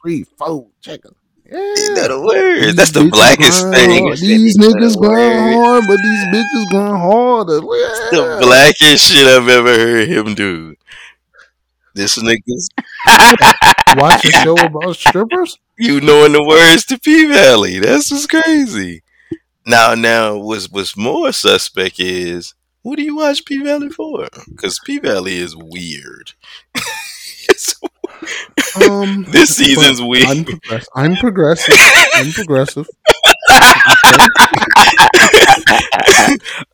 [0.01, 1.15] Three, four, check 'em.
[1.51, 2.65] Know the words.
[2.65, 4.09] These That's the blackest thing.
[4.11, 7.59] These niggas grind hard, but these bitches grind harder.
[7.63, 10.75] It's the blackest shit I've ever heard him do.
[11.93, 12.67] This niggas,
[13.97, 15.57] Watch a show about strippers?
[15.77, 17.79] you knowing the words to P Valley.
[17.79, 19.03] That's just crazy.
[19.65, 24.27] Now, now, what's what's more suspect is what do you watch P Valley for?
[24.49, 26.33] Because P Valley is weird.
[28.21, 30.27] It's- Um, this season's weak.
[30.27, 31.75] I'm, progress- I'm progressive.
[32.15, 32.87] I'm progressive.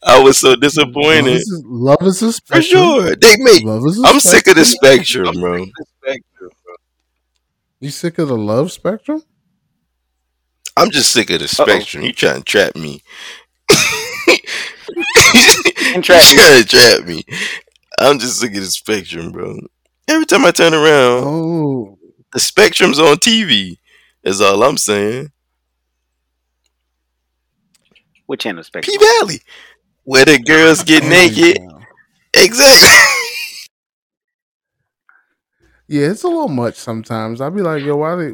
[0.03, 1.27] I was so Love disappointed.
[1.35, 2.61] is, love is a spectrum.
[2.61, 3.63] For sure, they make.
[3.63, 5.25] Love is a I'm sick of the spectrum.
[5.27, 5.65] spectrum, bro.
[7.79, 9.23] You sick of the love spectrum?
[10.77, 12.03] I'm just sick of the spectrum.
[12.03, 13.01] You trying to trap me?
[14.27, 17.23] You trying to trap me?
[17.99, 19.57] I'm just sick of the spectrum, bro.
[20.11, 21.97] Every time I turn around, Oh,
[22.33, 23.77] the spectrum's on TV.
[24.23, 25.31] Is all I'm saying.
[28.25, 28.93] What channel spectrum?
[28.99, 29.39] P Valley,
[30.03, 31.57] where the girls get naked.
[31.57, 31.85] everything.
[32.33, 32.89] Exactly.
[35.87, 37.41] Yeah, it's a little much sometimes.
[37.41, 38.31] I'd be like, yo, why they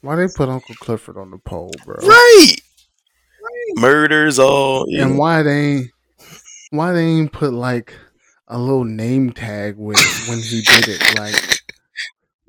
[0.00, 1.96] why they put Uncle Clifford on the pole, bro?
[1.96, 2.54] right.
[3.76, 4.86] Murders all.
[4.88, 5.02] Yeah.
[5.02, 5.90] And why they ain't
[6.70, 7.92] why they ain't put like
[8.48, 9.98] a little name tag with
[10.28, 11.18] when he did it?
[11.18, 11.60] Like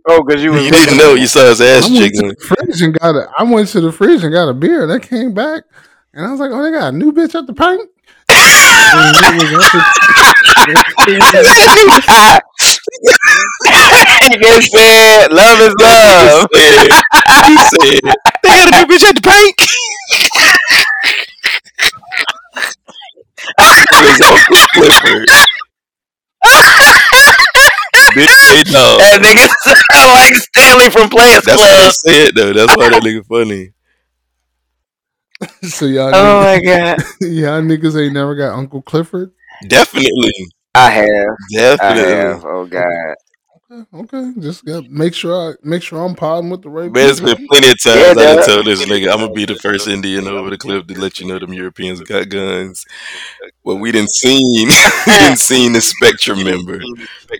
[0.08, 1.14] Oh, because you You didn't know.
[1.14, 3.82] You saw his I ass went to the fridge and got a I went to
[3.82, 4.88] the fridge and got a beer.
[4.88, 5.64] That came back
[6.14, 7.90] and I was like, oh, they got a new bitch at the pint.
[8.32, 9.82] And it was Uncle-
[14.30, 18.02] Nigga said, "Love is love." he said,
[18.44, 19.56] "They got a new bitch at the bank."
[23.58, 25.30] it was Uncle Clifford.
[28.16, 29.00] bitch, they dog.
[29.00, 29.48] That nigga
[29.92, 31.94] sound like Stanley from Players That's what I Club.
[32.08, 32.54] said though.
[32.54, 33.74] That's why that nigga funny.
[35.64, 39.32] so y'all, Oh niggas, my god, y'all niggas ain't never got Uncle Clifford.
[39.68, 40.34] Definitely,
[40.76, 41.38] I have,
[41.80, 41.96] I definitely.
[41.96, 42.44] have.
[42.46, 43.16] Oh god,
[43.72, 44.32] Okay, okay.
[44.40, 46.92] Just got make sure I make sure I'm podding with the right.
[46.92, 47.36] Man, it's people.
[47.36, 48.46] been plenty of times Yeah, I done dog.
[48.48, 51.28] told this nigga I'm gonna be the first Indian over the cliff to let you
[51.28, 52.84] know them Europeans got guns.
[53.64, 54.70] Well, we didn't seen
[55.08, 56.82] we didn't seen the spectrum member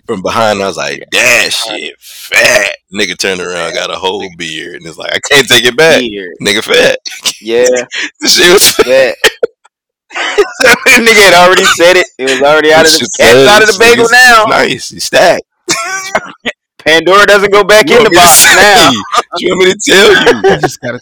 [0.06, 0.62] from behind.
[0.62, 2.76] I was like, that shit fat.
[2.94, 6.00] Nigga turned around, got a whole beard, and it's like I can't take it back.
[6.00, 6.36] Weird.
[6.40, 6.98] Nigga fat.
[7.40, 7.64] Yeah,
[8.20, 9.16] The shit was fat.
[10.12, 10.68] so
[11.00, 12.06] nigga had already said it.
[12.18, 14.44] It was already out of the Shit out of the bagel now.
[14.44, 14.90] Nice.
[14.90, 15.42] He stacked.
[16.78, 18.54] Pandora doesn't go back You in the box say?
[18.54, 18.90] now.
[19.38, 20.50] You want me to tell you?
[20.50, 21.00] You just gotta,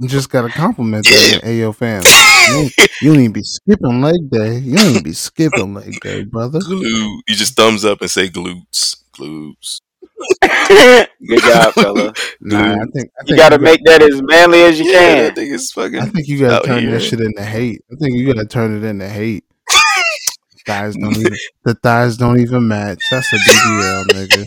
[0.00, 1.16] you just gotta compliment Yeah.
[1.16, 1.44] that.
[1.44, 2.02] Hey, yo, fam.
[2.04, 4.58] You, ain't- you ain't be skipping leg day.
[4.58, 6.60] You ain't be skipping leg day, brother.
[6.60, 6.82] Glute.
[7.28, 8.96] You just thumbs up and say glutes.
[9.12, 9.80] Glutes.
[11.28, 12.12] Good job, fella.
[12.40, 14.86] Nah, I think I think You got to got- make that as manly as you
[14.90, 15.34] Yeah, I can.
[15.34, 15.98] think it's fucking.
[15.98, 16.92] I think you gotta turn here.
[16.92, 17.82] that shit into hate.
[17.92, 19.44] I think you gotta turn it into hate.
[20.66, 23.02] Thighs don't even the thighs don't even match.
[23.10, 24.46] That's a BBL, nigga.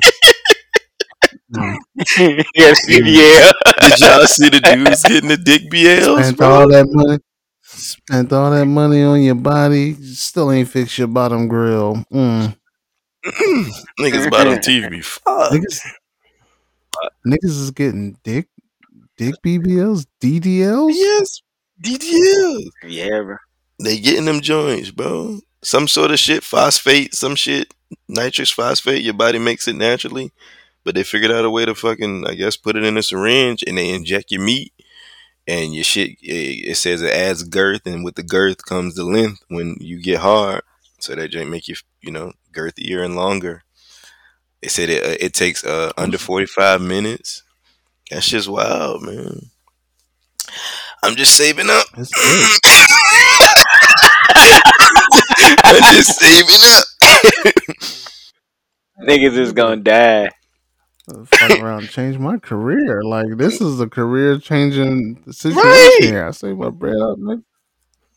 [1.54, 1.78] Mm.
[2.56, 3.52] yes, yeah.
[3.82, 6.50] Did y'all see the dudes getting the dick BLs, Spent bro?
[6.50, 7.20] all that money.
[7.62, 9.94] Spent all that money on your body.
[9.94, 12.04] Still ain't fix your bottom grill.
[12.12, 12.56] Mm.
[14.00, 15.04] Niggas bottom TV.
[15.04, 15.54] Fuck.
[15.54, 15.80] Niggas,
[17.26, 18.48] niggas is getting dick,
[19.18, 20.94] dick BBLs, DDLs.
[20.94, 21.42] Yes,
[21.84, 22.64] DDL.
[22.88, 23.38] Yeah, bro.
[23.80, 25.40] They getting them joints, bro.
[25.64, 27.74] Some sort of shit, phosphate, some shit,
[28.08, 29.02] nitrous phosphate.
[29.02, 30.32] Your body makes it naturally,
[30.84, 33.64] but they figured out a way to fucking, I guess, put it in a syringe
[33.66, 34.74] and they inject your meat.
[35.48, 39.04] And your shit, it it says it adds girth, and with the girth comes the
[39.04, 40.62] length when you get hard.
[41.00, 43.64] So that joint make you, you know, girthier and longer.
[44.62, 47.44] They said it uh, it takes uh, under forty five minutes.
[48.10, 49.50] That's just wild, man.
[51.04, 51.88] I'm just saving up.
[55.46, 55.84] It's good.
[55.84, 57.94] I'm just saving up.
[59.08, 60.30] Niggas is gonna die.
[61.26, 63.04] Fuck around, change my career.
[63.04, 65.98] Like this is a career changing situation Right.
[66.02, 66.26] here.
[66.28, 67.44] I save my bread up, nigga.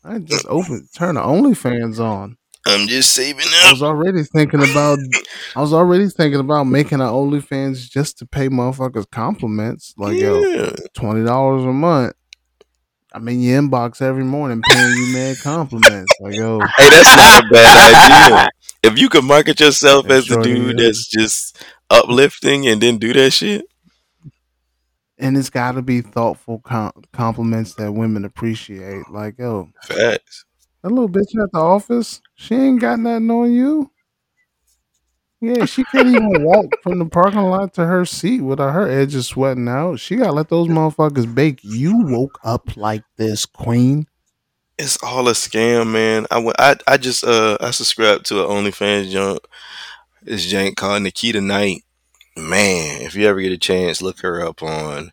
[0.05, 2.37] I just open turn the OnlyFans on.
[2.65, 3.65] I'm just saving up.
[3.65, 4.99] I was already thinking about
[5.55, 9.93] I was already thinking about making an OnlyFans just to pay motherfuckers compliments.
[9.97, 10.71] Like yo, yeah.
[10.93, 12.13] twenty dollars a month.
[13.17, 16.13] I'm in your inbox every morning paying you mad compliments.
[16.19, 18.49] Like yo, Hey, that's not a bad idea.
[18.83, 23.13] If you could market yourself It as the dude that's just uplifting and then do
[23.13, 23.65] that shit,
[25.17, 29.09] and it's got to be thoughtful com- compliments that women appreciate.
[29.09, 30.45] Like yo, facts.
[30.83, 33.89] that little bitch at the office, she ain't got nothing on you.
[35.39, 39.27] Yeah, she couldn't even walk from the parking lot to her seat without her edges
[39.27, 39.99] sweating out.
[39.99, 41.59] She got to let those motherfuckers bake.
[41.63, 44.07] You woke up like this, queen.
[44.79, 46.25] It's all a scam, man.
[46.31, 49.39] I, went- I, I just uh I subscribed to an OnlyFans junk.
[50.23, 51.83] This jank called Nikita Knight.
[52.35, 55.11] Man, if you ever get a chance, look her up on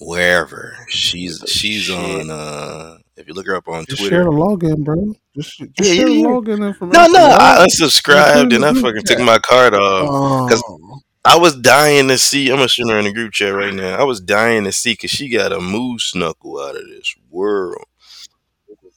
[0.00, 0.76] wherever.
[0.88, 1.96] She's she's Shit.
[1.96, 4.24] on uh if you look her up on Just share Twitter.
[4.24, 5.14] the login, bro.
[5.34, 6.26] Just, just Yeah, share yeah, the yeah.
[6.26, 7.12] login information.
[7.12, 7.28] No, no.
[7.38, 10.08] I unsubscribed and I fucking took my card off.
[10.10, 10.46] Oh.
[10.48, 12.50] 'cause Oh, I was dying to see.
[12.50, 13.96] I'm gonna shoot her in the group chat right now.
[13.98, 17.84] I was dying to see because she got a moose knuckle out of this world,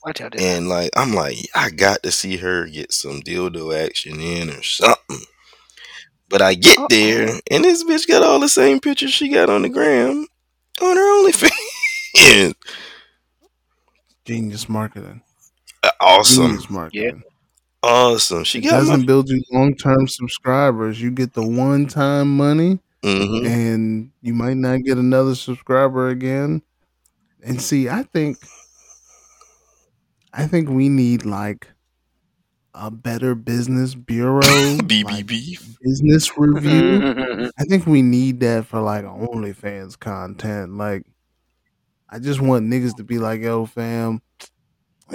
[0.06, 4.20] Watch out and like I'm like, I got to see her get some dildo action
[4.22, 5.22] in or something.
[6.30, 9.64] But I get there, and this bitch got all the same pictures she got on
[9.64, 10.28] the gram
[10.82, 12.54] on her OnlyFans.
[14.30, 15.22] Genius marketing.
[16.00, 17.24] awesome, Genius marketing.
[17.84, 18.44] awesome.
[18.44, 19.06] She It doesn't my.
[19.06, 21.02] build you long term subscribers.
[21.02, 26.62] You get the one time money, hmm and you might not get another subscriber again.
[27.44, 28.38] And see, I think,
[30.34, 31.68] I think we need like
[32.74, 37.04] a better business bureau, BBB like business review.
[37.04, 37.48] Mm-hmm.
[37.60, 40.78] I think we need that for like OnlyFans content.
[40.78, 41.04] Like,
[42.11, 44.22] I just want niggas to be like, "Yo, fam,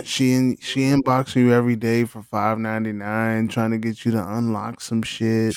[0.05, 4.13] she in, she inboxing you every day for five ninety nine, trying to get you
[4.13, 5.57] to unlock some shit.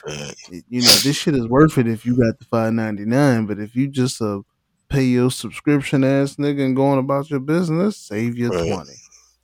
[0.69, 3.45] You know, this shit is worth it if you got the five ninety nine.
[3.45, 4.41] But if you just a
[4.89, 8.67] pay your subscription ass nigga and going about your business, save your Right.
[8.67, 8.93] twenty.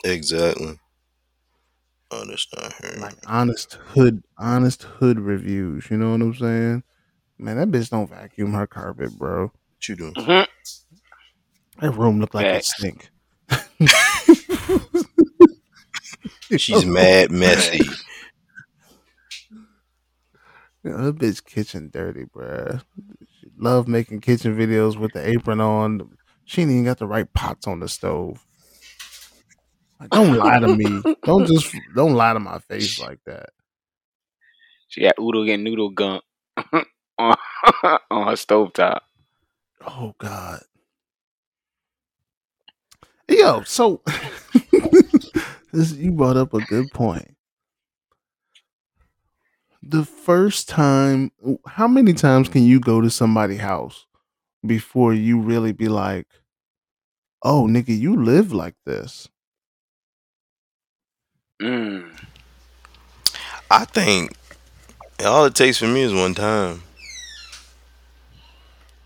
[0.06, 0.80] Exactly.
[2.12, 3.00] That's not her.
[3.00, 5.90] Like honest hood, honest hood reviews.
[5.90, 6.84] You know what I'm saying?
[7.40, 9.46] Man, that bitch don't vacuum her carpet, bro.
[9.46, 10.14] What you doing?
[10.14, 10.48] Mhm.
[11.84, 12.72] That room look like Facts.
[12.80, 13.10] it stink.
[16.58, 17.82] She's mad messy.
[20.86, 22.82] You know, that bitch kitchen dirty, bruh.
[23.40, 26.18] She love making kitchen videos with the apron on.
[26.44, 28.46] She ain't even got the right pots on the stove.
[29.98, 31.02] Like, don't lie to me.
[31.24, 33.52] Don't just don't lie to my face like that.
[34.90, 36.22] She got oodle and noodle gunk
[37.18, 37.36] on,
[38.12, 39.00] on her stovetop.
[39.88, 40.64] Oh God.
[43.34, 44.00] Yo, so
[45.72, 47.36] this you brought up a good point.
[49.82, 51.32] The first time,
[51.66, 54.06] how many times can you go to somebody's house
[54.66, 56.28] before you really be like,
[57.42, 59.28] "Oh, nigga, you live like this"?
[61.60, 62.16] Mm.
[63.72, 64.38] I think
[65.26, 66.84] all it takes for me is one time.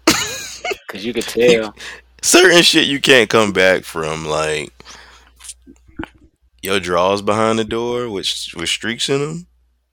[0.89, 1.73] Cause you could tell.
[2.21, 4.73] Certain shit you can't come back from, like
[6.61, 9.47] your drawers behind the door with with streaks in them.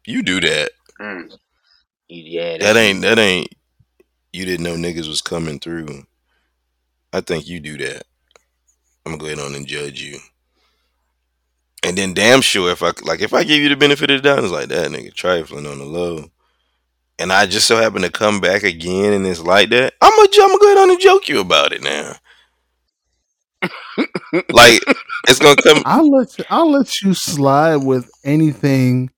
[0.06, 0.70] You do that.
[1.00, 1.36] Mm.
[2.08, 3.48] Yeah, That ain't that ain't.
[4.32, 6.04] You didn't know niggas was coming through.
[7.12, 8.04] I think you do that.
[9.06, 10.18] I'm gonna go ahead on and judge you.
[11.84, 14.28] And then damn sure if I like if I give you the benefit of the
[14.28, 16.30] doubt, it's like that nigga trifling on the low.
[17.18, 20.28] And I just so happen to come back again and it's like that, I'm gonna,
[20.32, 22.16] I'm gonna go ahead on and joke you about it now.
[24.50, 24.82] like
[25.28, 29.10] it's gonna come I'll let you, I'll let you slide with anything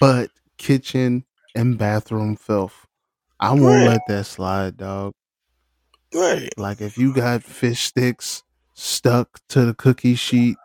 [0.00, 1.24] but kitchen
[1.54, 2.86] and bathroom filth.
[3.38, 3.86] I won't Right.
[3.86, 5.12] let that slide, dog.
[6.14, 6.48] right.
[6.58, 8.42] Like if you got fish sticks
[8.74, 10.56] stuck to the cookie sheet,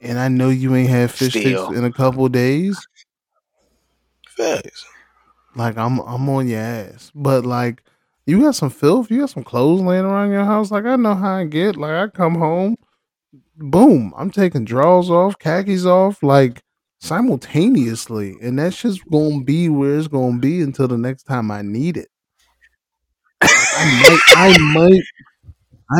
[0.00, 1.66] and I know you ain't had fish Still.
[1.66, 2.86] sticks in a couple days,
[4.36, 4.84] Facts.
[5.56, 7.10] Like I'm I'm on your ass.
[7.14, 7.82] But like
[8.26, 10.70] you got some filth, you got some clothes laying around your house.
[10.70, 11.76] Like I know how I get.
[11.76, 12.76] Like I come home,
[13.56, 16.22] boom, I'm taking drawers off, khakis off.
[16.22, 16.62] Like
[17.00, 21.62] simultaneously, and that's just gonna be where it's gonna be until the next time I
[21.62, 22.08] need it.
[23.42, 25.02] Like I might, I might,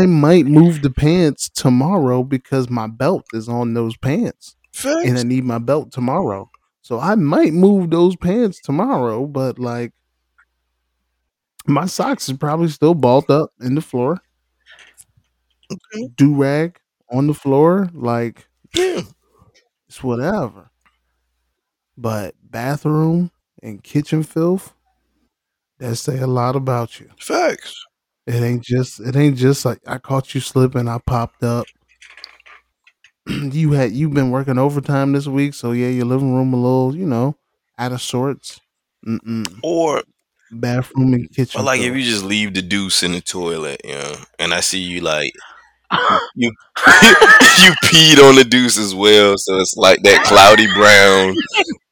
[0.03, 4.57] I might move the pants tomorrow because my belt is on those pants,
[5.05, 6.51] and I need my belt tomorrow.
[6.87, 9.93] So I might move those pants tomorrow, but like
[11.67, 14.21] my socks is probably still balled up in the floor,
[15.69, 16.07] Okay.
[16.15, 16.79] do rag
[17.11, 19.01] on the floor, like Yeah.
[19.89, 20.71] it's whatever.
[21.99, 23.33] But bathroom
[23.65, 24.73] and kitchen filth,
[25.81, 27.11] that say a lot about you.
[27.19, 27.75] Facts.
[28.29, 31.67] It ain't just it ain't just like I caught you slipping, I popped up.
[33.53, 36.97] you had you've been working overtime this week, so yeah, your living room a little,
[36.97, 37.37] you know,
[37.79, 38.61] out of sorts.
[39.07, 39.63] Mm-mm.
[39.63, 40.03] Or
[40.51, 43.95] Bathroom and or kitchen like if you just leave the deuce in the toilet, you
[43.95, 45.33] know, and I see you like
[46.35, 46.51] you
[47.59, 51.35] you peed on the deuce as well, so it's like that cloudy brown.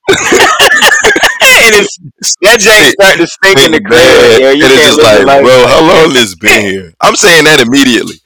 [0.11, 1.99] and it's
[2.43, 3.99] that jank start to stink in the Think crib.
[3.99, 6.15] bad, and it's just live like, your bro, how long that.
[6.15, 6.93] this been here?
[7.01, 8.17] I'm saying that immediately.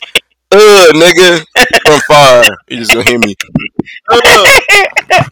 [0.51, 1.45] Uh, nigga,
[1.85, 3.35] from far, you just gonna hear me.
[4.09, 4.61] Uh,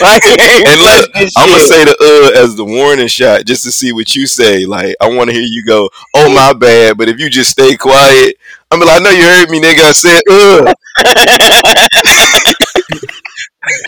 [0.00, 3.92] Like, and look, I'm gonna say the uh as the warning shot just to see
[3.92, 4.66] what you say.
[4.66, 7.76] Like, I want to hear you go, "Oh my bad," but if you just stay
[7.76, 8.36] quiet,
[8.70, 10.74] I'm be like, "I know you heard me, nigga." I said, "Uh."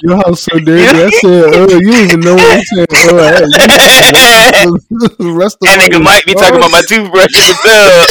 [0.03, 0.87] Your house so dirty.
[0.89, 2.87] I said, uh, you don't even know what I'm saying.
[2.91, 7.35] Uh, hey, you that the rest of nigga all might be talking about my toothbrush
[7.37, 8.09] in the tub.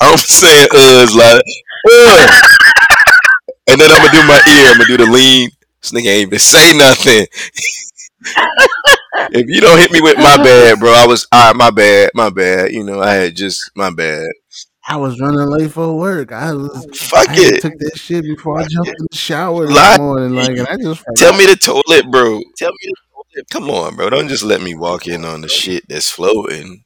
[0.00, 1.42] I'm saying, "Uh," it's like,
[1.88, 2.42] "Uh,"
[3.68, 4.70] and then I'm gonna do my ear.
[4.70, 5.50] I'm gonna do the lean.
[5.82, 7.26] This nigga ain't even say nothing.
[9.32, 11.56] if you don't hit me with my bad, bro, I was all right.
[11.56, 12.72] My bad, my bad.
[12.72, 14.26] You know, I had just my bad.
[14.88, 16.30] I was running late for work.
[16.30, 17.60] I was Fuck I it.
[17.60, 19.96] took that shit before I jumped in the shower Lie.
[19.98, 22.40] morning, like, and I just Tell me the toilet, bro.
[22.56, 23.50] Tell me the toilet.
[23.50, 24.10] Come on, bro.
[24.10, 26.84] Don't just let me walk in on the shit that's floating.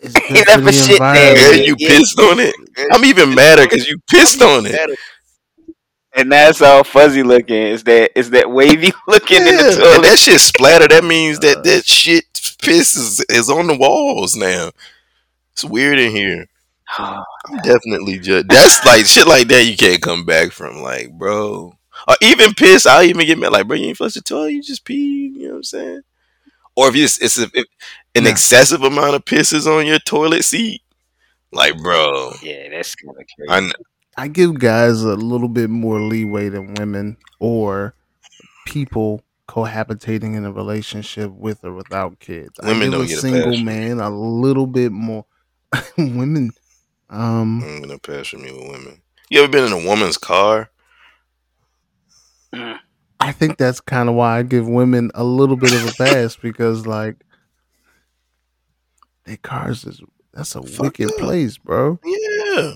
[0.00, 1.34] It's good That for for the shit Yeah, there.
[1.34, 1.66] environment.
[1.66, 1.88] you Yeah.
[1.88, 2.54] pissed on it.
[2.92, 4.82] I'm even madder because you pissed on it.
[6.16, 7.56] And that's all fuzzy looking.
[7.56, 10.04] Is that is that wavy looking in the Yeah, and toilet?
[10.04, 10.88] that shit splatter.
[10.88, 12.24] That means that Uh, that shit
[12.62, 14.70] piss is, is on the walls now.
[15.52, 16.46] It's weird in here.
[16.98, 19.64] I'm definitely just that's like shit like that.
[19.64, 21.74] You can't come back from, like, bro.
[22.08, 22.86] Or even piss.
[22.86, 23.76] I'll even get mad, like, bro.
[23.76, 24.52] You ain't flush the toilet.
[24.52, 25.32] You just pee.
[25.36, 26.00] You know what I'm saying?
[26.76, 27.66] Or if it's, it's a, if
[28.16, 28.30] an Nah.
[28.30, 30.82] excessive amount of pisses on your toilet seat,
[31.52, 32.32] like, bro.
[32.42, 33.50] yeah, that's kind of crazy.
[33.50, 33.72] I kn-
[34.18, 37.94] I give guys a little bit more leeway than women or
[38.66, 42.58] people cohabitating in a relationship with or without kids.
[42.62, 43.62] I Women give don't a get single pass.
[43.64, 45.26] man a little bit more.
[45.98, 46.50] women,
[47.10, 49.02] um, I'm gonna pass for me with women.
[49.28, 50.70] You ever been in a woman's car?
[52.54, 52.78] Mm.
[53.20, 56.36] I think that's kind of why I give women a little bit of a pass
[56.36, 57.16] because, like,
[59.26, 60.00] their cars is
[60.32, 61.18] that's a Fucked wicked up.
[61.18, 61.98] place, bro.
[62.04, 62.72] Yeah.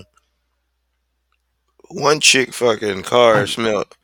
[1.89, 3.95] One chick fucking car I- smelled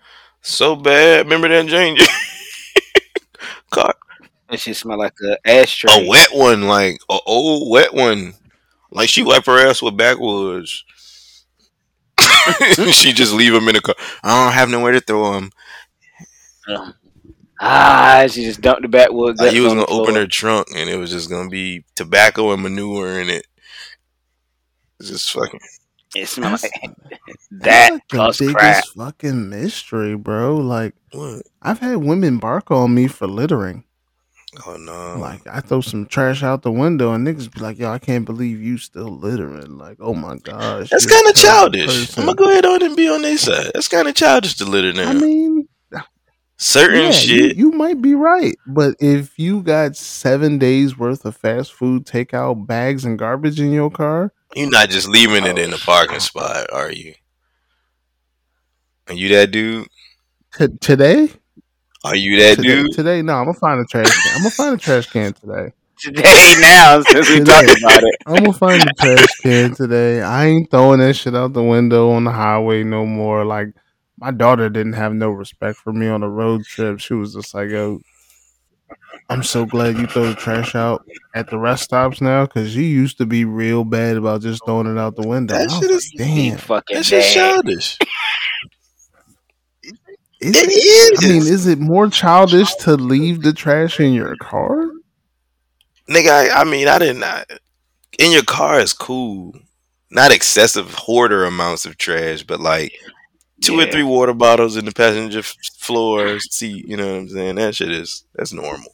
[0.42, 1.26] so bad.
[1.26, 1.98] Remember that Jane?
[3.72, 3.94] car,
[4.50, 5.92] That shit smell like a ashtray.
[5.92, 8.34] a wet one, like a old wet one.
[8.92, 10.84] Like she wipe her ass with backwoods.
[12.92, 13.96] she just leave them in the car.
[14.24, 15.52] I don't have nowhere to throw them.
[16.68, 16.92] Yeah.
[17.60, 20.90] Ah, she just dumped the backwood Like guts you was gonna open her trunk and
[20.90, 23.46] it was just gonna be tobacco and manure in it.
[25.00, 25.60] It's just fucking.
[26.16, 26.72] It smell That's, like
[27.52, 28.84] that like the biggest crap.
[28.96, 30.56] fucking mystery, bro.
[30.58, 31.44] Like, What?
[31.62, 33.84] I've had women bark on me for littering.
[34.66, 35.18] Oh no!
[35.20, 38.26] Like, I throw some trash out the window and niggas be like, yo, I can't
[38.26, 39.78] believe you still littering.
[39.78, 40.90] Like, oh my gosh.
[40.90, 42.18] That's kind of terrible childish.
[42.18, 43.72] I'm gonna go ahead on and be on their side.
[43.74, 45.10] That's kind of childish to litter now.
[45.10, 45.67] I mean,
[46.58, 47.58] Certain yeah, you, shit.
[47.58, 48.56] you might be right.
[48.66, 53.72] But if you got seven days worth of fast food takeout bags and garbage in
[53.72, 57.14] your car, You're not just leaving it in the oh, parking spot, are you?
[59.08, 59.88] Are you that dude?
[60.58, 61.30] t- today,
[62.04, 62.92] Are you that today, dude?
[62.94, 64.36] today, no, I'm gonna find a trash can.
[64.36, 65.74] I'm gonna find a trash can today.
[66.00, 67.52] Today now, since we Today.
[67.52, 68.16] talking about it.
[68.28, 70.22] I'm gonna find a trash can today.
[70.22, 73.46] I ain't throwing that shit out the window on the highway no more.
[73.46, 73.70] Like
[74.18, 77.00] my daughter didn't have no respect for me on a road trip.
[77.00, 78.00] She was just like, "Yo,
[79.30, 82.84] I'm so glad you throw the trash out at the rest stops now, because you
[82.84, 85.90] used to be real bad about just throwing it out the window." That I shit
[85.92, 87.98] was is- like, Big "Damn, fucking That shit's childish.
[89.84, 91.20] is It it?
[91.24, 91.50] I mean, is.
[91.50, 94.86] is it more childish to leave the trash in your car?
[96.10, 97.24] Nigga, I, I mean, I didn't.
[98.20, 99.54] In your car is cool.
[100.10, 102.94] Not excessive hoarder amounts of trash, but like
[103.62, 106.88] two or three water bottles in the passenger floor seat.
[106.88, 107.56] You know what I'm saying?
[107.56, 108.94] That shit is that's normal.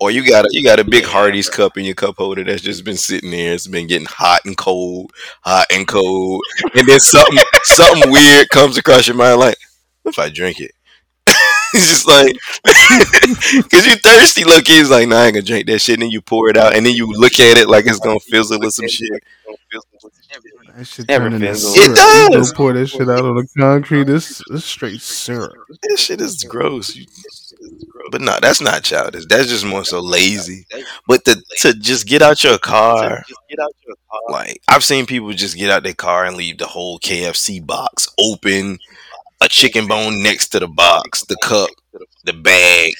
[0.00, 2.44] Or you got a you got a big Yeah, Hardee's cup in your cup holder
[2.44, 3.54] that's just been sitting there.
[3.54, 5.12] It's been getting hot and cold,
[5.42, 6.42] hot and cold,
[6.74, 9.56] and then something something weird comes across your mind like,
[10.02, 10.72] what if I drink it?
[11.74, 12.34] it's just like
[13.62, 14.44] because you're thirsty.
[14.44, 15.94] Look, he's like, nah, I ain't gonna drink that shit.
[15.94, 18.20] And then you pour it out, and then you look at it like it's gonna
[18.20, 19.22] fizzle or some shit.
[20.76, 21.74] That shit Never turn into fizzles.
[21.74, 21.90] syrup.
[21.90, 22.48] It does.
[22.48, 24.04] You go pour that shit out on the concrete.
[24.04, 25.52] This this straight syrup.
[25.82, 26.94] That shit is gross.
[26.96, 27.06] You-
[28.10, 29.24] But no, that's not childish.
[29.26, 30.66] That's just more so lazy.
[31.06, 33.22] But to to just get out your car,
[34.28, 38.08] like I've seen people just get out their car and leave the whole KFC box
[38.18, 38.78] open,
[39.40, 41.70] a chicken bone next to the box, the cup,
[42.24, 42.92] the bag,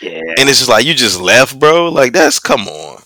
[0.00, 0.18] Yeah.
[0.38, 1.88] and it's just like you just left, bro.
[1.88, 3.02] Like that's come on.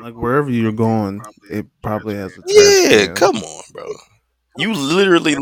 [0.00, 1.20] Like wherever you're going,
[1.50, 2.54] it probably has a trash
[2.90, 3.14] Yeah, can.
[3.16, 3.92] come on, bro.
[4.56, 5.36] You literally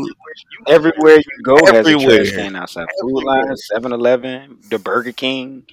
[0.67, 2.23] Everywhere you go has a Everywhere.
[2.23, 2.87] trash can outside.
[3.01, 5.63] Food Lion, 7-Eleven, the Burger King,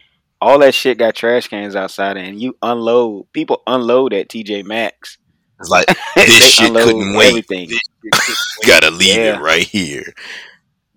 [0.41, 3.31] all that shit got trash cans outside, and you unload.
[3.33, 5.19] People unload at TJ Maxx.
[5.61, 7.29] it's like this shit couldn't wait.
[7.29, 7.71] Everything.
[8.67, 9.37] Gotta leave Yeah.
[9.37, 10.05] it right here.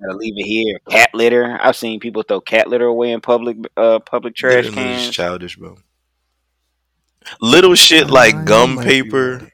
[0.01, 0.79] Gotta leave it here.
[0.89, 1.57] Cat litter.
[1.61, 5.09] I've seen people throw cat litter away in public, uh, public trash Literally cans.
[5.09, 5.77] childish, bro.
[7.41, 9.51] Little shit like you gum paper.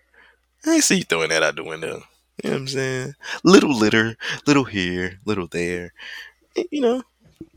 [0.65, 2.03] I ain't see you throwing that out the window.
[2.43, 3.13] You know what I'm saying?
[3.43, 5.93] Little litter, little here, little there.
[6.71, 7.03] You know,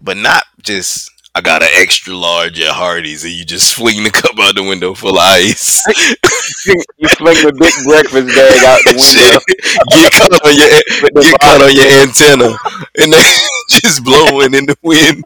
[0.00, 1.10] but not just.
[1.34, 4.62] I got an extra large at Hardee's, and you just fling the cup out the
[4.64, 5.86] window full of ice.
[6.66, 9.38] you fling the big breakfast bag out the window.
[9.38, 9.58] Shit.
[9.90, 12.56] get caught on your get caught on your antenna,
[12.98, 13.38] and then
[13.70, 15.24] just blowing in the wind.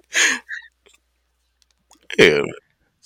[2.19, 2.43] Yeah,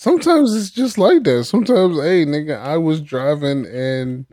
[0.07, 1.43] Sometimes it's just like that.
[1.47, 4.25] Sometimes, hey, nigga, I was driving and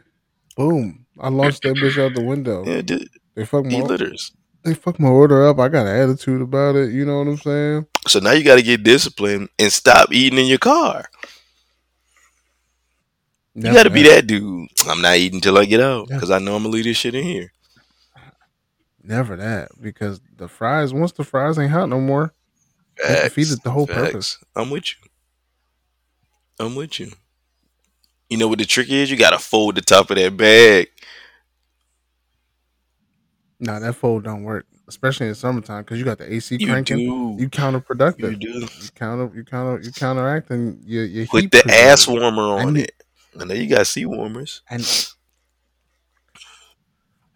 [0.56, 2.64] boom, I launched that bitch out the window.
[2.64, 4.32] yeah, dude, They fuck my litters.
[4.64, 5.58] they fuck my order up.
[5.58, 6.92] I got an attitude about it.
[6.92, 7.88] You know what I'm saying?
[8.08, 11.06] So now you got to get disciplined and stop eating in your car.
[13.56, 14.28] You got to be that.
[14.28, 14.70] dude.
[14.88, 17.16] I'm not eating till I get out because I know I'm gonna leave this shit
[17.16, 17.52] in here.
[19.04, 20.94] Never that because the fries.
[20.94, 22.34] Once the fries ain't hot no more,
[23.04, 24.38] that defeated the whole purpose.
[24.56, 25.10] I'm with you.
[26.60, 27.12] I'm with you.
[28.30, 29.12] You know what the trick is?
[29.12, 30.88] You got to fold the top of that bag.
[33.60, 36.98] Nah, that fold don't work, especially in summertime because you got the AC You cranking.
[36.98, 37.36] do.
[37.42, 38.32] You counterproductive.
[38.32, 38.60] You do.
[38.60, 39.32] You counter.
[39.36, 39.82] You counter.
[39.84, 42.92] You counteracting your your Put the ass warmer on it.
[43.40, 44.62] I know you got sea warmers.
[44.70, 44.82] And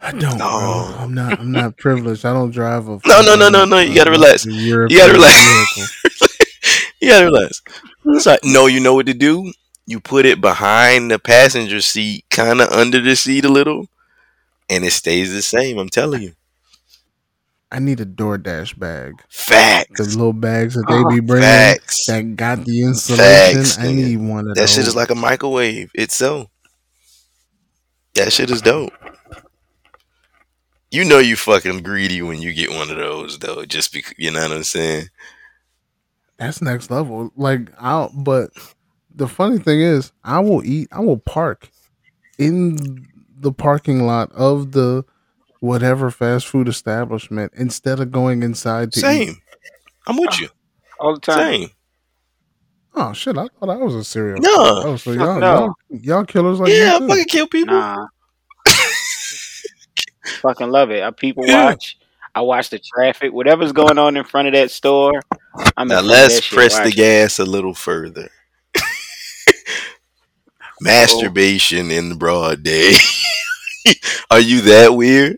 [0.01, 0.47] I don't, bro.
[0.47, 0.95] No.
[0.99, 1.39] I'm not.
[1.39, 2.25] I'm not privileged.
[2.25, 2.99] I don't drive a.
[3.05, 3.79] No, no, no, no, no.
[3.79, 4.45] You gotta relax.
[4.45, 6.03] You You gotta relax.
[6.99, 7.61] You gotta realize.
[8.25, 9.51] Like, no, you know what to do?
[9.85, 13.87] You put it behind the passenger seat, kind of under the seat a little,
[14.69, 15.77] and it stays the same.
[15.77, 16.33] I'm telling you.
[17.69, 19.17] I need a DoorDash bag.
[19.17, 20.15] The Facts.
[20.15, 22.05] little bags that they oh, be bringing Facts.
[22.05, 23.55] that got the insulation.
[23.55, 24.55] Facts, I need one of those.
[24.55, 24.73] That those.
[24.73, 25.91] shit is like a microwave.
[25.93, 26.49] It's so.
[28.15, 28.93] That shit is dope.
[30.89, 34.31] You know you fucking greedy when you get one of those though, just because you
[34.31, 35.09] know what I'm saying.
[36.37, 37.31] That's next level.
[37.35, 38.11] Like I'll.
[38.13, 38.51] But
[39.13, 40.87] the funny thing is, I will eat.
[40.91, 41.69] I will park
[42.37, 43.05] in
[43.39, 45.03] the parking lot of the
[45.59, 49.01] whatever fast food establishment instead of going inside to eat.
[49.01, 49.37] Same.
[50.05, 50.49] I'm with you.
[50.99, 51.37] all the time.
[51.37, 51.69] Same.
[52.99, 53.37] Oh shit!
[53.37, 54.39] I thought I was a serial.
[54.41, 54.49] No.
[54.49, 54.81] killer.
[54.87, 55.53] Oh, so Fuck y'all, no.
[55.55, 57.75] y'all, y'all killers like Yeah, I fucking kill people.
[57.75, 58.07] Nah.
[60.41, 61.03] Fucking love it.
[61.03, 61.65] I people Yeah.
[61.65, 61.97] watch.
[62.35, 63.33] I watch the traffic.
[63.33, 65.21] Whatever's going on in front of that store,
[65.77, 68.29] I'm Now in front of let's press the gas a little further.
[70.81, 72.93] Masturbation in the broad day.
[74.31, 75.37] Are you that weird?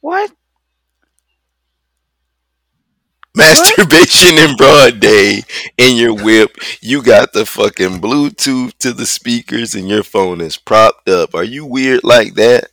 [0.00, 0.32] What?
[3.34, 5.42] Masturbation in broad day
[5.78, 6.50] in your whip.
[6.80, 11.34] You got the fucking Bluetooth to the speakers and your phone is propped up.
[11.34, 12.70] Are you weird like that?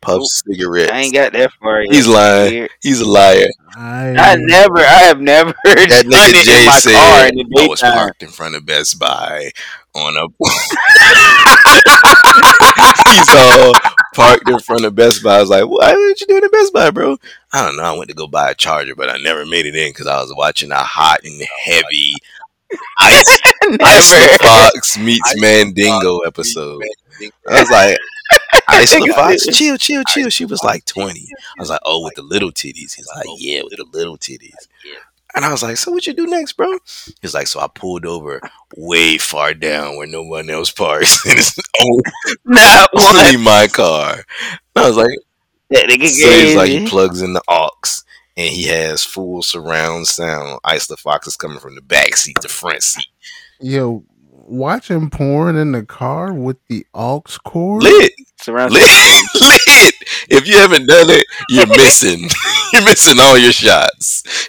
[0.00, 0.26] Puff Nope.
[0.26, 0.92] cigarettes.
[0.92, 1.92] I ain't got that far yet.
[1.94, 2.68] He's lying.
[2.82, 3.46] He's a liar.
[3.76, 4.78] I, I never.
[4.78, 7.66] I have never That done nigga it Jay in my car said in the I
[7.68, 9.50] was parked in front of Best Buy
[9.94, 10.26] on a.
[13.10, 13.74] He's all
[14.14, 15.36] parked in front of Best Buy.
[15.36, 15.94] I was like, "What?
[15.94, 17.16] What you doing at Best Buy, bro?"
[17.52, 17.82] I don't know.
[17.82, 20.20] I went to go buy a charger, but I never made it in because I
[20.20, 22.14] was watching a hot and heavy
[23.00, 23.40] Ice
[23.80, 26.82] Ice Fox meets Mandingo episode.
[27.48, 27.98] I was like,
[28.68, 30.28] Ice Nigga, Fox, chill, chill, chill.
[30.30, 31.28] She was like twenty.
[31.58, 32.94] I was like, oh, with the little titties.
[32.94, 34.54] He's like, oh, yeah, with the little titties.
[35.36, 36.76] And I was like, "So what you do next, bro?"
[37.22, 38.40] He's like, "So I pulled over
[38.76, 42.02] way far down where no one else parks, and it's only,
[42.44, 43.44] Not only one.
[43.44, 45.16] my car." And I was like,
[45.70, 47.70] That nigga so he's like, he plugs in the aux,
[48.36, 50.58] and he has full surround sound.
[50.68, 53.06] Isla Fox is coming from the back seat, the front seat,
[53.60, 54.02] Yo,
[54.32, 57.84] watching porn in the car with the aux cord.
[57.84, 58.82] lit, Surround lit,
[59.40, 59.94] lit.
[60.28, 62.28] If you haven't done it, you're missing.
[62.72, 64.48] you're missing all your shots.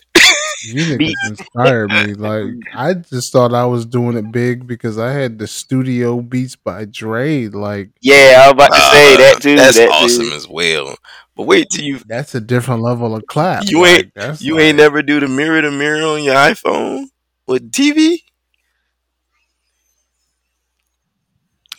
[0.63, 2.13] You niggas inspired me.
[2.13, 2.45] Like
[2.75, 6.85] I just thought I was doing it big because I had the studio beats by
[6.85, 7.47] Dre.
[7.47, 9.55] Like Yeah, I was about to say Uh, that too.
[9.55, 10.35] That's that awesome Too.
[10.35, 10.95] as well.
[11.35, 13.63] But wait till you that's a different level of clap.
[13.67, 16.35] You Like, ain't- that's you like, ain't never do the mirror to mirror on your
[16.35, 17.05] iPhone
[17.47, 18.19] with TV.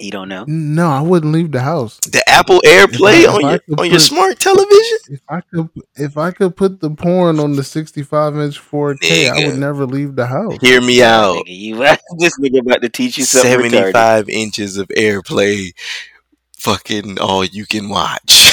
[0.03, 0.45] You don't know.
[0.49, 1.99] No, I wouldn't leave the house.
[2.01, 4.99] The Apple AirPlay If I- on if I your could on your smart television.
[5.11, 9.29] If I could, if I could put the porn on the sixty-five inch four K,
[9.31, 9.47] I Nigga.
[9.53, 10.59] would never leave the house.
[10.61, 11.37] Hear me out.
[11.47, 11.77] Nigga, you
[12.19, 13.71] this nigga about to teach you something retarded.
[13.93, 15.73] 75 inches of airplay
[16.59, 18.31] fucking all you can watch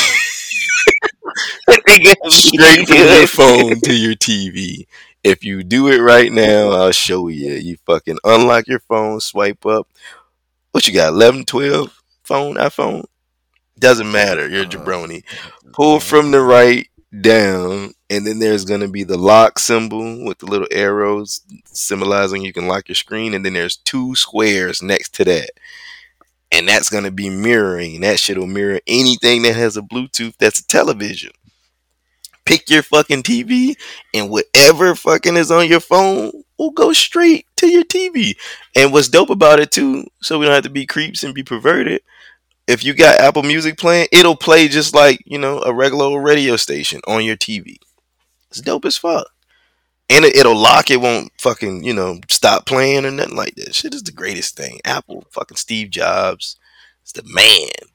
[2.29, 4.87] straight from your phone to your tv
[5.23, 9.63] if you do it right now i'll show you you fucking unlock your phone swipe
[9.65, 9.87] up
[10.71, 13.05] what you got 11 12 phone iphone?
[13.79, 15.23] Doesn't matter you're a Uh, jabroni.
[15.73, 16.87] pull from the right
[17.21, 22.43] down and then there's going to be the lock symbol with the little arrows symbolizing
[22.43, 25.51] you can lock your screen and then there's two squares next to that.
[26.51, 30.35] And that's going to be mirroring that shit will mirror anything that has a bluetooth
[30.39, 31.31] that's a television.
[32.45, 33.75] Pick your fucking tv
[34.13, 38.35] and whatever fucking is on your phone will go straight to your tv
[38.75, 41.43] and what's dope about it too so we don't have to be creeps and be
[41.43, 42.01] perverted
[42.69, 46.23] if you got Apple Music playing, it'll play just like you know a regular old
[46.23, 47.77] radio station on your TV.
[48.49, 49.27] It's dope as fuck,
[50.07, 50.91] and it, it'll lock.
[50.91, 53.73] It won't fucking you know stop playing or nothing like that.
[53.73, 54.79] Shit is the greatest thing.
[54.85, 56.57] Apple, fucking Steve Jobs,
[57.03, 57.89] is the man.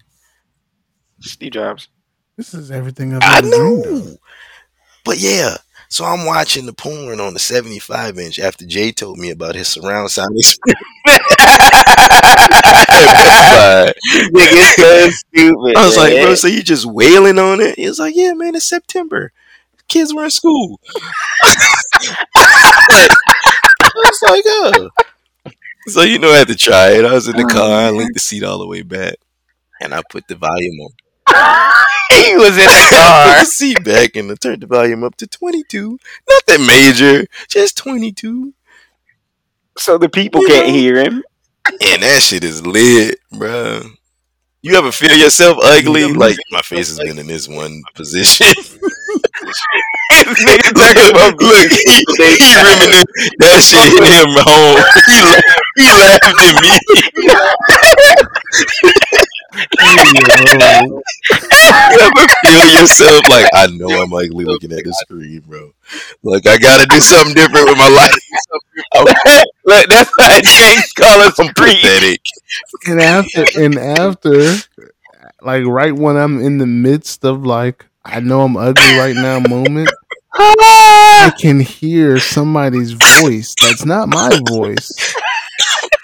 [1.21, 1.89] Steve Jobs.
[2.37, 4.05] This is everything I've I ever dreamed of.
[4.07, 4.17] know,
[5.05, 5.59] but yeah.
[5.95, 9.69] So I'm watching the porn on the 75 inch after Jay told me about his
[9.69, 10.83] surround sound experience.
[14.35, 15.77] Nigga so stupid.
[15.77, 17.79] I was like, bro, so you just wailing on it?
[17.79, 19.31] He was like, yeah, man, it's September.
[19.87, 20.81] Kids were in school.
[22.35, 23.09] I
[23.95, 24.91] was like, oh.
[25.87, 27.05] So you know I had to try it.
[27.05, 29.15] I was in the oh, car, I linked the seat all the way back,
[29.81, 30.91] and I put the volume on.
[32.13, 33.27] he was in the I put car.
[33.41, 35.99] the seat back and I turned the volume up to 22.
[36.29, 38.53] Nothing major, just 22.
[39.79, 40.73] so the people You can't know?
[40.75, 41.23] hear him.
[41.67, 43.81] And that shit is lit, bro.
[44.63, 46.13] You ever feel yourself ugly?
[46.13, 48.47] Like my face has been in this one position.
[50.15, 52.05] Nigga look, talking about look, he,
[52.41, 53.07] he reminisced
[53.41, 54.81] that shit hit him home.
[55.05, 55.45] He, la-
[55.77, 56.73] he laughed at me.
[59.95, 61.01] Yo,
[61.91, 65.71] You ever feel yourself like I know I'm ugly looking at the screen, bro?
[66.23, 68.15] Like I gotta do something different with my life.
[68.95, 69.07] I'm,
[69.67, 71.81] Look, that's why James call us I'm street.
[71.83, 72.21] pathetic.
[72.89, 74.55] and after and after
[75.43, 79.39] like right when i'm in the midst of like i know i'm ugly right now
[79.41, 79.91] moment
[80.35, 84.91] i can hear somebody's voice that's not my voice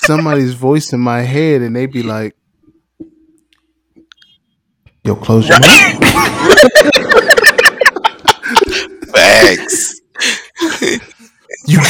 [0.01, 2.35] somebody's voice in my head and they be like
[5.05, 5.71] yo close your mouth
[9.13, 10.01] Facts.
[11.67, 11.79] you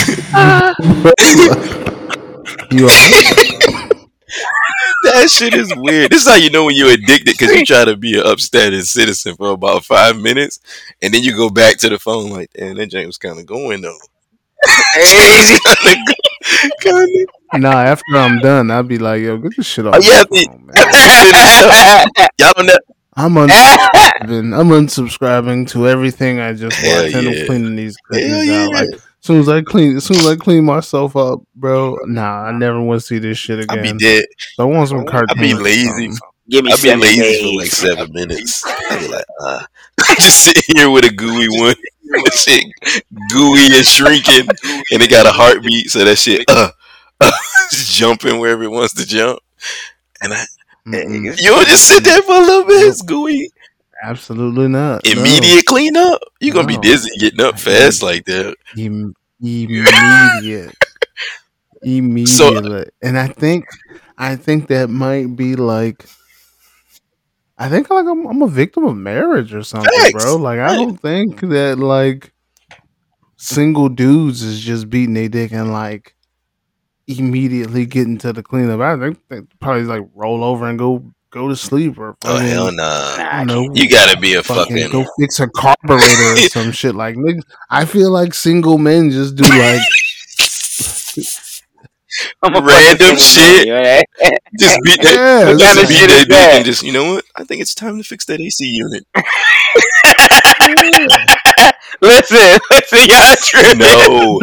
[2.70, 3.10] you are
[5.04, 6.10] That shit is weird.
[6.10, 8.82] This is how you know when you're addicted because you try to be an upstanding
[8.82, 10.60] citizen for about five minutes,
[11.02, 13.46] and then you go back to the phone like, damn, that James was kind of
[13.46, 13.98] going though.
[14.94, 15.58] Crazy.
[16.80, 20.22] Kinda- nah after i'm done i'll be like yo get this shit off Oh, yeah,
[20.30, 20.76] my phone, man.
[22.38, 22.78] Y'all don't know.
[23.24, 27.40] I'm unsubscribing i'm unsubscribing to everything i just Hell watched and yeah.
[27.40, 28.64] i'm cleaning these cookies yeah.
[28.64, 31.96] out like as soon as i clean as soon as i clean myself up bro
[32.06, 34.24] nah i never want to see this shit I be again dead.
[34.54, 36.10] so i want some cartoons I be lazy.
[36.50, 37.40] Give me I be seven lazy days.
[37.40, 38.64] for like seven minutes.
[38.66, 39.64] I be like, uh,
[40.16, 41.74] just sitting here with a gooey one.
[42.12, 42.64] That shit
[43.30, 44.48] gooey and shrinking,
[44.90, 46.72] and it got a heartbeat, so that shit uh,
[47.20, 47.30] uh
[47.70, 49.38] just jumping wherever it wants to jump.
[50.20, 50.44] And I,
[50.86, 51.24] Mm-mm.
[51.40, 52.88] you don't just sit there for a little bit.
[52.88, 53.50] It's gooey.
[54.02, 55.12] absolutely not no.
[55.12, 56.20] Immediate cleanup.
[56.40, 58.56] You're gonna be dizzy getting up fast like that.
[58.76, 60.74] Im- immediate
[61.82, 63.64] immediate and i think
[64.18, 66.04] i think that might be like
[67.56, 70.22] i think like i'm, I'm a victim of marriage or something Facts.
[70.24, 72.34] bro like i don't think that like
[73.36, 76.14] single dudes is just beating their dick and like
[77.18, 78.80] immediately get into the cleanup.
[78.80, 82.72] I think they probably like roll over and go go to sleep or Oh hell
[82.72, 83.16] nah.
[83.16, 86.72] Nah, you know, You gotta be a fucking fucking go fix a carburetor or some
[86.72, 86.94] shit.
[86.94, 89.80] Like nigga, I feel like single men just do like
[92.42, 93.20] I'm a Random shit.
[93.20, 95.46] single man, you just beat Yeah, that.
[95.46, 97.24] what just kind beat shit that is dick and just you know what?
[97.36, 99.06] I think it's time to fix that AC unit.
[102.02, 103.78] listen, listen, y'all tripping.
[103.78, 104.40] No.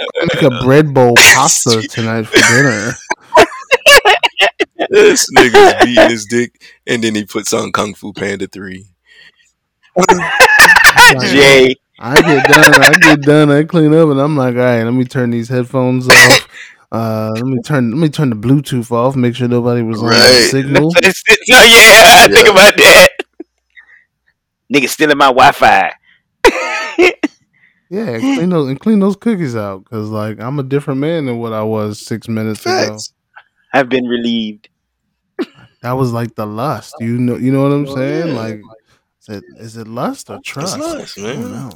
[0.00, 2.92] I'm make a bread bowl pasta tonight for dinner.
[4.90, 8.86] this nigga's beating his dick and then he puts on Kung Fu Panda 3.
[9.96, 10.08] Like,
[11.30, 14.82] Jay, I get done, I get done, I clean up, and I'm like, all right,
[14.84, 16.48] let me turn these headphones off.
[16.92, 20.06] Uh, let me turn, let me turn the Bluetooth off, make sure nobody was on
[20.08, 20.48] the Right.
[20.50, 20.90] signal.
[20.92, 21.00] so
[21.48, 23.08] yeah, I think about that.
[24.72, 25.92] Nigga stealing my Wi-Fi.
[27.90, 31.26] Yeah, and clean those and clean those cookies out, cause like I'm a different man
[31.26, 32.72] than what I was six minutes ago.
[32.88, 33.12] Facts.
[33.74, 34.68] I've been relieved.
[35.82, 36.94] That was like the lust.
[37.00, 38.28] You know, you know what I'm Oh, saying?
[38.28, 38.40] yeah.
[38.40, 38.60] Like,
[39.22, 40.76] is it is it lust or trust?
[40.76, 41.50] It's lust, I don't man.
[41.50, 41.70] know.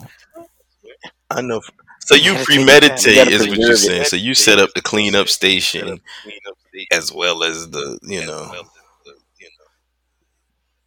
[1.30, 1.60] I know.
[2.00, 2.98] So you gotta take your time.
[3.06, 3.78] You premeditate gotta is what you're preserve it.
[3.78, 4.04] saying.
[4.04, 6.00] So you set up the cleanup station
[6.92, 8.52] as well as the, you know,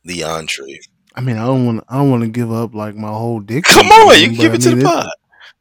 [0.06, 0.80] the entree.
[1.18, 3.64] I mean, I don't want, I don't want to give up like my whole dick.
[3.66, 5.10] Come on, thing, you can but give I it to mean, the pot.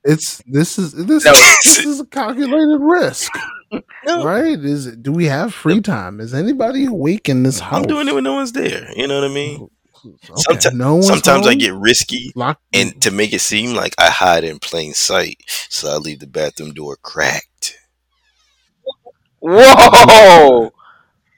[0.04, 1.32] It's this is this No.
[1.32, 3.32] is this is a calculated risk,
[4.06, 4.56] No, right?
[4.58, 6.20] Is it, do we have free time?
[6.20, 7.80] Is anybody awake in this house?
[7.80, 8.88] I'm doing it when no one's there.
[8.94, 9.68] You know what I mean?
[10.06, 12.62] Okay, Someti- no one's Sometimes I get risky locked.
[12.72, 16.28] and to make it seem like I hide in plain sight, so I leave the
[16.28, 17.76] bathroom door cracked.
[19.40, 20.70] Whoa,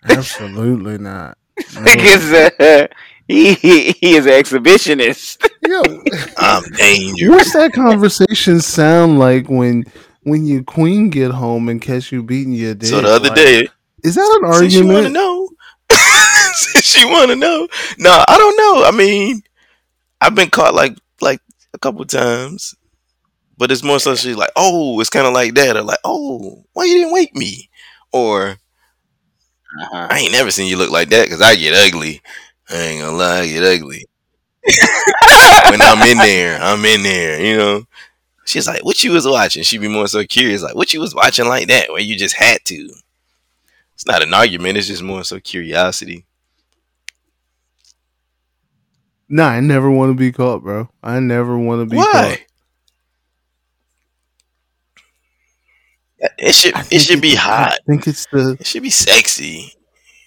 [0.05, 1.39] Absolutely not.
[1.75, 2.49] No.
[2.61, 2.87] Uh,
[3.29, 5.39] nigga's he, he he is an exhibitionist.
[5.61, 6.05] Yo,
[6.37, 7.21] I'm dangerous.
[7.21, 9.85] what's that conversation sound like when
[10.23, 12.89] when your queen get home and catch you beating your dick?
[12.89, 13.69] So the other Like, day,
[14.05, 15.13] is that an since you want to argument?
[15.13, 15.49] know,
[16.83, 17.69] she want to know,
[17.99, 18.85] no, I don't know.
[18.87, 19.43] I mean,
[20.21, 21.41] I've been caught like like
[21.75, 22.75] a couple times,
[23.59, 26.65] but it's more so she's like, oh, it's kind of like that, or like, oh,
[26.73, 27.71] why you didn't wake me,
[28.13, 28.59] or
[29.81, 30.09] Uh-huh.
[30.11, 32.23] I ain't never seen you look like that because I get ugly.
[32.71, 34.05] I ain't gonna lie, I get ugly.
[35.71, 37.85] when I'm in there, I'm in there, you know.
[38.45, 39.63] She's like, what you was watching?
[39.63, 42.37] She'd be more so curious, like, what you was watching like that, where you just
[42.37, 42.91] had to.
[43.95, 46.25] It's not an argument, it's just more so curiosity.
[49.29, 50.89] Nah, I never want to be caught, bro.
[51.03, 52.39] I never want to be caught.
[56.39, 57.75] It should it should be hot.
[57.75, 58.57] I think it's the.
[58.59, 59.73] It should be sexy.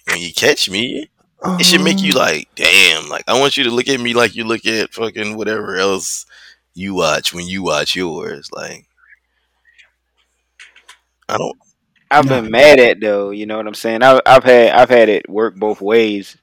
[0.08, 1.10] When you catch me,
[1.44, 4.14] it should make you um, like, damn, like I want you to look at me
[4.14, 6.26] like you look at fucking whatever else
[6.74, 8.50] you watch when you watch yours.
[8.52, 8.86] Like
[11.28, 11.56] I don't
[12.10, 13.30] I've been mad at though.
[13.30, 14.02] You know what I'm saying?
[14.02, 16.36] I, I've had I've had it work both ways.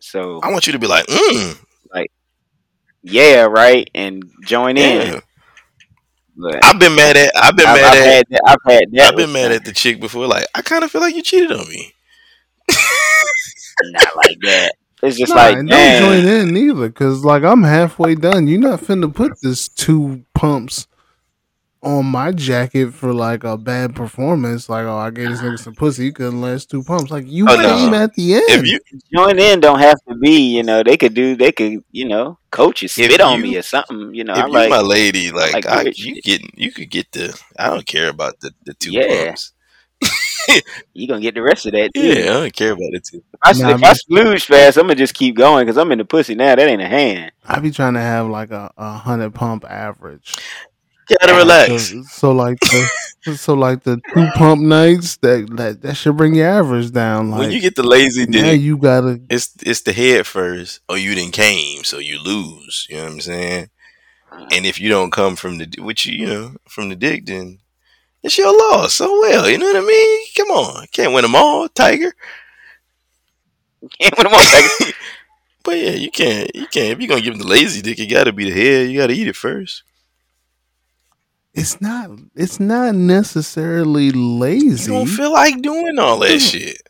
[0.00, 1.58] So I want you to be like, mm,
[1.92, 2.12] like,
[3.02, 5.20] yeah, right, and join in.
[6.36, 8.84] But I've been mad at I've been I've, mad I've at had that, I've had
[8.92, 9.08] that.
[9.10, 10.26] I've been mad some- at the chick before.
[10.26, 11.94] Like I kind of feel like you cheated on me.
[13.84, 14.72] Not like that.
[15.02, 18.46] It's just Nah, like and don't join in neither, because like I'm halfway done.
[18.48, 20.86] You're not finna put this two pumps
[21.82, 24.68] on my jacket for like a bad performance.
[24.68, 26.04] Like, oh, I gave this nigga some pussy.
[26.06, 27.10] He couldn't last two pumps.
[27.12, 27.62] Like, you Oh, no.
[27.76, 28.44] came at the end.
[28.48, 28.80] If you
[29.14, 32.38] join in don't have to be, you know, they could do they could, you know,
[32.50, 34.32] coach you, spit on you- me or something, you know.
[34.32, 37.38] if I'm you like my lady, like, like I, you get you could get the
[37.58, 39.26] I don't care about the the two Yeah.
[39.26, 39.52] pumps.
[40.94, 42.00] you gonna get the rest of that too.
[42.06, 43.18] Yeah, I don't care about the two.
[43.18, 45.92] If I, Nah, if I but- splooge fast, I'm gonna just keep going because I'm
[45.92, 46.54] in the pussy now.
[46.54, 47.32] That ain't a hand.
[47.44, 50.36] I be trying to have like a, a hundred pump average.
[51.08, 51.90] Gotta Yeah, relax.
[51.90, 52.90] So, so like the
[53.36, 57.30] so like the two pump nights that that that should bring your average down.
[57.30, 60.80] Like when you get the lazy now dick, you gotta it's it's the head first,
[60.88, 62.86] or you didn't came, so you lose.
[62.90, 63.70] You know what I'm saying?
[64.52, 67.60] And if you don't come from the which you you know from the dick, then
[68.26, 68.94] it's your loss.
[68.94, 70.26] So well, you know what I mean?
[70.36, 72.12] Come on, can't win them all, Tiger.
[74.00, 74.94] Can't put 'em on second.
[75.62, 76.48] But yeah, you can't.
[76.54, 76.92] You can't.
[76.92, 78.88] If you're gonna give him the lazy dick, it gotta be the head.
[78.88, 79.82] You gotta eat it first.
[81.54, 84.92] it's not it's not necessarily You lazy.
[84.92, 86.80] don't feel like doing all that shit.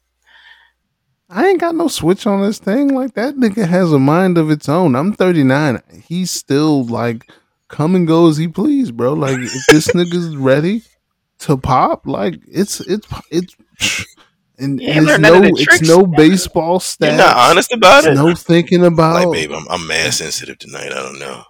[1.30, 2.88] I ain't got no switch on this thing.
[2.94, 4.94] Like that nigga has a mind of its own.
[4.94, 5.80] I'm 39.
[6.06, 7.30] He's still like
[7.68, 9.14] come and go as he please, bro.
[9.14, 10.82] Like if this nigga's ready
[11.40, 13.54] to pop, like it's it's it's
[14.58, 17.08] and, You and ain't it's no it's no baseball stats.
[17.08, 18.22] You're not honest about It's it.
[18.22, 20.92] no thinking about Like, babe, I'm I'm mad sensitive tonight.
[20.92, 21.42] I don't know.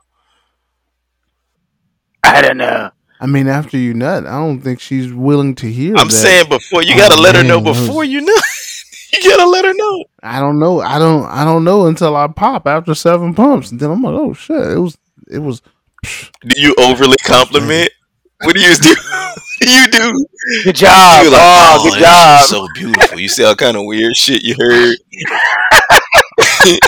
[2.25, 2.91] I don't know.
[3.21, 5.97] I mean, after you nut, I don't think she's willing to hear.
[5.97, 6.13] I'm that.
[6.13, 8.35] saying before you Oh, gotta let her know before was- you know.
[9.13, 10.05] you gotta let her know.
[10.23, 10.81] I don't know.
[10.81, 11.25] I don't.
[11.27, 14.57] I don't know until I pop after seven pumps, and then I'm like, oh shit!
[14.73, 14.99] It was.
[15.31, 15.63] It was.
[16.43, 17.91] Do you overly compliment?
[18.43, 18.89] What do you do?
[19.09, 20.27] what do you do?
[20.65, 21.23] Good job.
[21.25, 22.43] You're like, oh, oh good job.
[22.43, 23.19] is so beautiful.
[23.21, 24.97] You see all kind of weird shit you heard.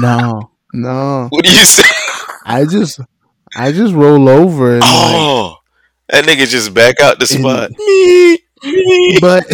[0.00, 1.28] No, no.
[1.30, 1.88] What do you say?
[2.44, 3.00] I just.
[3.56, 5.56] I just roll over and oh, like, Oh,
[6.10, 7.70] that nigga just back out the And- spot.
[7.78, 9.18] Me, me.
[9.20, 9.46] but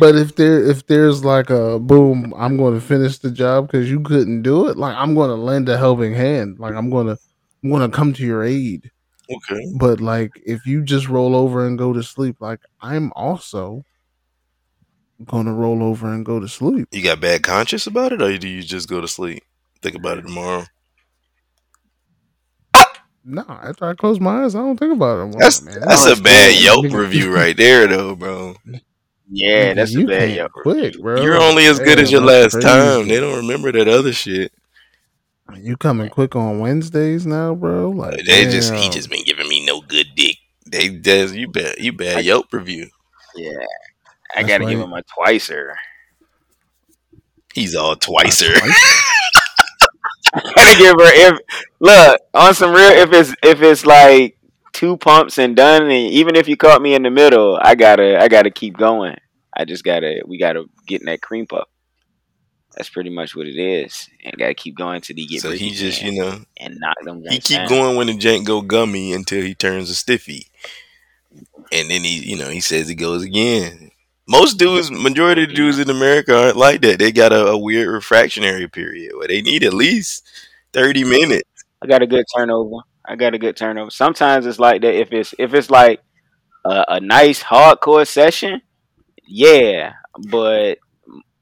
[0.00, 3.88] but if there if there's like a boom i'm going to finish the job because
[3.90, 7.06] you couldn't do it like i'm going to lend a helping hand like i'm going
[7.06, 7.16] to
[7.62, 8.90] i'm going to come to your aid
[9.30, 9.60] Okay.
[9.78, 13.82] but like if you just roll over and go to sleep like i'm also
[15.24, 18.36] going to roll over and go to sleep You got bad conscience about it, or
[18.36, 19.42] do you just go to sleep?
[19.80, 20.64] Think about it tomorrow.
[23.24, 26.04] no after i close my eyes i don't think about it like, That's man, that's
[26.04, 28.56] this a bad is- Yelp review right there, though, bro.
[29.30, 30.48] Yeah, nigga, that's a you bad came yo.
[30.48, 32.66] quick bro You're only as good Damn, as your last crazy.
[32.68, 33.08] time.
[33.08, 34.52] They don't remember that other shit.
[35.56, 39.64] You coming quick on wednesdays now bro like They just he just been giving me
[39.64, 40.36] no good dick.
[40.66, 42.88] They does you bet you bad I- Yelp review.
[43.36, 43.50] Yeah.
[44.34, 45.74] I That's gotta give him a twicer.
[47.54, 48.52] He's all twicer.
[50.56, 51.38] gotta give her if
[51.80, 54.36] look on some real if it's if it's like
[54.72, 58.20] two pumps and done and even if you caught me in the middle i gotta
[58.20, 59.14] i gotta keep going
[59.56, 61.68] i just gotta we gotta get in that cream puff
[62.76, 65.70] that's pretty much what it is and gotta keep going till he get so he
[65.70, 67.68] just you know and knock them he keep down.
[67.68, 70.46] going when the jank go gummy until he turns a stiffy,
[71.72, 73.90] and then he you know he says he goes again.
[74.26, 76.98] Most dudes, majority of the dudes in America aren't like that.
[76.98, 80.26] They got a, a weird refractionary period where they need at least
[80.72, 81.48] thirty minutes.
[81.82, 85.12] i got a good turnover i got a good turnover sometimes it's like that if
[85.12, 86.00] it's if it's like
[86.64, 88.60] a, a nice hardcore session
[89.26, 89.92] yeah
[90.30, 90.78] but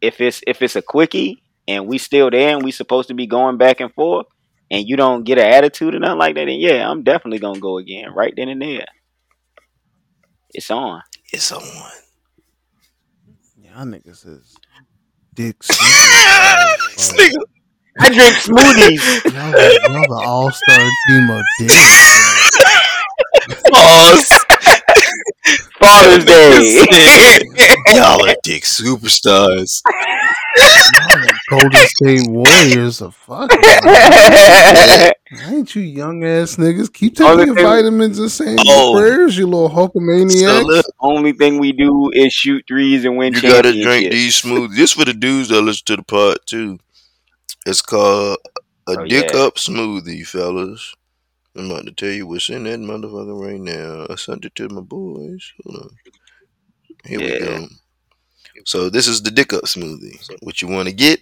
[0.03, 3.27] if it's if it's a quickie and we still there and we supposed to be
[3.27, 4.27] going back and forth
[4.71, 7.61] and you don't get an attitude or nothing like that then yeah i'm definitely gonna
[7.61, 8.87] go again right then and there
[10.51, 11.01] it's on
[11.33, 11.63] It's on.
[13.57, 14.55] Y'all niggas is
[15.35, 15.69] dicks.
[15.69, 17.47] This nigga-
[18.01, 22.61] i drink smoothies Y'all, the- y'all the all star team of dicks.
[23.71, 24.45] Pause.
[25.83, 26.81] Father's day
[27.95, 29.83] Y'all are dick superstars.
[29.85, 31.61] bro.
[31.61, 33.51] Golden State Warriors of fuck.
[35.49, 36.93] Ain't you young ass niggas?
[36.93, 38.93] Keep taking your thing- vitamins and saying Oh.
[38.93, 40.65] your prayers, you little So Hulkamaniac.
[40.65, 44.77] look, only thing we do is shoot threes and win you gotta drink these smoothies.
[44.77, 46.79] This for the dudes that listen to the pod too.
[47.67, 48.39] It's called
[48.89, 49.41] a Oh, dick yeah.
[49.41, 50.95] up smoothie, fellas.
[51.57, 54.07] I'm about to tell you what's in that motherfucker right now.
[54.09, 55.53] I sent it to my boys.
[55.65, 55.91] Hold on.
[57.05, 57.69] Here we go.
[58.65, 60.19] So this is the dick up smoothie.
[60.41, 61.21] What you want to get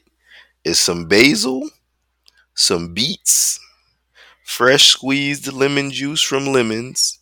[0.64, 1.70] is some basil,
[2.54, 3.58] some beets,
[4.44, 7.18] fresh squeezed lemon juice from lemons,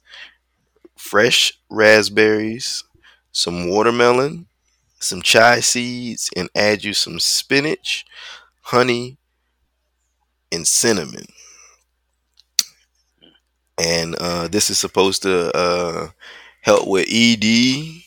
[0.96, 2.84] fresh raspberries,
[3.32, 4.46] some watermelon,
[5.00, 8.04] some chai seeds, and add you some spinach,
[8.62, 9.18] honey,
[10.50, 11.26] and cinnamon.
[13.78, 16.08] And uh, this is supposed to uh,
[16.62, 18.02] help with ED.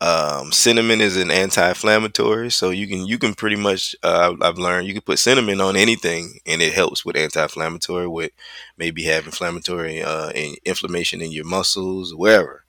[0.00, 4.86] Um, cinnamon is an anti-inflammatory, so you can you can pretty much uh, I've- learned
[4.86, 8.32] you can put cinnamon on anything, and it helps with anti-inflammatory, with
[8.78, 12.64] maybe have inflammatory uh, in, inflammation in your muscles, wherever.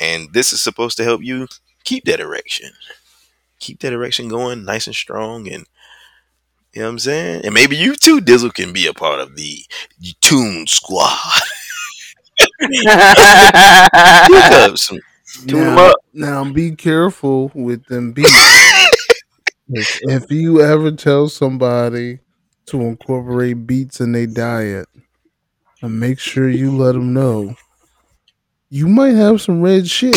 [0.00, 1.48] And this is supposed to help you
[1.84, 2.72] keep that erection,
[3.60, 5.66] keep that erection going nice and strong, and
[6.74, 7.44] you know what I'm saying.
[7.44, 9.64] And maybe you too, Dizzle, can be a part of the
[10.20, 11.40] Tune Squad.
[12.60, 14.98] Pick up some
[15.46, 15.96] now, up.
[16.12, 18.30] now be careful with them beets.
[19.68, 22.18] if, if you ever tell somebody
[22.66, 24.88] to incorporate beets in their diet,
[25.82, 27.56] and make sure you let them know
[28.72, 30.16] you might have some red shit.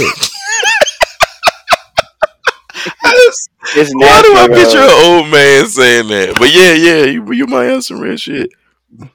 [3.76, 4.58] It's Why do I natural.
[4.58, 6.36] picture an old man saying that?
[6.38, 8.50] But yeah, yeah, you, you might have some real shit.
[9.00, 9.06] a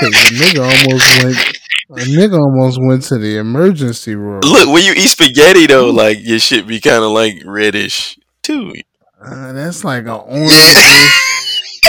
[0.00, 1.58] nigga almost went.
[1.90, 4.40] A nigga almost went to the emergency room.
[4.40, 8.72] Look, when you eat spaghetti though, like your shit be kind of like reddish too.
[9.22, 10.50] Uh, that's like an orange.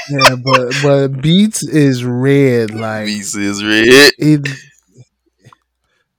[0.10, 2.72] yeah, but but beets is red.
[2.74, 4.12] Like Beast is red.
[4.18, 4.50] it.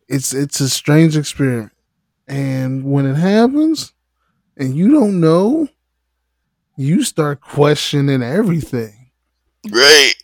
[0.09, 1.73] It's it's a strange experiment,
[2.29, 3.93] and when it happens,
[4.57, 5.69] and you don't know,
[6.77, 9.11] you start questioning everything.
[9.71, 10.15] Right.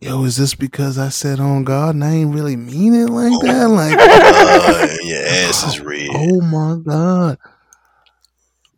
[0.00, 3.32] yo, is this because I said on God and I ain't really mean it like
[3.42, 3.68] that?
[3.68, 6.08] Like, Uh, your ass is red.
[6.12, 7.38] oh my God.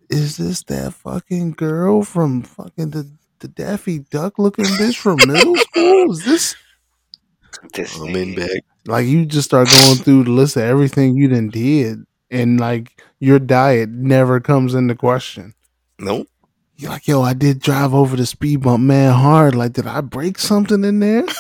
[0.08, 5.56] Is this that fucking girl from fucking the, the Daffy Duck looking bitch from middle
[5.56, 6.12] school?
[6.12, 6.54] Is this
[7.74, 8.46] This Coming nigga.
[8.46, 8.62] back.
[8.86, 13.02] like you just start going through the list of everything you done did and like
[13.18, 15.54] your diet never comes into question.
[15.98, 16.28] Nope.
[16.76, 19.54] You're like, yo, I did drive over the speed bump man hard.
[19.54, 21.24] Like, did I break something in there?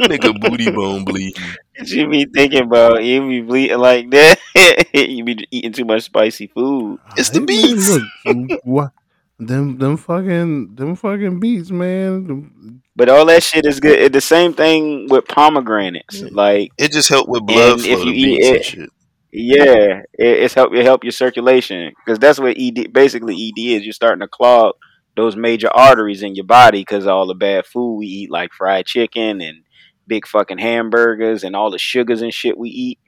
[0.00, 1.42] Nigga booty bone bleeding.
[1.82, 4.38] You be thinking about you be bleeding like that.
[4.92, 6.98] you be eating too much spicy food.
[7.16, 7.88] It's the beans.
[8.26, 8.92] look, what
[9.40, 12.82] them them fucking them fucking beets, man.
[12.96, 13.98] But all that shit is good.
[13.98, 16.22] It's the same thing with pomegranates.
[16.22, 17.92] Like It just helped with blood And flow.
[17.92, 18.90] if you eat beets and it- shit.
[19.32, 23.84] yeah, it, it's help it help your circulation because that's what ED basically ED is.
[23.84, 24.74] You're starting to clog
[25.16, 28.86] those major arteries in your body because all the bad food we eat, like fried
[28.86, 29.64] chicken and
[30.06, 32.98] big fucking hamburgers and all the sugars and shit we eat.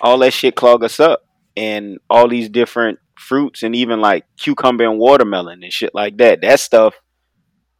[0.00, 1.22] All that shit clog us up,
[1.56, 6.40] and all these different fruits and even like cucumber and watermelon and shit like that.
[6.40, 6.94] That stuff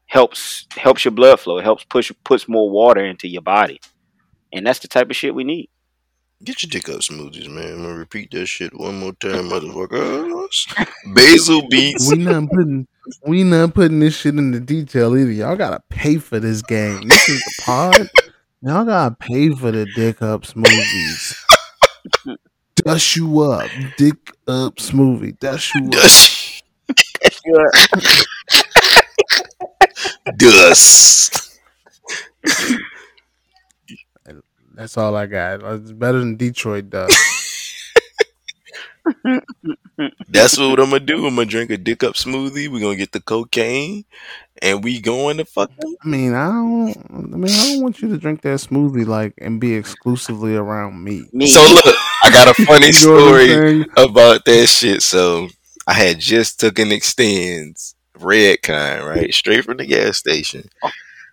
[0.07, 1.59] helps helps your blood flow.
[1.59, 3.81] It helps push puts more water into your body,
[4.53, 5.69] and that's the type of shit we need.
[6.45, 7.73] Get your dick up smoothies, man.
[7.73, 10.89] I'm gonna repeat that shit one more time, motherfuckers.
[11.15, 12.11] Basil beets.
[12.11, 12.89] we not putting
[13.27, 15.31] we not putting this shit in the detail either.
[15.31, 17.07] Y'all gotta pay for this game.
[17.07, 18.11] This is the pod.
[18.63, 21.37] Y'all gotta pay for the dick up smoothies.
[22.77, 24.17] Dust you up, dick
[24.49, 25.39] up smoothie.
[25.39, 27.73] Dust you up.
[30.37, 31.59] Dust.
[34.75, 35.63] That's all I got.
[35.63, 37.13] It's better than Detroit does.
[40.29, 41.27] That's what I'm gonna do.
[41.27, 42.71] I'm gonna drink a dick up smoothie.
[42.71, 44.05] We're gonna get the cocaine,
[44.61, 45.97] and we going to fucking.
[46.03, 46.97] I mean, I don't.
[47.11, 51.03] I mean, I don't want you to drink that smoothie like and be exclusively around
[51.03, 51.25] me.
[51.33, 51.49] Me.
[51.49, 55.03] So look, I got a funny You know story about that shit.
[55.03, 55.49] So
[55.87, 60.69] I had just took an Extenze red kind, right, straight from the gas station.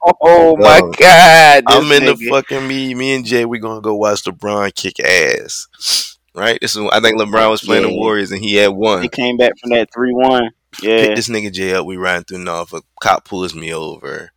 [0.01, 1.63] Oh, oh my god!
[1.67, 3.45] I'm in the fucking me, me and Jay.
[3.45, 6.59] We gonna go watch LeBron kick ass, right?
[6.61, 9.03] This is I think LeBron was playing the Warriors and he had one.
[9.03, 10.51] He came back from that three one.
[10.71, 11.85] Pick Yeah, this nigga Jay up.
[11.85, 12.85] We riding through Norfolk.
[13.01, 14.31] Cop pulls me over,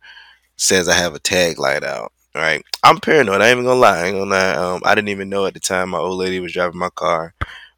[0.57, 2.11] says I have a tag light out.
[2.35, 3.41] All right, I'm paranoid.
[3.41, 3.99] I ain't even gonna lie.
[3.99, 4.53] I ain't gonna lie.
[4.53, 7.33] Um, I didn't even know at the time my old lady was driving my car,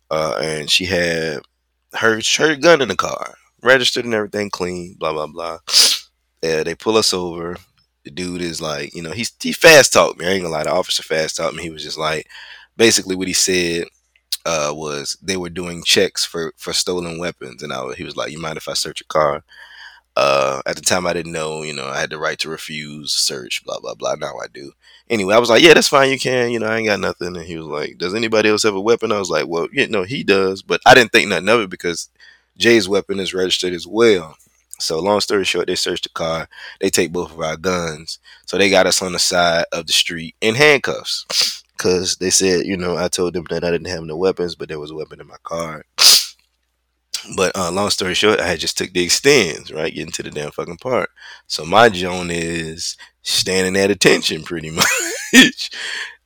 [0.09, 1.41] uh, and she had
[1.93, 4.95] her her gun in the car, registered and everything clean.
[4.97, 5.59] Blah blah blah.
[6.43, 7.55] Yeah, they pull us over.
[8.03, 10.27] The dude is like, you know, he's he fast talked me.
[10.27, 10.63] I ain't gonna lie.
[10.65, 11.63] The officer fast talked me.
[11.63, 12.27] He was just like,
[12.77, 13.85] basically what he said
[14.45, 18.31] uh, was they were doing checks for for stolen weapons, and I he was like,
[18.31, 19.43] "You mind if I search your car?"
[20.17, 23.11] Uh, at the time, I didn't know, you know, I had the right to refuse
[23.13, 24.15] search, blah blah blah.
[24.15, 24.71] Now I do.
[25.09, 26.09] Anyway, I was like, "Yeah, that's fine.
[26.11, 26.51] You can.
[26.51, 28.81] You know, I ain't got nothing." And he was like, "Does anybody else have a
[28.81, 31.61] weapon?" I was like, "Well, you know, he does," but I didn't think nothing of
[31.61, 32.09] it because
[32.57, 34.37] Jay's weapon is registered as well.
[34.79, 36.47] So, long story short, they searched the car.
[36.81, 38.19] They take both of our guns.
[38.45, 41.25] So they got us on the side of the street in handcuffs
[41.77, 44.69] because they said, you know, I told them that I didn't have no weapons, but
[44.69, 45.85] there was a weapon in my car.
[47.35, 50.51] But uh, long story short, I just took the Extenze, right, getting to the damn
[50.51, 51.09] fucking part.
[51.47, 55.71] So my Joan is standing at attention pretty much,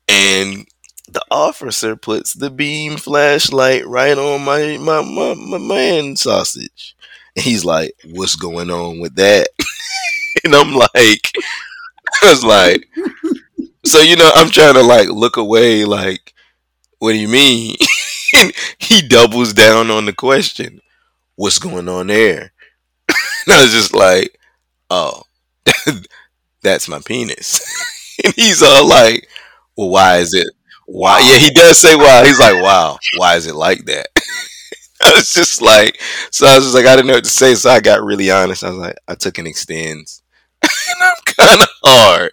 [0.10, 0.68] and
[1.08, 6.96] the officer puts the beam flashlight right on my my my, my man sausage,
[7.36, 9.48] and he's like, "What's going on with that?"
[10.44, 11.32] and I'm like,
[12.24, 12.88] I was like,
[13.90, 16.34] so you know, I'm trying to like look away, like,
[17.00, 17.76] what do you mean?
[18.80, 20.82] he doubles down on the question,
[21.36, 22.54] what's going on there?
[23.10, 24.38] and I was just like,
[24.90, 25.24] oh,
[26.64, 27.62] that's my penis.
[28.24, 29.28] and he's all like,
[29.78, 30.48] well, why is it?
[30.88, 31.20] Why?
[31.20, 32.26] Yeah, he does say why.
[32.26, 34.08] He's like, wow, why is it like that?
[35.04, 36.00] I was just like,
[36.32, 38.32] so I was just like, I didn't know what to say, so I got really
[38.32, 38.64] honest.
[38.64, 40.22] I was like, I took an Extenze,
[40.62, 42.32] and I'm kind of hard.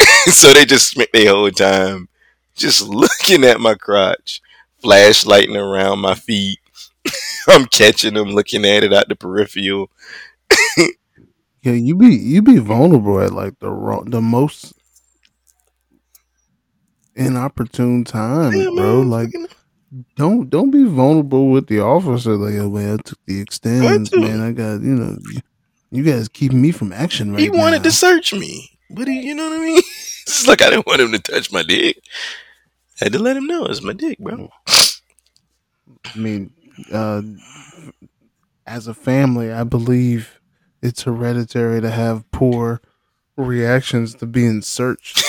[0.32, 2.08] so they just spent their whole time
[2.56, 4.40] just looking at my crotch,
[4.82, 6.58] flashlighting around my feet.
[7.48, 9.90] I'm catching them, looking at it out the peripheral.
[11.62, 14.72] Yeah, you be you be vulnerable at like the wrong, the most
[17.14, 19.02] inopportune time, Yeah, bro.
[19.02, 19.30] man, Like,
[20.16, 22.36] don't don't be vulnerable with the officer.
[22.36, 24.40] Like, oh man, I took the Extenze, man.
[24.40, 25.18] I got you know,
[25.90, 27.82] you, guys keeping me from action right he wanted now.
[27.82, 29.78] to search me, but he, you know what I mean.
[30.22, 31.98] it's like I didn't want him to touch my dick.
[33.00, 34.50] I Had to let him know it's my dick, bro.
[36.14, 36.52] I mean,
[36.92, 37.22] uh,
[38.66, 40.40] as a family, I believe
[40.82, 42.80] it's hereditary to have poor
[43.36, 45.22] reactions to being searched.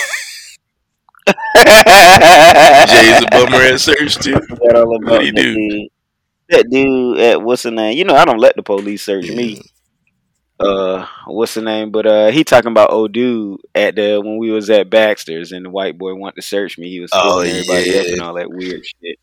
[2.88, 4.40] Jay's a bummer at search too.
[4.48, 5.54] Forgot all about What'd he that do?
[5.54, 5.88] dude.
[6.50, 7.96] That dude at what's the name?
[7.98, 9.60] You know, I don't let the police search me.
[10.62, 11.90] Uh, what's the name?
[11.90, 15.64] But uh, he talking about old dude at the when we was at Baxter's and
[15.64, 16.88] the white boy wanted to search me.
[16.90, 19.18] He was Oh, filming everybody up and all that weird shit.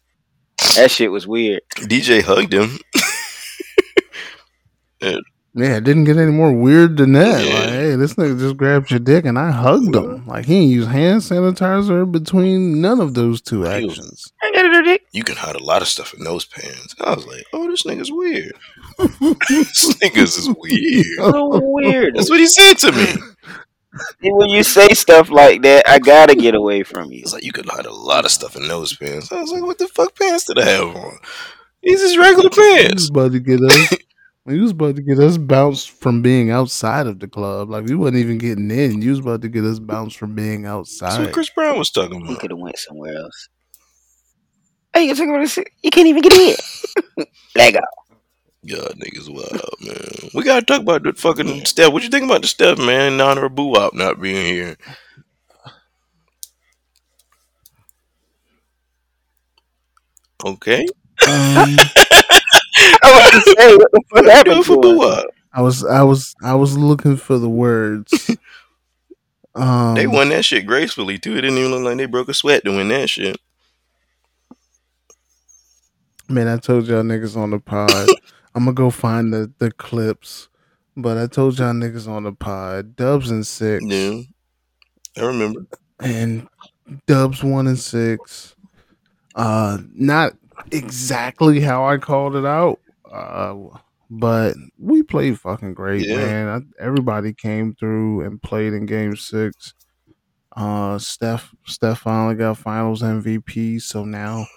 [0.75, 1.61] That shit was weird.
[1.75, 2.77] DJ hugged him.
[5.55, 7.43] Yeah, it didn't get any more weird than that.
[7.43, 7.53] Yeah.
[7.59, 10.27] Like, hey, this nigga just grabbed your dick and I hugged him.
[10.27, 14.31] Like he didn't use hand sanitizer between none of those two actions.
[15.11, 16.95] You can hide a lot of stuff in those pants.
[17.01, 18.53] I was like, oh, this nigga's weird.
[18.99, 21.05] This nigga's is weird.
[21.17, 22.15] So weird.
[22.15, 23.05] That's what he said to me.
[24.21, 27.19] See, when you say stuff like that, I gotta get away from you.
[27.19, 29.31] He's like, you could hide a lot of stuff in those pants.
[29.31, 31.17] I was like, what the fuck pants did I have on?
[31.81, 33.09] These is regular pants.
[33.09, 33.93] about to get us.
[34.47, 37.69] He was about to get us bounced from being outside of the club.
[37.69, 38.99] Like we wasn't even getting in.
[38.99, 40.71] You was about to get us bounced from being That's
[41.03, 41.23] outside.
[41.25, 42.31] what Chris Brown was talking about.
[42.31, 42.39] about.
[42.41, 43.49] could have went somewhere else.
[44.91, 45.53] Hey, you talking about this?
[45.53, 45.69] shit?
[45.83, 47.25] You can't even get in.
[47.55, 47.79] Let go.
[48.67, 50.29] God, niggas wild, man.
[50.33, 51.93] We gotta talk about the fucking Steph.
[51.93, 54.75] What you think about the Steph, man, in honor of Boo Wop not being here?
[60.45, 60.81] Okay.
[61.27, 61.77] Um,
[63.03, 64.97] I was to say, what the fuck What you doing happened for Boo?
[64.97, 65.25] Wop?
[65.53, 68.31] I was I was I was looking for the words.
[69.55, 71.31] Um, They won that shit gracefully too.
[71.35, 73.37] It didn't even look like they broke a sweat to win that shit.
[76.29, 78.07] Man, I told y'all niggas on the pod.
[78.55, 80.49] I'm gonna go find the, the clips.
[80.97, 82.95] But I told y'all niggas on the pod.
[82.95, 83.83] Dubs and six.
[83.85, 84.21] Yeah.
[85.17, 85.65] I remember.
[85.99, 86.47] And
[87.07, 88.55] Dubs one and six.
[89.35, 90.33] Uh not
[90.71, 92.79] exactly how I called it out.
[93.09, 93.55] Uh
[94.09, 96.17] but we played fucking great, Yeah.
[96.17, 96.47] man.
[96.79, 99.73] I, everybody came through and played in game six.
[100.55, 103.81] Uh Steph Steph finally got finals MVP.
[103.81, 104.47] So now,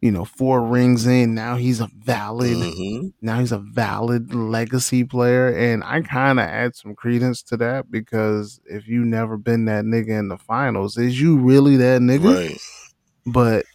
[0.00, 5.04] you know, four rings in, now he's a valid hmm now he's a valid legacy
[5.04, 9.66] player and i kind of add some credence to that because if you never been
[9.66, 12.58] that nigga in the finals is you really that nigga Right.
[13.26, 13.66] but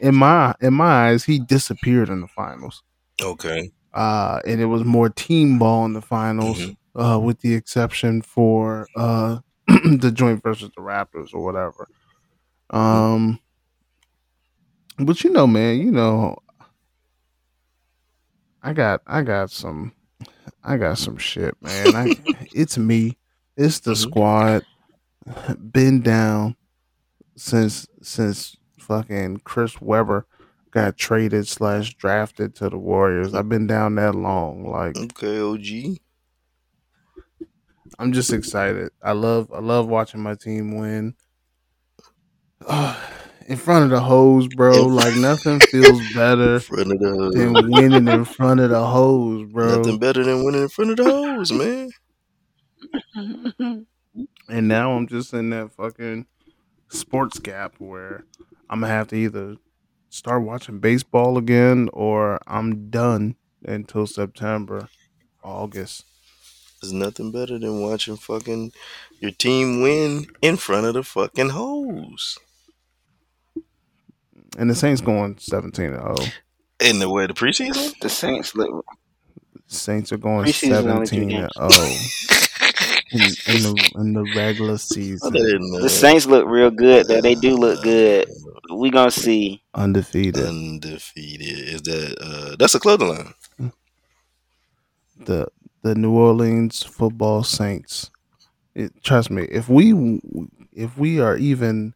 [0.00, 2.82] in my in my eyes he disappeared in the finals
[3.22, 3.70] Okay.
[3.92, 6.76] uh and it was more team ball in the finals Mhm.
[6.96, 11.88] uh with the exception for uh the joint versus the raptors or whatever
[12.70, 13.38] um
[14.98, 16.36] but you know man you know
[18.62, 19.92] I got I got some
[20.62, 21.94] I got some shit, man.
[21.94, 22.16] I,
[22.52, 23.18] it's me.
[23.58, 23.96] It's the Mhm.
[23.96, 24.66] squad.
[25.70, 26.56] Been down
[27.36, 30.26] since since fucking Chris Webber
[30.70, 33.34] got traded slash drafted to the Warriors.
[33.34, 34.64] I've been down that long.
[34.66, 35.98] Like Okay, OG.
[37.98, 38.90] I'm just excited.
[39.02, 41.14] I love I love watching my team win.
[43.46, 44.86] in front of the hose, bro.
[44.86, 49.50] Like nothing feels better In front of the than winning in front of the hose,
[49.52, 49.76] bro.
[49.78, 51.90] nothing better than winning in front of the hoes, man.
[54.48, 56.26] And now I'm just in that fucking
[56.88, 58.24] sports gap where
[58.70, 59.56] I'm gonna have to either
[60.10, 64.88] start watching baseball again or I'm done until September,
[65.42, 66.04] August.
[66.80, 68.72] There's nothing better than watching fucking
[69.18, 72.38] your team win in front of the fucking hoes.
[74.56, 76.16] And the Saints going 17 0.
[76.80, 77.98] In the way the preseason?
[78.00, 78.84] The Saints look.
[79.66, 81.52] Saints are going Preseason 17 games.
[81.56, 81.68] 0
[83.12, 85.32] in, in the in the regular season.
[85.32, 87.06] The Saints look real good.
[87.06, 88.28] Though they do look good.
[88.72, 89.62] We gonna see.
[89.74, 90.44] Undefeated.
[90.44, 91.68] undefeated.
[91.68, 93.72] Is that uh that's a clothing line.
[95.18, 95.48] the
[95.82, 98.10] the New Orleans Football Saints.
[98.74, 100.20] It, trust me, if we
[100.72, 101.94] if we are even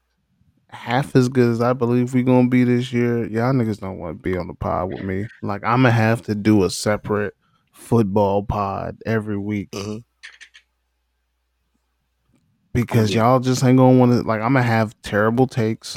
[0.71, 4.19] half as good as I believe we gonna be this year, y'all niggas don't want
[4.19, 5.27] to be on the pod with me.
[5.43, 7.35] Like I'm gonna have to do a separate
[7.73, 10.05] football pod every week Mhm.
[12.73, 14.23] because y'all just ain't gonna want to.
[14.23, 15.95] Like I'm gonna have terrible takes.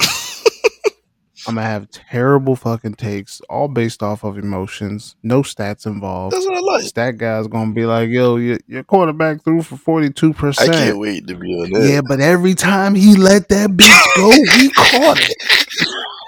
[1.46, 6.34] I'm gonna have terrible fucking takes, all based off of emotions, no stats involved.
[6.34, 6.82] That's what I like.
[6.84, 10.72] Stat guy's gonna be like, "Yo, your, your quarterback threw for forty two percent." I
[10.72, 11.88] percent." can't wait to be on that.
[11.88, 15.36] Yeah, but every time he let that bitch go, he caught it.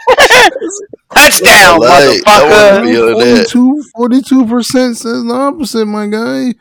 [1.14, 2.82] Touchdown, Like, motherfucker!
[2.84, 3.84] be on that.
[3.96, 6.54] 42 percent says the opposite, my guy.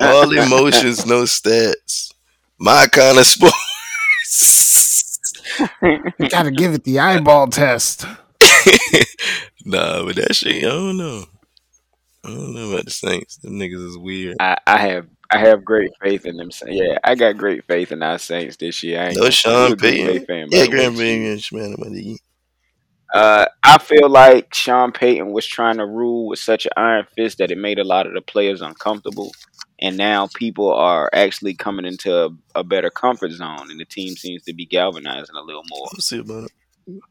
[0.00, 2.12] All emotions, no stats.
[2.58, 3.26] My kind of
[4.26, 4.75] sports.
[5.82, 8.04] You gotta give it the eyeball test.
[9.64, 11.24] nah, but that shit, I don't know.
[12.24, 13.36] I don't know about the Saints.
[13.36, 14.36] Them niggas is weird.
[14.40, 16.50] I, I have I have great faith in them.
[16.66, 19.00] Yeah, I got great faith in our Saints this year.
[19.00, 20.26] I ain't No gonna- Sean a Green Bay Payton.
[20.26, 21.50] fan, Yeah, by the way, Green Chief.
[21.52, 22.16] Bay, man, man, man.
[23.14, 27.38] Uh, I feel like Sean Payton was trying to rule with such an iron fist
[27.38, 29.32] that it made a lot of the players uncomfortable.
[29.80, 34.16] And now people are actually coming into a, a better comfort zone, and the team
[34.16, 35.88] seems to be galvanizing a little more.
[35.92, 36.52] We'll see about it.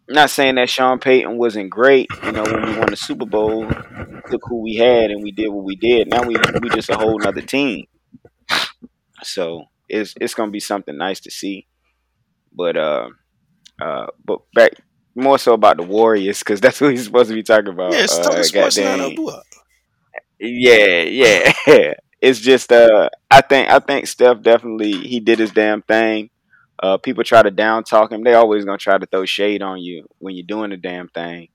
[0.10, 2.08] not saying that Sean Payton wasn't great.
[2.24, 3.68] You know, when we won the Super Bowl,
[4.32, 6.10] look who we had, and we did what we did.
[6.10, 7.86] Now we we just a whole nother team.
[9.24, 11.68] So it's it's gonna be something nice to see.
[12.52, 13.10] But uh,
[13.82, 14.72] uh, but back
[15.16, 17.94] more so about the Warriors because that's what he's supposed to be talking about.
[17.94, 18.98] Yeah, it's uh, talking sports now.
[18.98, 19.42] goddamn.
[20.40, 21.94] Yeah, yeah.
[22.26, 26.32] it's just uh I think I think Steph definitely he did his damn thing.
[26.82, 28.24] Uh people try to down talk him.
[28.24, 31.50] They always gonna try to throw shade on you when you're doing the damn thing.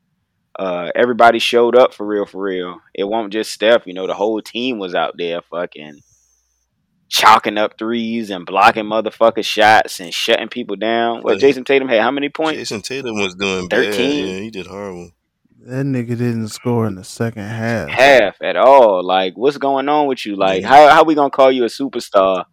[0.57, 2.81] Uh everybody showed up for real for real.
[2.95, 6.01] It won't just Steph, you know, the whole team was out there fucking
[7.09, 11.23] chalking up threes and blocking motherfucker shots and shutting people down.
[11.25, 12.61] Well, Jayson Tatum had how many points?
[12.61, 13.69] Jayson Tatum was doing.
[13.69, 14.27] 13?
[14.27, 15.11] Yeah, he did horrible.
[15.67, 17.91] That nigga didn't score in the second half.
[17.91, 19.05] half at all.
[19.05, 20.37] Like, what's going on with you?
[20.37, 20.69] Like, Yeah.
[20.69, 22.45] how how we gonna call you a superstar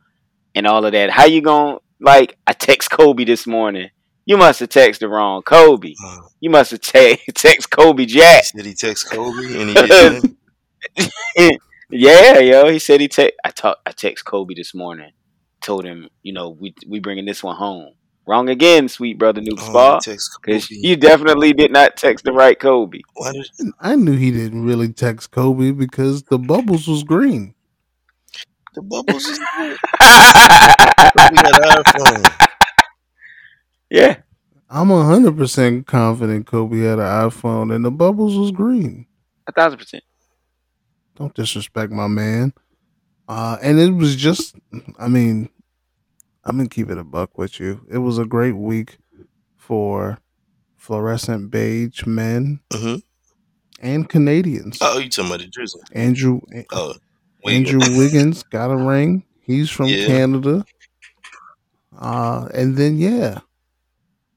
[0.54, 1.10] and all of that?
[1.10, 2.38] How you gonna like?
[2.46, 3.90] I text Kobe this morning.
[4.26, 5.94] You must have texted the wrong Kobe.
[6.06, 8.44] Uh, You must have te- text Kobe Jack.
[8.46, 10.38] said he text Kobe and he didn't.
[11.90, 12.70] yeah, yo.
[12.70, 13.36] He said he text.
[13.46, 13.78] I talk.
[13.86, 15.12] I text Kobe this morning.
[15.62, 17.94] Told him, you know, we we bringing this one home.
[18.28, 19.96] Wrong again, sweet brother Nuke Oh, Spa.
[19.96, 23.00] he text Because you definitely did not text the right Kobe.
[23.16, 23.32] Why
[23.80, 27.54] I knew he didn't really text Kobe because the bubbles was green.
[28.76, 29.40] the bubbles is
[31.18, 32.34] Kobe got an iPhone?
[33.90, 34.18] yeah,
[34.70, 39.08] I'm hundred percent confident Kobe had an iPhone and the bubbles was green.
[39.48, 40.04] a thousand percent.
[41.16, 42.54] Don't disrespect my man.
[43.28, 44.56] Uh, and it was just,
[45.00, 45.50] I mean,
[46.48, 47.86] I'm gonna keep it a buck with you.
[47.90, 48.98] It was a great week
[49.58, 50.20] for
[50.78, 53.02] fluorescent beige men Mhm.
[53.82, 54.78] and Canadians.
[54.82, 55.82] Oh, you talking about the drizzle?
[55.92, 56.40] Andrew
[56.72, 56.94] Oh,
[57.44, 57.56] wait.
[57.58, 59.26] Andrew Wiggins got a ring.
[59.42, 60.08] He's from Yeah.
[60.08, 60.66] Canada.
[61.98, 63.40] Uh, and then yeah,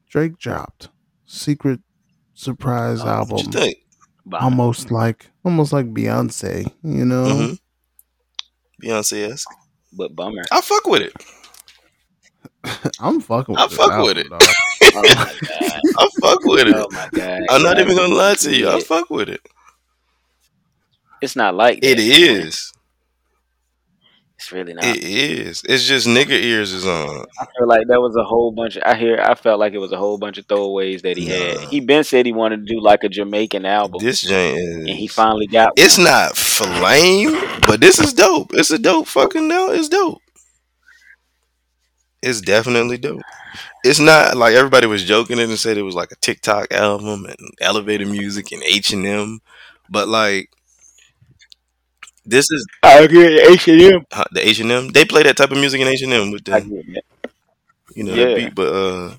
[0.09, 0.89] Drake dropped
[1.27, 1.81] secret
[2.35, 3.79] surprise Oh, album, What you think?
[4.25, 4.39] Wow.
[4.41, 6.73] almost like almost like Beyonce.
[6.83, 7.55] You know, hmm
[8.83, 9.49] Beyonce esque.
[9.93, 10.43] But bummer.
[10.51, 11.13] I fuck with it.
[13.01, 13.55] I'm fucking.
[13.55, 14.31] With I fuck album, with it.
[14.31, 14.41] dog.
[14.93, 15.81] Oh my god.
[15.99, 16.75] I fuck with it.
[16.77, 17.43] Oh my god.
[17.51, 18.69] I'm not even gonna lie to you.
[18.69, 19.41] I fuck with it.
[21.23, 21.87] It's not like that.
[21.87, 22.73] It is.
[24.37, 24.85] It's really not.
[24.85, 25.63] It is.
[25.69, 27.27] It's just nigga ears is on.
[27.39, 28.77] I feel like that was a whole bunch.
[28.77, 29.21] Of, I hear.
[29.21, 31.61] I felt like it was a whole bunch of throwaways that he had.
[31.61, 35.07] He been said he wanted to do like a Jamaican album, This joint and he
[35.07, 35.75] finally got.
[35.77, 36.07] It's one.
[36.07, 38.51] not flame, but this is dope.
[38.55, 39.71] It's a dope fucking no.
[39.73, 40.23] It's dope.
[42.23, 43.23] It's definitely dope.
[43.85, 47.27] It's not like everybody was joking it and said it was like a TikTok album
[47.27, 49.41] and elevator music and H and M,
[49.89, 50.51] but like
[52.25, 54.05] this is I get H and M.
[54.33, 54.89] the H and M.
[54.89, 56.61] They play that type of music in H and M with the
[57.95, 58.35] you know Yeah.
[58.35, 59.17] beat, but uh,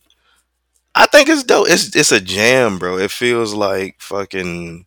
[0.95, 1.67] I think it's dope.
[1.69, 2.97] It's it's a jam, bro.
[2.97, 4.85] It feels like fucking.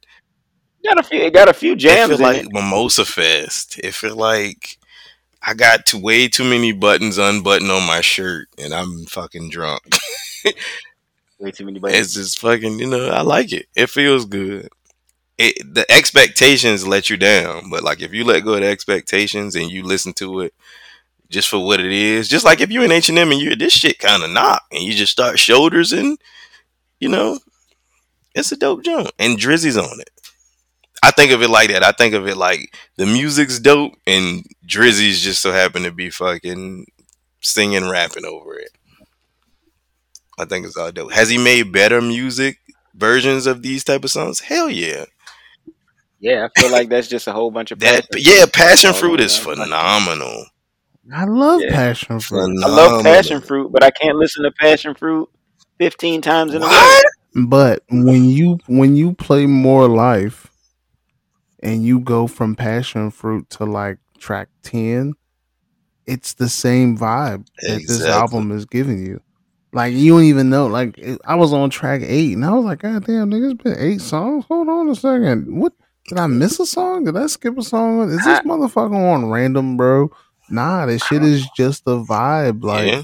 [0.85, 1.21] Got a few.
[1.21, 2.13] It got a few jams.
[2.13, 2.53] It feel like it.
[2.53, 3.79] Mimosa Fest.
[3.83, 4.79] It feel like
[5.47, 9.83] I got too, way too many buttons unbuttoned on my shirt, and I'm fucking drunk.
[11.39, 12.01] Way too many buttons.
[12.01, 13.67] it's just fucking, you know, I like it.
[13.75, 14.69] It feels good.
[15.37, 19.57] It, the expectations let you down, but like if you let go of the expectations
[19.57, 20.55] and you listen to it
[21.29, 23.57] just for what it is, just like if you're in H and M and you're
[23.57, 26.19] this shit kind of knock, and you just start shoulders and
[27.01, 27.41] you know,
[28.35, 30.11] it's a dope joint, and Drizzy's on it.
[31.07, 31.85] I think of it like that.
[31.85, 36.11] I think of it like the music's dope, and Drizzy's just so happen to be
[36.11, 36.87] fucking
[37.41, 38.71] singing, rapping over it.
[40.39, 41.13] I think it's all dope.
[41.13, 42.59] Has he made better music
[42.95, 44.41] versions of these type of songs?
[44.41, 45.05] Hell yeah.
[46.21, 49.21] Yeah, I feel like that's just a whole bunch of That passion yeah, passion fruit
[49.21, 50.47] is phenomenal.
[51.13, 51.71] I love Yeah.
[51.71, 55.29] passion fruit, I love passion fruit, but I can't listen to passion fruit
[55.79, 57.01] fifteen times in a row.
[57.47, 60.47] But when you when you play more life,
[61.65, 65.15] and you go from passion fruit to like track ten,
[66.07, 69.21] it's the same vibe that this album is giving you.
[69.73, 70.67] Like you don't even know.
[70.67, 73.77] Like I was on track eight, and I was like, "God damn, nigga, it's been
[73.79, 74.45] eight songs.
[74.47, 75.59] Hold on a second.
[75.59, 75.73] What
[76.07, 77.05] did I miss a song?
[77.05, 78.09] Did I skip a song?
[78.11, 80.13] Is this I- motherfucker on random, bro?
[80.51, 82.63] Nah, this shit is just the vibe.
[82.63, 83.03] Like yeah,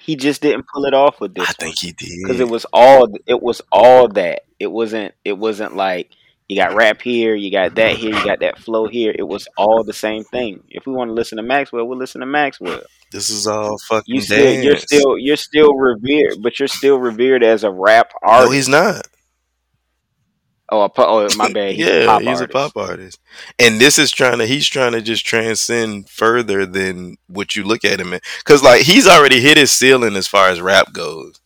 [0.00, 2.48] He just didn't pull it off with this I one think he did because it
[2.48, 4.42] was all it was all that.
[4.58, 6.10] It wasn't it wasn't like
[6.48, 9.14] You got rap here, you got that here, you got that flow here.
[9.18, 10.62] It was all the same thing.
[10.68, 12.82] If we want to listen to Maxwell, we'll listen to Maxwell.
[13.10, 17.42] This is all fucking You still, you're still, you're still revered, but you're still revered
[17.42, 18.48] as a rap artist.
[18.48, 19.06] no, he's not.
[20.70, 21.74] oh, a, po- oh, my bad.
[21.74, 22.42] He's yeah, a pop he's artist.
[22.42, 23.20] a pop artist,
[23.58, 24.46] and this is trying to.
[24.46, 28.82] He's trying to just transcend further than what you look at him in, because like
[28.82, 31.40] he's already hit his ceiling as far as rap goes.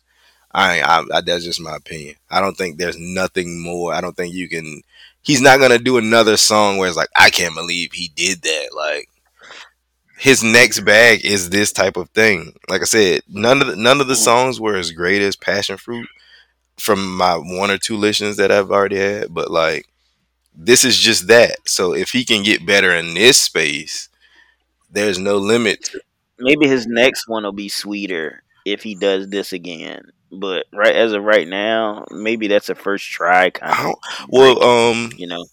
[0.57, 2.17] I, I, I that's just my opinion.
[2.31, 3.93] I don't think there's nothing more.
[3.93, 4.83] I don't think you can.
[5.21, 8.69] He's not gonna do another song where it's like I can't believe he did that.
[8.75, 9.11] Like
[10.17, 12.55] his next bag is this type of thing.
[12.71, 14.23] Like I said, none of the, none of the mm-hmm.
[14.23, 16.09] songs were as great as Passion Fruit
[16.79, 19.87] from my one or two listens that I've already had, but like
[20.55, 21.69] this is just that.
[21.69, 24.09] So if he can get better in this space,
[24.91, 25.91] there's no limit.
[26.39, 30.13] Maybe his next one will be sweeter if he does this again.
[30.33, 33.85] But right as of right now, maybe that's a first try kind I of.
[33.85, 35.47] don't- well, um, you know,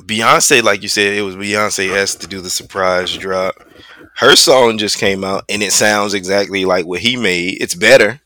[0.00, 3.54] Beyonce, like you said, it was Beyonce has to do the surprise drop.
[4.16, 7.62] Her song just came out and it sounds exactly like what he made.
[7.62, 8.20] It's better,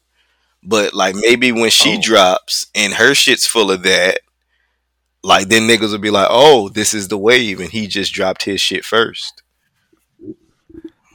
[0.62, 2.00] but like maybe when she Oh.
[2.02, 4.20] drops and her shit's full of that,
[5.22, 8.44] like then niggas will be like, "Oh, this is the wave," and he just dropped
[8.44, 9.42] his shit first.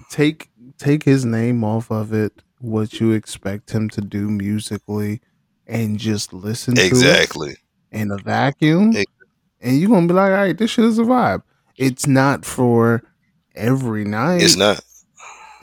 [0.10, 2.34] take take his name off of it.
[2.62, 5.22] What you expect him to do musically,
[5.68, 7.56] and just listen to Exactly.
[7.92, 9.12] in a vacuum, Ex-
[9.62, 11.42] and you're gonna be like, "All right, this shit is a vibe."
[11.78, 13.02] It's not for
[13.56, 14.44] every night.
[14.44, 14.82] It's not.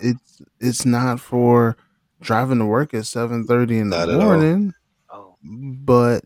[0.01, 1.77] It's it's not for
[2.21, 4.23] driving to work at seven thirty in the Not at all.
[4.23, 4.75] morning.
[5.11, 6.25] oh, But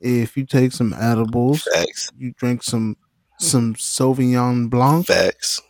[0.00, 2.10] if you take some edibles, Facts.
[2.16, 2.96] you drink some
[3.38, 5.60] some Sauvignon Blanc, Facts.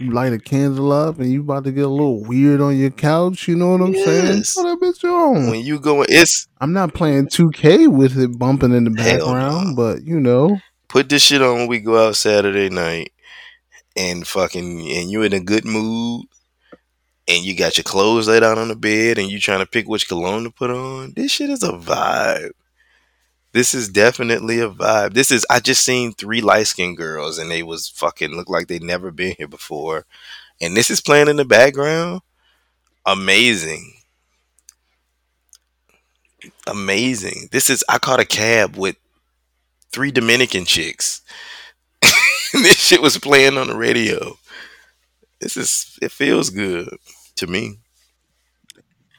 [0.00, 2.90] You light a candle up, and you about to get a little weird on your
[2.90, 3.48] couch.
[3.48, 4.26] You know what I'm saying?
[4.26, 4.54] Yes.
[4.54, 5.50] Throw that bitch on.
[5.50, 9.76] When you go, it's I'm not playing 2K with it bumping in the background, no.
[9.76, 10.58] but you know,
[10.88, 13.12] put this shit on when we go out Saturday night
[13.96, 16.26] and fucking and you're in a good mood
[17.28, 19.88] and you got your clothes laid out on the bed and you trying to pick
[19.88, 21.12] which cologne to put on.
[21.14, 22.50] This shit is a vibe.
[23.52, 25.14] This is definitely a vibe.
[25.14, 28.68] This is I just seen three light skinned girls and they was fucking look like
[28.68, 30.06] they'd never been here before.
[30.60, 32.20] And this is playing in the background.
[33.06, 33.94] Amazing.
[36.66, 37.48] Amazing.
[37.50, 38.96] This is I caught a cab with
[39.90, 41.22] three Dominican chicks.
[42.52, 44.38] this shit was playing on the radio.
[45.40, 46.88] This is it feels good
[47.36, 47.78] to me.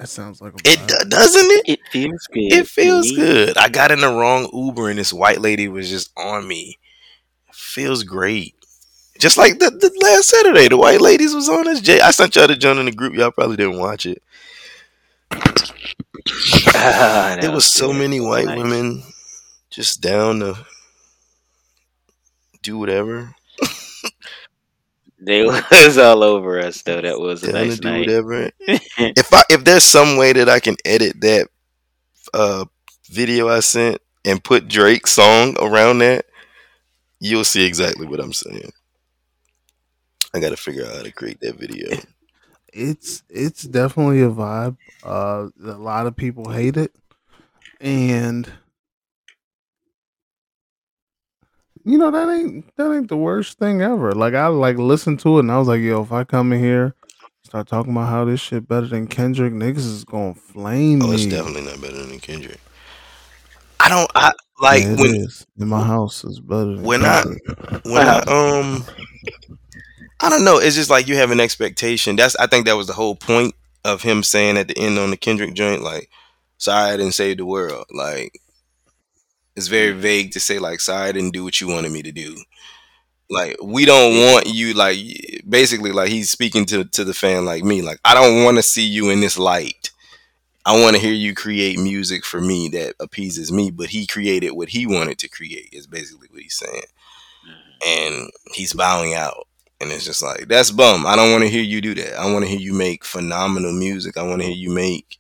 [0.02, 0.88] That sounds like a It vibe.
[0.88, 1.70] do- doesn't it?
[1.70, 2.54] it feels good.
[2.54, 3.16] It feels me.
[3.16, 3.58] good.
[3.58, 6.80] I got in the wrong Uber and this white lady was just on me.
[7.54, 8.56] feels great.
[9.20, 11.80] Just like the, the last Saturday, the white ladies was on us.
[11.82, 13.14] Jay, I sent y'all the joint in the group.
[13.14, 14.22] Y'all probably didn't watch it.
[16.74, 17.98] Ah, that There was so good.
[18.00, 18.58] many white nice.
[18.58, 19.04] women
[19.70, 20.66] just down to
[22.64, 23.36] do whatever.
[25.22, 27.02] They was all over us though.
[27.02, 28.08] That was a Down nice night.
[28.08, 28.52] whatever.
[28.60, 31.48] if I if there's some way that I can edit that
[32.34, 32.66] uh
[33.10, 36.26] video I sent and put Drake's song around that,
[37.20, 38.72] you'll see exactly what I'm saying.
[40.34, 41.98] I gotta figure out how to create that video.
[42.74, 44.78] it's it's definitely a vibe.
[45.04, 46.96] Uh, a lot of people hate it,
[47.80, 48.52] and
[51.86, 54.12] you know that ain't that ain't the worst thing ever.
[54.14, 56.60] Like I like listened to it, and I was like, yo, if I come in
[56.60, 56.96] here,
[57.44, 61.16] start talking about how this shit better than Kendrick, niggas is gonna flame Oh, me.
[61.16, 62.60] it's definitely not better than Kendrick.
[63.80, 64.32] I don't I
[64.62, 65.46] like Yeah, it when is.
[65.60, 67.44] in my house is better than when I- Kendrick.
[67.86, 68.86] when I um
[70.20, 72.16] I don't know, it's just like you have an expectation.
[72.16, 75.10] That's I think that was the whole point of him saying at the end on
[75.10, 76.10] the Kendrick joint, like,
[76.60, 77.86] sorry I didn't save the world.
[77.92, 78.40] Like
[79.62, 80.00] it's very mm.
[80.00, 82.36] vague to say like sorry I didn't do what you wanted me to do.
[83.30, 84.98] Like we don't want you like
[85.48, 87.82] basically like he's speaking to to the fan like me.
[87.82, 89.92] Like I don't want to see you in this light.
[90.66, 94.52] I want to hear you create music for me that appeases me, but he created
[94.52, 96.84] what he wanted to create is basically what he's saying.
[97.48, 97.90] Mm-hmm.
[97.90, 99.48] And he's bowing out.
[99.80, 101.08] And it's just like, that's bum.
[101.08, 102.16] I don't want to hear you do that.
[102.16, 104.18] I want to hear you make phenomenal music.
[104.18, 105.20] I want to hear you make,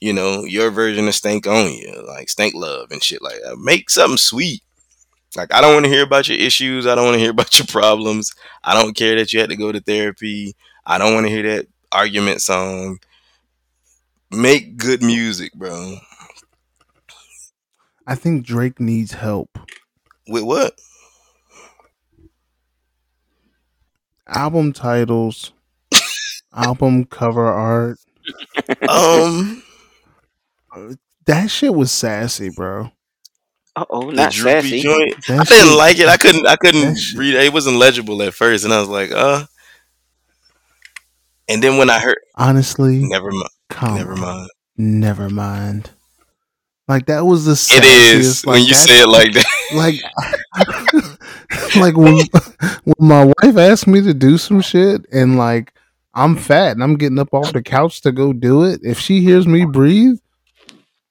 [0.00, 3.58] you know, your version of Stank on you, like Stank Love and shit like that.
[3.58, 4.62] Make something sweet.
[5.36, 6.86] Like, I don't want to hear about your issues.
[6.86, 8.34] I don't want to hear about your problems.
[8.64, 10.54] I don't care that you had to go to therapy.
[10.84, 12.98] I don't want to hear that argument song.
[14.30, 15.96] Make good music, bro.
[18.06, 19.58] I think Drake needs help.
[20.28, 20.78] With what?
[24.28, 25.52] Album titles,
[26.54, 27.98] album cover art.
[28.88, 29.62] Um,
[31.26, 32.90] That shit was sassy, bro.
[33.74, 34.80] Uh oh, The not sassy.
[34.80, 35.14] joint.
[35.28, 36.08] I didn't shit- like it.
[36.08, 36.46] I couldn't.
[36.46, 37.44] I couldn't read it.
[37.44, 39.44] It wasn't legible at first, and I was like, uh.
[41.48, 43.48] And then when I heard, Honestly, never mind.
[43.70, 44.50] come Never mind.
[44.76, 45.90] Never mind.
[46.88, 49.46] Like that was the It is sassiest, when you say it like that.
[49.74, 50.00] like
[51.76, 52.20] like when
[52.84, 55.72] when my wife asked me to do some shit and like
[56.14, 58.80] I'm fat and I'm getting up off the couch to go do it.
[58.82, 60.18] If she hears me breathe,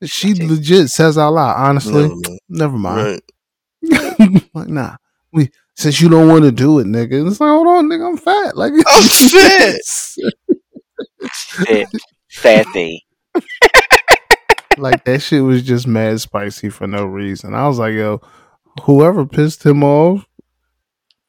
[0.03, 2.39] she legit says out loud, honestly, Never mind.
[2.49, 3.21] never mind.
[3.91, 4.47] Right.
[4.53, 4.95] like, nah.
[5.31, 7.27] We since you don't want to do it, nigga.
[7.29, 8.55] It's like, hold on, nigga, I'm fat.
[8.57, 9.75] Like oh, I'm fat.
[11.33, 11.87] Said
[12.29, 13.05] sassy.
[14.77, 17.53] like that shit was just mad spicy for no reason.
[17.53, 18.21] I was like, yo,
[18.83, 20.25] whoever pissed him off,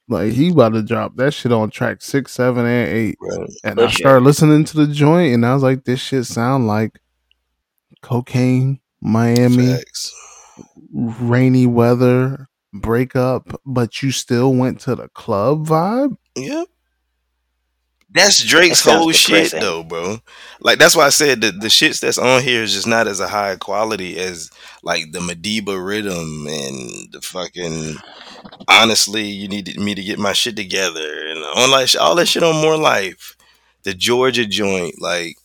[0.09, 3.17] like he about to drop that shit on track six, seven, and eight.
[3.21, 3.49] Right.
[3.65, 3.99] And I Push it.
[3.99, 7.01] started listening to the joint, and I was like, this shit sound like
[8.07, 10.15] cocaine, Miami, Facts.
[10.93, 16.17] rainy weather, breakup, but you still went to the club vibe.
[16.37, 16.69] Yep.
[18.11, 20.19] That's Drake's That sounds whole shit though, bro.
[20.61, 23.19] Like that's why I said that the shits that's on here is just not as
[23.19, 24.51] a high quality as
[24.85, 27.97] like the Madiba Riddim and the fucking
[28.69, 32.45] honestly, you needed me to get my shit together and on like all that shit
[32.45, 33.37] on more life.
[33.83, 35.37] The Jorja joint, like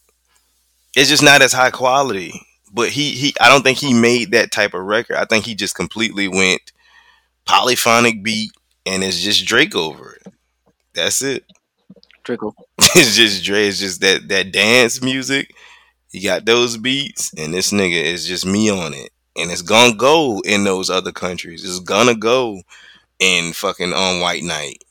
[0.96, 2.40] it's just not as high quality.
[2.74, 5.18] But he he I don't think he made that type of record.
[5.18, 6.72] I think he just completely went
[7.46, 8.52] polyphonic beat
[8.86, 10.34] and it's just Drake over it.
[10.94, 11.46] That's it.
[12.24, 12.56] Trickle.
[12.80, 13.68] it's just Dre.
[13.68, 15.54] It's just that that dance music.
[16.12, 19.96] You got those beats, and this nigga is just me on it, and it's gonna
[19.96, 21.64] go in those other countries.
[21.64, 22.62] It's gonna go
[23.20, 24.84] in fucking on White Night.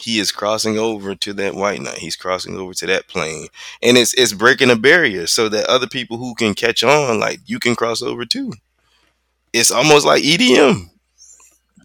[0.00, 1.98] He is crossing over to that White Night.
[1.98, 3.48] He's crossing over to that plane,
[3.82, 7.40] and it's it's breaking a barrier so that other people who can catch on, like
[7.46, 8.52] you, can cross over too.
[9.52, 10.90] It's almost like EDM.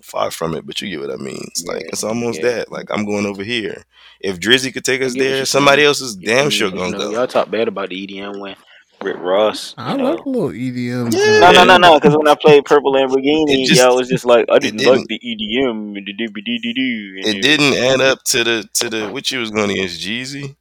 [0.02, 1.42] Far from it, but you get what I mean.
[1.48, 2.50] It's like it's almost Yeah.
[2.52, 2.72] that.
[2.72, 3.86] Like I'm going over here.
[4.20, 6.70] If Drizzy could take us I get what there, somebody else is damn You- sure
[6.72, 7.12] gonna know, go.
[7.12, 8.56] Y'all talk bad about the EDM when
[9.04, 9.74] Rick Ross.
[9.78, 10.12] I know.
[10.12, 11.14] like a little EDM.
[11.14, 11.40] Yeah.
[11.40, 12.00] No, no, no, no.
[12.00, 14.98] Because when I played Purple Lamborghini, It just- y'all was just like, I didn't didn't-
[14.98, 17.30] like the EDM the.
[17.30, 20.56] It you- didn't add up to the to the what you was going against Jeezy.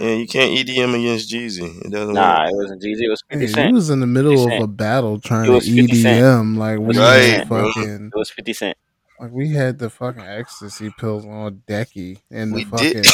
[0.00, 1.84] Yeah, you can't EDM against Jeezy.
[1.84, 2.52] It doesn't Nah, work.
[2.52, 3.00] it wasn't Jeezy.
[3.02, 5.66] It was Hey, 50 he was in the middle of a battle trying to was
[5.66, 6.56] 50 EDM.
[6.56, 7.72] Like we Right, had bro.
[7.72, 8.76] fucking It was 50 Cent.
[9.18, 13.06] like we had the fucking ecstasy pills on decky and the We fucking did.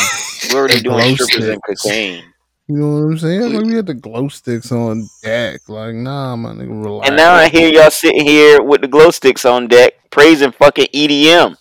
[0.52, 2.25] We're already doing strippers and cocaine.
[2.69, 3.53] You know what I'm saying?
[3.55, 5.61] Like we had the glow sticks on deck.
[5.69, 7.09] Like nah, my nigga, relax.
[7.09, 10.89] And now I hear y'all sitting here with the glow sticks on deck praising fucking
[10.95, 11.57] EDM.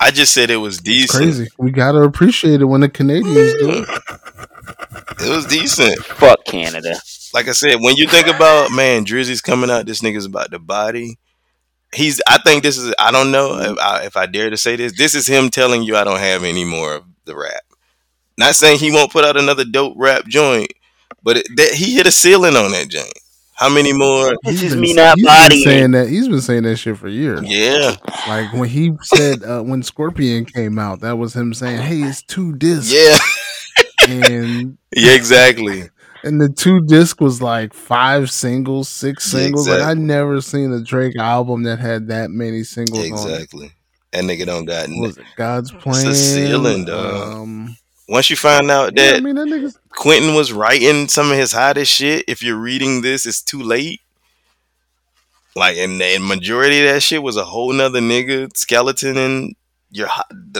[0.00, 1.22] I just said it was It's decent.
[1.22, 1.48] crazy.
[1.58, 3.88] We gotta appreciate it when the Canadians do it.
[5.20, 5.98] It was decent.
[6.04, 6.94] Fuck Canada.
[7.32, 9.86] Like I said, when you think about man, Drizzy's coming out.
[9.86, 11.18] This nigga's about the body.
[11.94, 12.20] He's.
[12.26, 12.94] I think this is.
[12.98, 14.96] I don't know if I, if I dare to say this.
[14.96, 17.62] This is him telling you I don't have any more of the rap.
[18.38, 20.72] Not saying he won't put out another dope rap joint,
[21.22, 23.12] but it, that he hit a ceiling on that joint.
[23.54, 24.36] How many more?
[24.44, 26.08] This is me not he's been saying that.
[26.08, 27.40] He's been saying that shit for years.
[27.44, 27.96] Yeah,
[28.28, 32.22] Like when he said uh, when Scorpion came out, that was him saying, "Hey, it's
[32.22, 33.16] two discs." yeah,
[34.08, 35.12] and yeah.
[35.14, 35.84] Exactly.
[36.24, 39.68] and the two disc was like five singles, six Yeah, singles.
[39.68, 40.02] Like I exactly.
[40.04, 43.34] never seen a Drake album that had that many singles on it.
[43.34, 43.72] Exactly.
[44.12, 44.88] That nigga don't got.
[44.90, 46.06] What Was it God's It's plan?
[46.08, 47.32] a ceiling, dog.
[47.38, 47.76] Um,
[48.08, 51.36] Once you find out yeah, that I mean that nigga's Quentin was writing some of
[51.36, 52.24] his hottest shit.
[52.28, 54.00] If you're reading this, it's too late.
[55.56, 59.56] Like, and the majority of that shit was a whole nother nigga skeleton and
[59.90, 60.08] your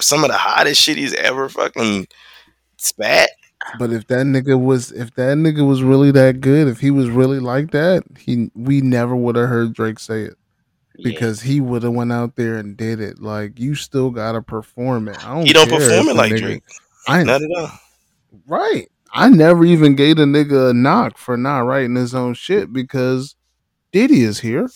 [0.00, 2.08] some of the hottest shit he's ever fucking
[2.78, 3.30] spat.
[3.78, 7.10] But if that nigga was if that nigga was really that good, if he was
[7.10, 10.34] really like that, he we never would have heard Drake say it
[10.96, 11.10] Yeah.
[11.10, 13.20] because he would have went out there and did it.
[13.20, 15.24] Like you still gotta perform it.
[15.26, 16.62] I don't He don't perform it like nigga- Drake.
[17.06, 17.70] I Not at all.
[18.46, 18.88] right.
[19.12, 23.34] I never even gave a nigga a knock for not writing his own shit because
[23.92, 24.68] Diddy is here,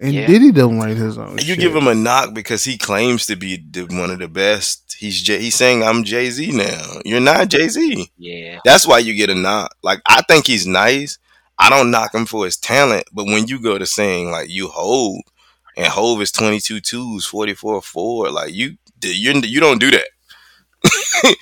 [0.00, 0.26] and Yeah.
[0.26, 1.38] Diddy don't write his own.
[1.38, 1.58] You shit.
[1.60, 4.96] give him a knock because he claims to be the, one of the best.
[4.98, 7.00] He's J- he's saying I'm Jay Z now.
[7.04, 8.10] You're not Jay Z.
[8.18, 8.58] yeah.
[8.64, 9.74] That's why you get a knock.
[9.82, 11.18] Like I think he's nice.
[11.58, 14.68] I don't knock him for his talent, but when you go to saying like you
[14.68, 15.16] Hov
[15.76, 20.08] and Hov is 22 twos, 44 4, like you you you don't do that.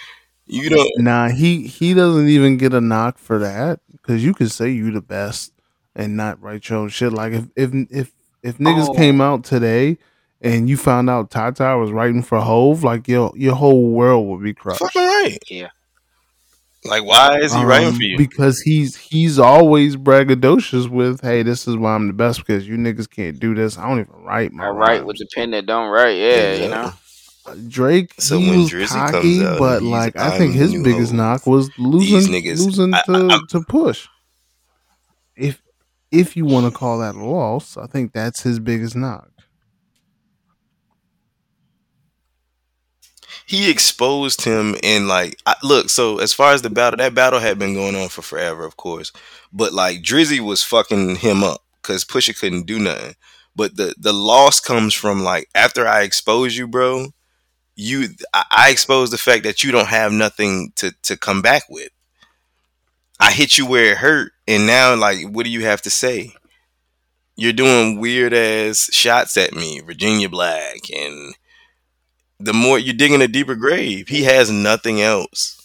[0.51, 4.51] you don't Nah, he he doesn't even get a knock for that because you could
[4.51, 5.53] say you the best
[5.95, 7.13] and not write your own shit.
[7.13, 8.13] Like if if if
[8.43, 8.95] if niggas Oh.
[8.95, 9.99] came out today
[10.41, 14.43] and you found out Tata was writing for Hov, like your your whole world would
[14.43, 14.81] be crushed.
[14.81, 15.39] fucking right.
[15.51, 15.69] Yeah.
[16.83, 18.17] Like, why is he writing for Um, you?
[18.17, 22.77] because he's he's always braggadocious with, "Hey, this is why I'm the best." Because you
[22.79, 23.77] niggas can't do this.
[23.77, 26.17] I don't even write my I write with the pen that don't write.
[26.17, 26.93] Yeah, you know.
[27.69, 31.47] Drake, So he was Drizzy cocky, out, but like I think his biggest Hov." knock
[31.47, 34.07] was losing losing I, to I, I'm, to push.
[35.37, 35.63] If
[36.11, 39.31] if you want to call that a loss, I think that's his biggest knock.
[43.51, 47.41] he exposed him in like I, look so as far as the battle that battle
[47.41, 49.11] had been going on for forever of course
[49.53, 53.17] but like drizzy was fucking him up because pusha couldn't do nothing
[53.57, 57.09] but the the loss comes from like after i expose you bro
[57.81, 61.91] you i, expose the fact that you don't have nothing to to come back with
[63.19, 66.33] i hit you where it hurt and now like what do you have to say
[67.37, 71.35] you're doing weird ass shots at me virginia black and
[72.41, 75.61] the more you're digging a deeper grave, he has nothing else.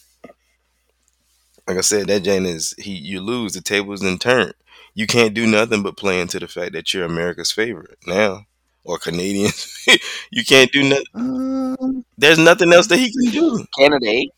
[1.66, 2.92] Like I said, that Jane is he.
[2.92, 3.54] You lose.
[3.54, 4.52] The tables then turn.
[4.94, 8.46] You can't do nothing but play into the fact that you're America's favorite now,
[8.86, 9.72] or Canadians.
[10.30, 11.04] you can't do nothing.
[11.14, 13.66] Um, There's nothing else that he can do.
[13.78, 14.30] Candidate.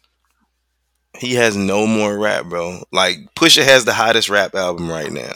[1.18, 2.82] He has no more rap, bro.
[2.92, 5.32] Like Pusha has the hottest rap album right now,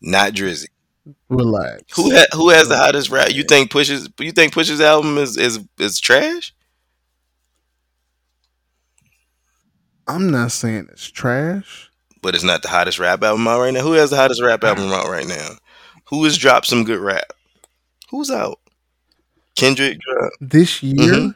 [0.00, 0.66] not Drizzy.
[1.28, 1.82] relax.
[1.96, 3.30] Who ha- who has the hottest rap?
[3.30, 3.46] You man.
[3.46, 6.54] think Pusha's you think Pusha's album is is is trash?
[10.06, 11.90] I'm not saying it's trash.
[12.22, 13.80] but it's not the hottest rap album out right now.
[13.82, 15.50] Who has the hottest rap album out right now?
[16.06, 17.32] Who has dropped some good rap?
[18.10, 18.58] Who's out?
[19.56, 20.36] Kendrick dropped.
[20.40, 21.34] This year,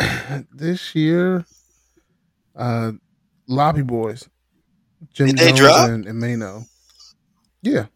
[0.00, 0.42] Mm-hmm.
[0.52, 1.44] this year,
[2.56, 2.92] uh,
[3.46, 4.28] Lobby Boys,
[5.12, 5.88] Jim Did they Jones drop?
[5.88, 6.66] and, and Maino.
[7.62, 7.86] Yeah,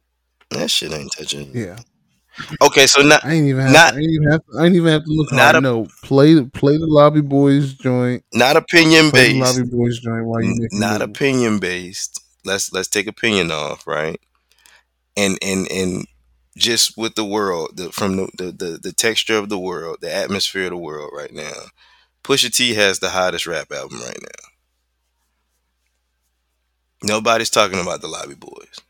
[0.51, 1.51] That shit ain't touching.
[1.55, 1.79] yeah.
[2.63, 3.73] Okay, so not I ain't even have.
[3.73, 4.41] Not- to, I ain't even have.
[4.47, 7.75] To, I ain't even have to look Not a- no, play play the Lobby Boys
[7.75, 8.25] joint.
[8.33, 9.59] not opinion Play based.
[9.59, 12.21] Lobby Boys joint while you Not opinion based.
[12.45, 14.21] Let's let's take opinion off, right?
[15.17, 16.07] And and and
[16.59, 20.13] just with the world, the, from the, the the the texture of the world, the
[20.13, 21.55] atmosphere of the world right now.
[22.25, 24.49] Pusha T has the hottest rap album right now.
[27.03, 28.81] Nobody's talking about the Lobby Boys.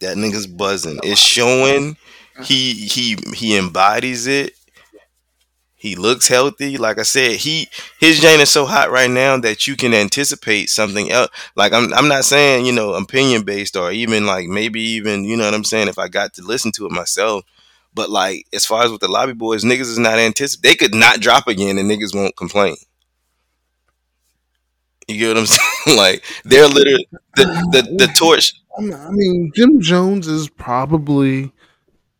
[0.00, 1.00] That nigga's buzzing.
[1.02, 1.96] It's showing.
[2.44, 4.54] He he he embodies it.
[5.84, 6.78] He looks healthy.
[6.78, 7.68] Like I said, he
[8.00, 11.28] his Jane is so hot right now that you can anticipate something else.
[11.56, 15.36] Like I'm I'm not saying, you know, opinion based or even like maybe even, you
[15.36, 17.44] know what I'm saying, if I got to listen to it myself.
[17.92, 20.94] But like as far as with the lobby boys, niggas is not anticipate they could
[20.94, 22.76] not drop again and niggas won't complain.
[25.06, 25.46] You get what I'm
[25.86, 25.98] saying?
[25.98, 27.06] like they're literally
[27.36, 31.52] the, the, the torch I mean, Jim Jones is probably.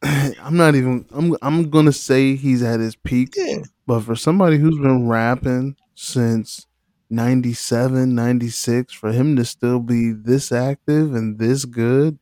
[0.43, 1.07] I'm not even.
[1.13, 1.37] I'm.
[1.43, 3.35] I'm gonna say he's at his peak.
[3.37, 3.63] Yeah.
[3.87, 6.67] But for somebody who's been rapping since
[7.11, 12.19] 97, 96, for him to still be this active and this good,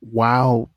[0.00, 0.70] wow.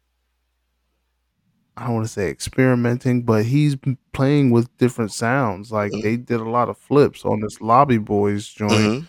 [1.76, 3.76] I don't want to say experimenting, but he's
[4.14, 5.72] playing with different sounds.
[5.72, 6.04] Like Mhm.
[6.04, 9.08] they did a lot of flips on this Lobby Boys joint Mhm.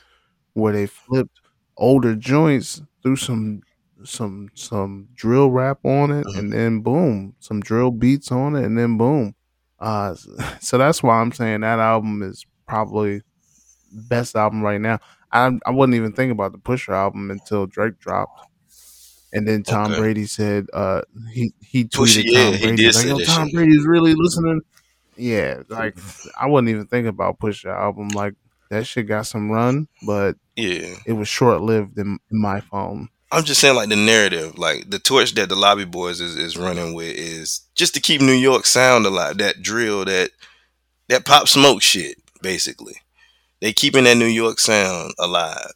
[0.54, 1.40] where they flipped
[1.76, 3.62] older joints through some
[4.05, 6.39] some some drill rap on it Mhm.
[6.39, 9.34] and then boom some drill beats on it and then boom
[9.81, 10.15] uh
[10.60, 13.23] so that's why i'm saying that album is probably
[13.92, 14.99] best album right now
[15.33, 18.41] i i wasn't even thinking about the Pusha album until drake dropped
[19.33, 20.00] and then tom Okay.
[20.00, 21.02] brady said uh
[21.33, 23.55] he he tweeted yeah, tom he brady did like yo tom shit.
[23.55, 24.60] brady's really listening
[25.16, 25.97] yeah like
[26.41, 28.34] i wasn't even thinking about Pusha album like
[28.70, 30.97] that shit got some run but Yeah.
[31.07, 33.08] it was short lived in, in my phone.
[33.34, 36.56] I'm just saying, like the narrative, like the torch that the lobby boys is, is
[36.56, 39.38] running with is just to keep New York sound alive.
[39.38, 40.30] That drill, that
[41.08, 42.94] that pop smoke shit, basically.
[43.60, 45.72] They keeping that New York sound alive.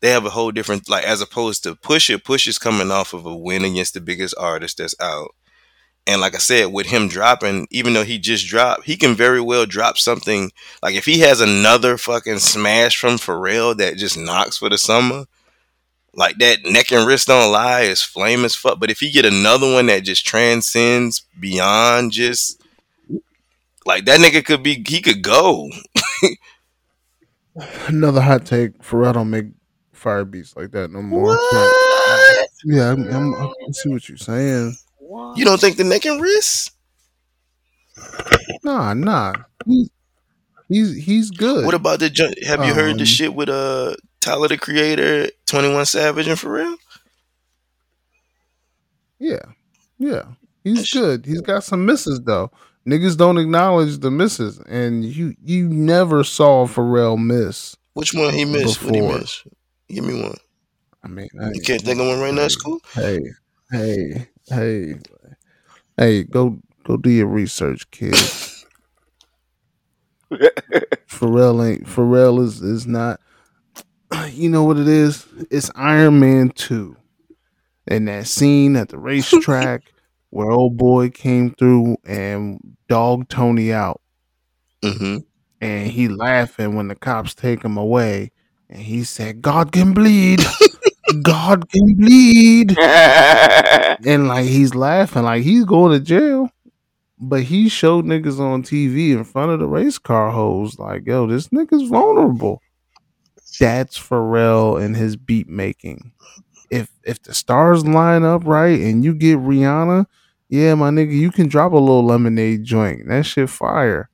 [0.00, 2.20] They have a whole different, like as opposed to Pusha.
[2.20, 5.36] Pusha's coming off of a win against the biggest artist that's out.
[6.04, 9.40] And like I said, with him dropping, even though he just dropped, he can very
[9.40, 10.50] well drop something.
[10.82, 15.26] Like if he has another fucking smash from Pharrell that just knocks for the summer,
[16.14, 18.78] like that neck and wrist don't lie is flame as fuck.
[18.78, 22.60] But if he get another one that just transcends beyond just
[23.86, 25.70] like that nigga could be he could go.
[27.86, 29.46] Another hot take: Pharrell don't make
[29.92, 31.36] fire beats like that no more.
[31.36, 32.48] What?
[32.64, 34.74] yeah, I'm, I'm, I see what you're saying.
[35.36, 36.72] You don't think the neck and wrist?
[38.64, 39.34] Nah, nah,
[39.66, 39.90] he's
[40.68, 41.66] he's he's good.
[41.66, 45.30] What about the jo- have you heard the Um, shit with uh Tyler the Creator,
[45.46, 46.76] Twenty One Savage, and Pharrell?
[49.18, 49.42] yeah,
[49.98, 50.22] yeah.
[50.64, 51.26] He's good.
[51.26, 52.50] He's got some misses though.
[52.86, 57.76] Niggas don't acknowledge the misses, and you you never saw Pharrell miss.
[57.94, 58.82] Which one he missed?
[58.82, 59.20] What he Before.
[59.88, 60.36] Give me one.
[61.04, 62.42] I mean, You can't think of one right now.
[62.42, 62.78] It's cool.
[62.94, 63.20] Hey,
[63.72, 64.94] hey, hey,
[65.96, 68.14] hey, go go do your research, kid.
[71.08, 73.20] Pharrell ain't Pharrell is is not.
[74.32, 75.26] You know what it is?
[75.50, 76.96] It's Iron Man two,
[77.86, 79.82] and that scene at the racetrack
[80.30, 82.58] where old boy came through and
[82.88, 84.00] dogged Tony out,
[84.82, 85.18] Mm-hmm.
[85.60, 88.30] and he laughing when the cops take him away,
[88.68, 90.40] and he said, "God can bleed,
[91.22, 95.22] God can bleed." and like he's laughing.
[95.24, 96.48] Like he's going to jail.
[97.24, 101.28] But he showed niggas on tv in front of the race car hoes like yo
[101.28, 102.60] this nigga's vulnerable
[103.58, 106.12] that's pharrell and his beat making
[106.70, 110.06] if if the stars line up right and you get rihanna
[110.48, 114.08] yeah my nigga you can drop a little lemonade joint that shit fire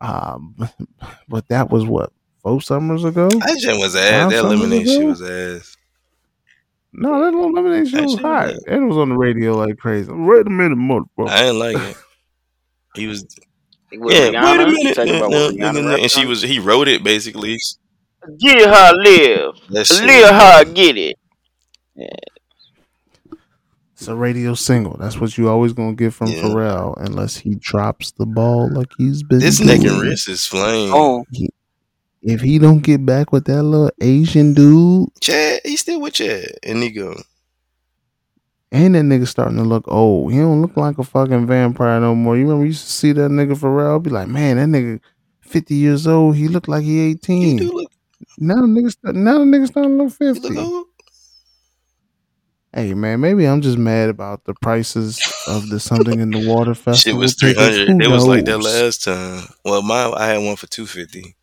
[0.00, 0.56] um
[1.28, 2.12] but that was what
[2.42, 4.10] four summers ago That shit was ass.
[4.24, 5.76] Five That lemonade shit was ass.
[6.92, 8.58] no that little lemonade shit That was shit was hot ass.
[8.66, 11.76] and it was on the radio like crazy wait a minute motherfucker I didn't like
[11.76, 11.96] it.
[12.96, 13.24] He was
[13.92, 13.98] yeah.
[14.30, 14.58] Rihanna?
[14.58, 14.94] Wait a minute.
[14.96, 15.96] talking no, no, no, no.
[15.96, 17.58] And she was he wrote it basically.
[18.38, 19.54] Get her live.
[19.70, 20.04] That shit.
[20.04, 21.16] Live her get it.
[23.92, 24.96] It's a radio single.
[24.98, 26.42] That's what you always gonna get from Yeah.
[26.42, 29.38] Pharrell, unless he drops the ball like he's been.
[29.38, 30.00] This neck and doing.
[30.00, 30.90] wrist is flame.
[30.92, 31.24] Oh,
[32.22, 36.46] If he don't get back with that little Asian dude, Chad, he's still with Chad
[36.62, 37.22] and Nigo.
[38.72, 40.32] and that nigga starting to look old.
[40.32, 42.36] He don't look like a fucking vampire no more.
[42.36, 45.00] You remember you used to see that nigga Pharrell, be like, man, that nigga
[45.40, 46.34] fifty years old.
[46.36, 47.56] He look like he He eighteen.
[47.58, 47.83] do look,
[48.38, 50.90] Now the nigga, st- now the nigga starting to look he look fifty.
[52.72, 56.74] Hey man, maybe I'm just mad about the prices of the something in the water
[56.74, 57.20] Shit festival.
[57.20, 58.02] was three hundred.
[58.02, 59.44] It was like that last time.
[59.64, 61.36] Well, my I had one for two fifty.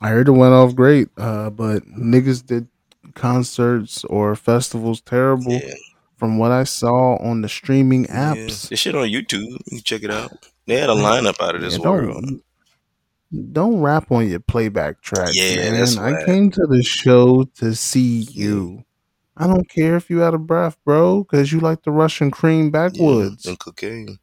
[0.00, 2.68] I heard it went off great, uh, but niggas did
[3.14, 5.52] concerts or festivals terrible.
[5.52, 5.72] Yeah,
[6.18, 8.34] From what I saw on the streaming yeah.
[8.34, 9.42] apps, This shit on YouTube.
[9.50, 10.32] You can check it out.
[10.66, 12.24] They had a lineup out of this Yeah, world.
[13.52, 15.30] Don't rap on your playback track.
[15.32, 15.98] Yeah, man.
[15.98, 18.84] I came to the show to see you.
[19.36, 22.66] I don't care if you out of breath, bro, because you like the Russian cream
[22.66, 23.44] Yeah, backwoods.
[23.46, 24.18] and cocaine.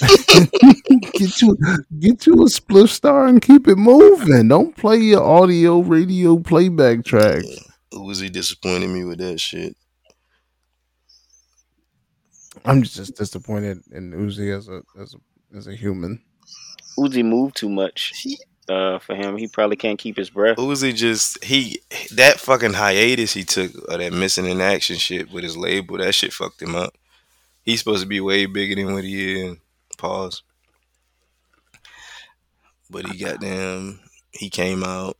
[1.12, 1.56] get you
[2.00, 4.48] get you a split star and keep it moving.
[4.48, 7.42] Don't play your audio radio playback track.
[7.44, 7.56] Yeah.
[7.92, 9.76] Uzi disappointed me with that shit.
[12.64, 16.22] I'm just disappointed in Uzi as a as a as a human.
[16.98, 18.38] Uzi moved too much He,
[18.68, 19.36] uh, for him.
[19.36, 20.56] He probably can't keep his breath.
[20.56, 21.80] Uzi just he
[22.12, 25.98] that fucking hiatus he took of that missing in action shit with his label.
[25.98, 26.94] That shit fucked him up.
[27.62, 29.56] He's supposed to be way bigger than what he is.
[29.98, 30.42] Pause.
[32.90, 34.00] But he got them.
[34.32, 35.16] He came out.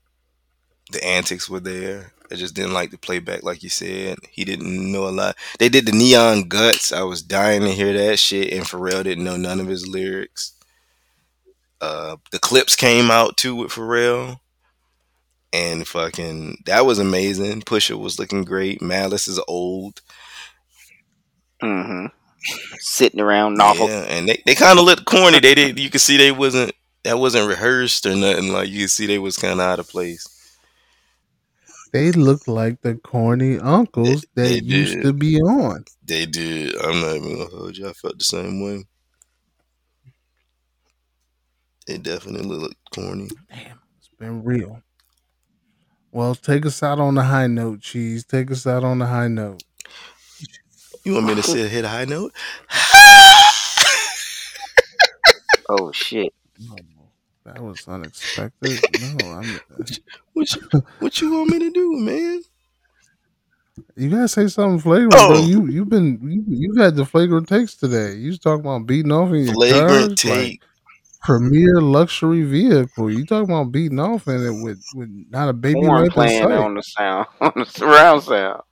[0.90, 2.12] The antics were there.
[2.30, 4.18] I just didn't like the playback, like you said.
[4.30, 5.36] He didn't know a lot.
[5.58, 6.92] They did the Neon Guts.
[6.92, 10.54] I was dying to hear that shit, and Pharrell didn't know none of his lyrics.
[11.82, 14.36] Uh, the clips came out too with Pharrell,
[15.52, 17.62] and fucking that was amazing.
[17.62, 18.80] Pusha was looking great.
[18.80, 20.00] Malice is old.
[21.60, 22.06] hmm
[22.78, 23.88] Sitting around novel.
[23.88, 25.40] Yeah, and they, they kind of looked corny.
[25.40, 25.78] They did.
[25.78, 26.72] You could see they wasn't
[27.04, 28.52] that wasn't rehearsed or nothing.
[28.52, 30.26] Like you could see they was kind of out of place.
[31.92, 35.02] They look like the corny uncles that they used did.
[35.02, 35.84] to be on.
[36.04, 36.74] They did.
[36.76, 37.88] I'm not even gonna hold you.
[37.88, 38.84] I felt the same way.
[41.92, 43.28] They definitely looked corny.
[43.50, 44.80] Damn, it's been real.
[46.10, 48.24] Well, take us out on the high note, cheese.
[48.24, 49.62] Take us out on the high note.
[51.04, 52.32] You want me to say hit a high note?
[55.68, 56.32] Oh shit.
[56.58, 56.76] No,
[57.44, 58.80] that was unexpected.
[59.20, 59.60] No, I'm.
[60.32, 60.62] What you,
[60.98, 62.40] what you want me to do, man?
[63.96, 65.28] You gotta say something flagrant, bro.
[65.32, 65.46] Oh.
[65.46, 68.14] You you've been you you've had the flagrant takes today.
[68.14, 70.30] You was talking about beating off in your Flagrant cars, take.
[70.30, 70.62] like
[71.22, 73.10] premier luxury vehicle.
[73.10, 76.30] You talking about beating off in it with with not a baby Horn wipe in
[76.30, 76.58] playing sight.
[76.58, 78.62] on the sound, on the surround sound.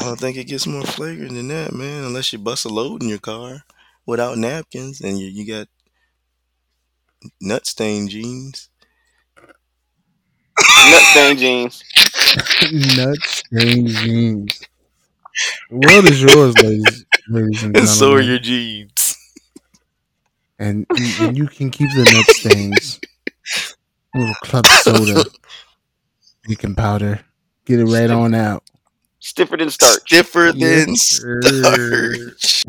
[0.00, 2.04] I don't think it gets more flagrant than that, man.
[2.04, 3.64] Unless you bust a load in your car
[4.06, 5.68] without napkins and you, you got
[7.40, 8.68] nut stain jeans.
[10.90, 11.84] Nut stain jeans.
[12.96, 14.60] nut stained jeans.
[15.70, 19.16] What is yours, ladies, ladies and And so are your jeans.
[20.60, 23.00] And, and and you can keep the nut stains.
[24.14, 25.24] A little club soda,
[26.46, 27.20] baking powder.
[27.64, 28.62] Get it right on out.
[29.18, 30.00] Stiffer than starch.
[30.06, 32.64] Stiffer than Yes, starch.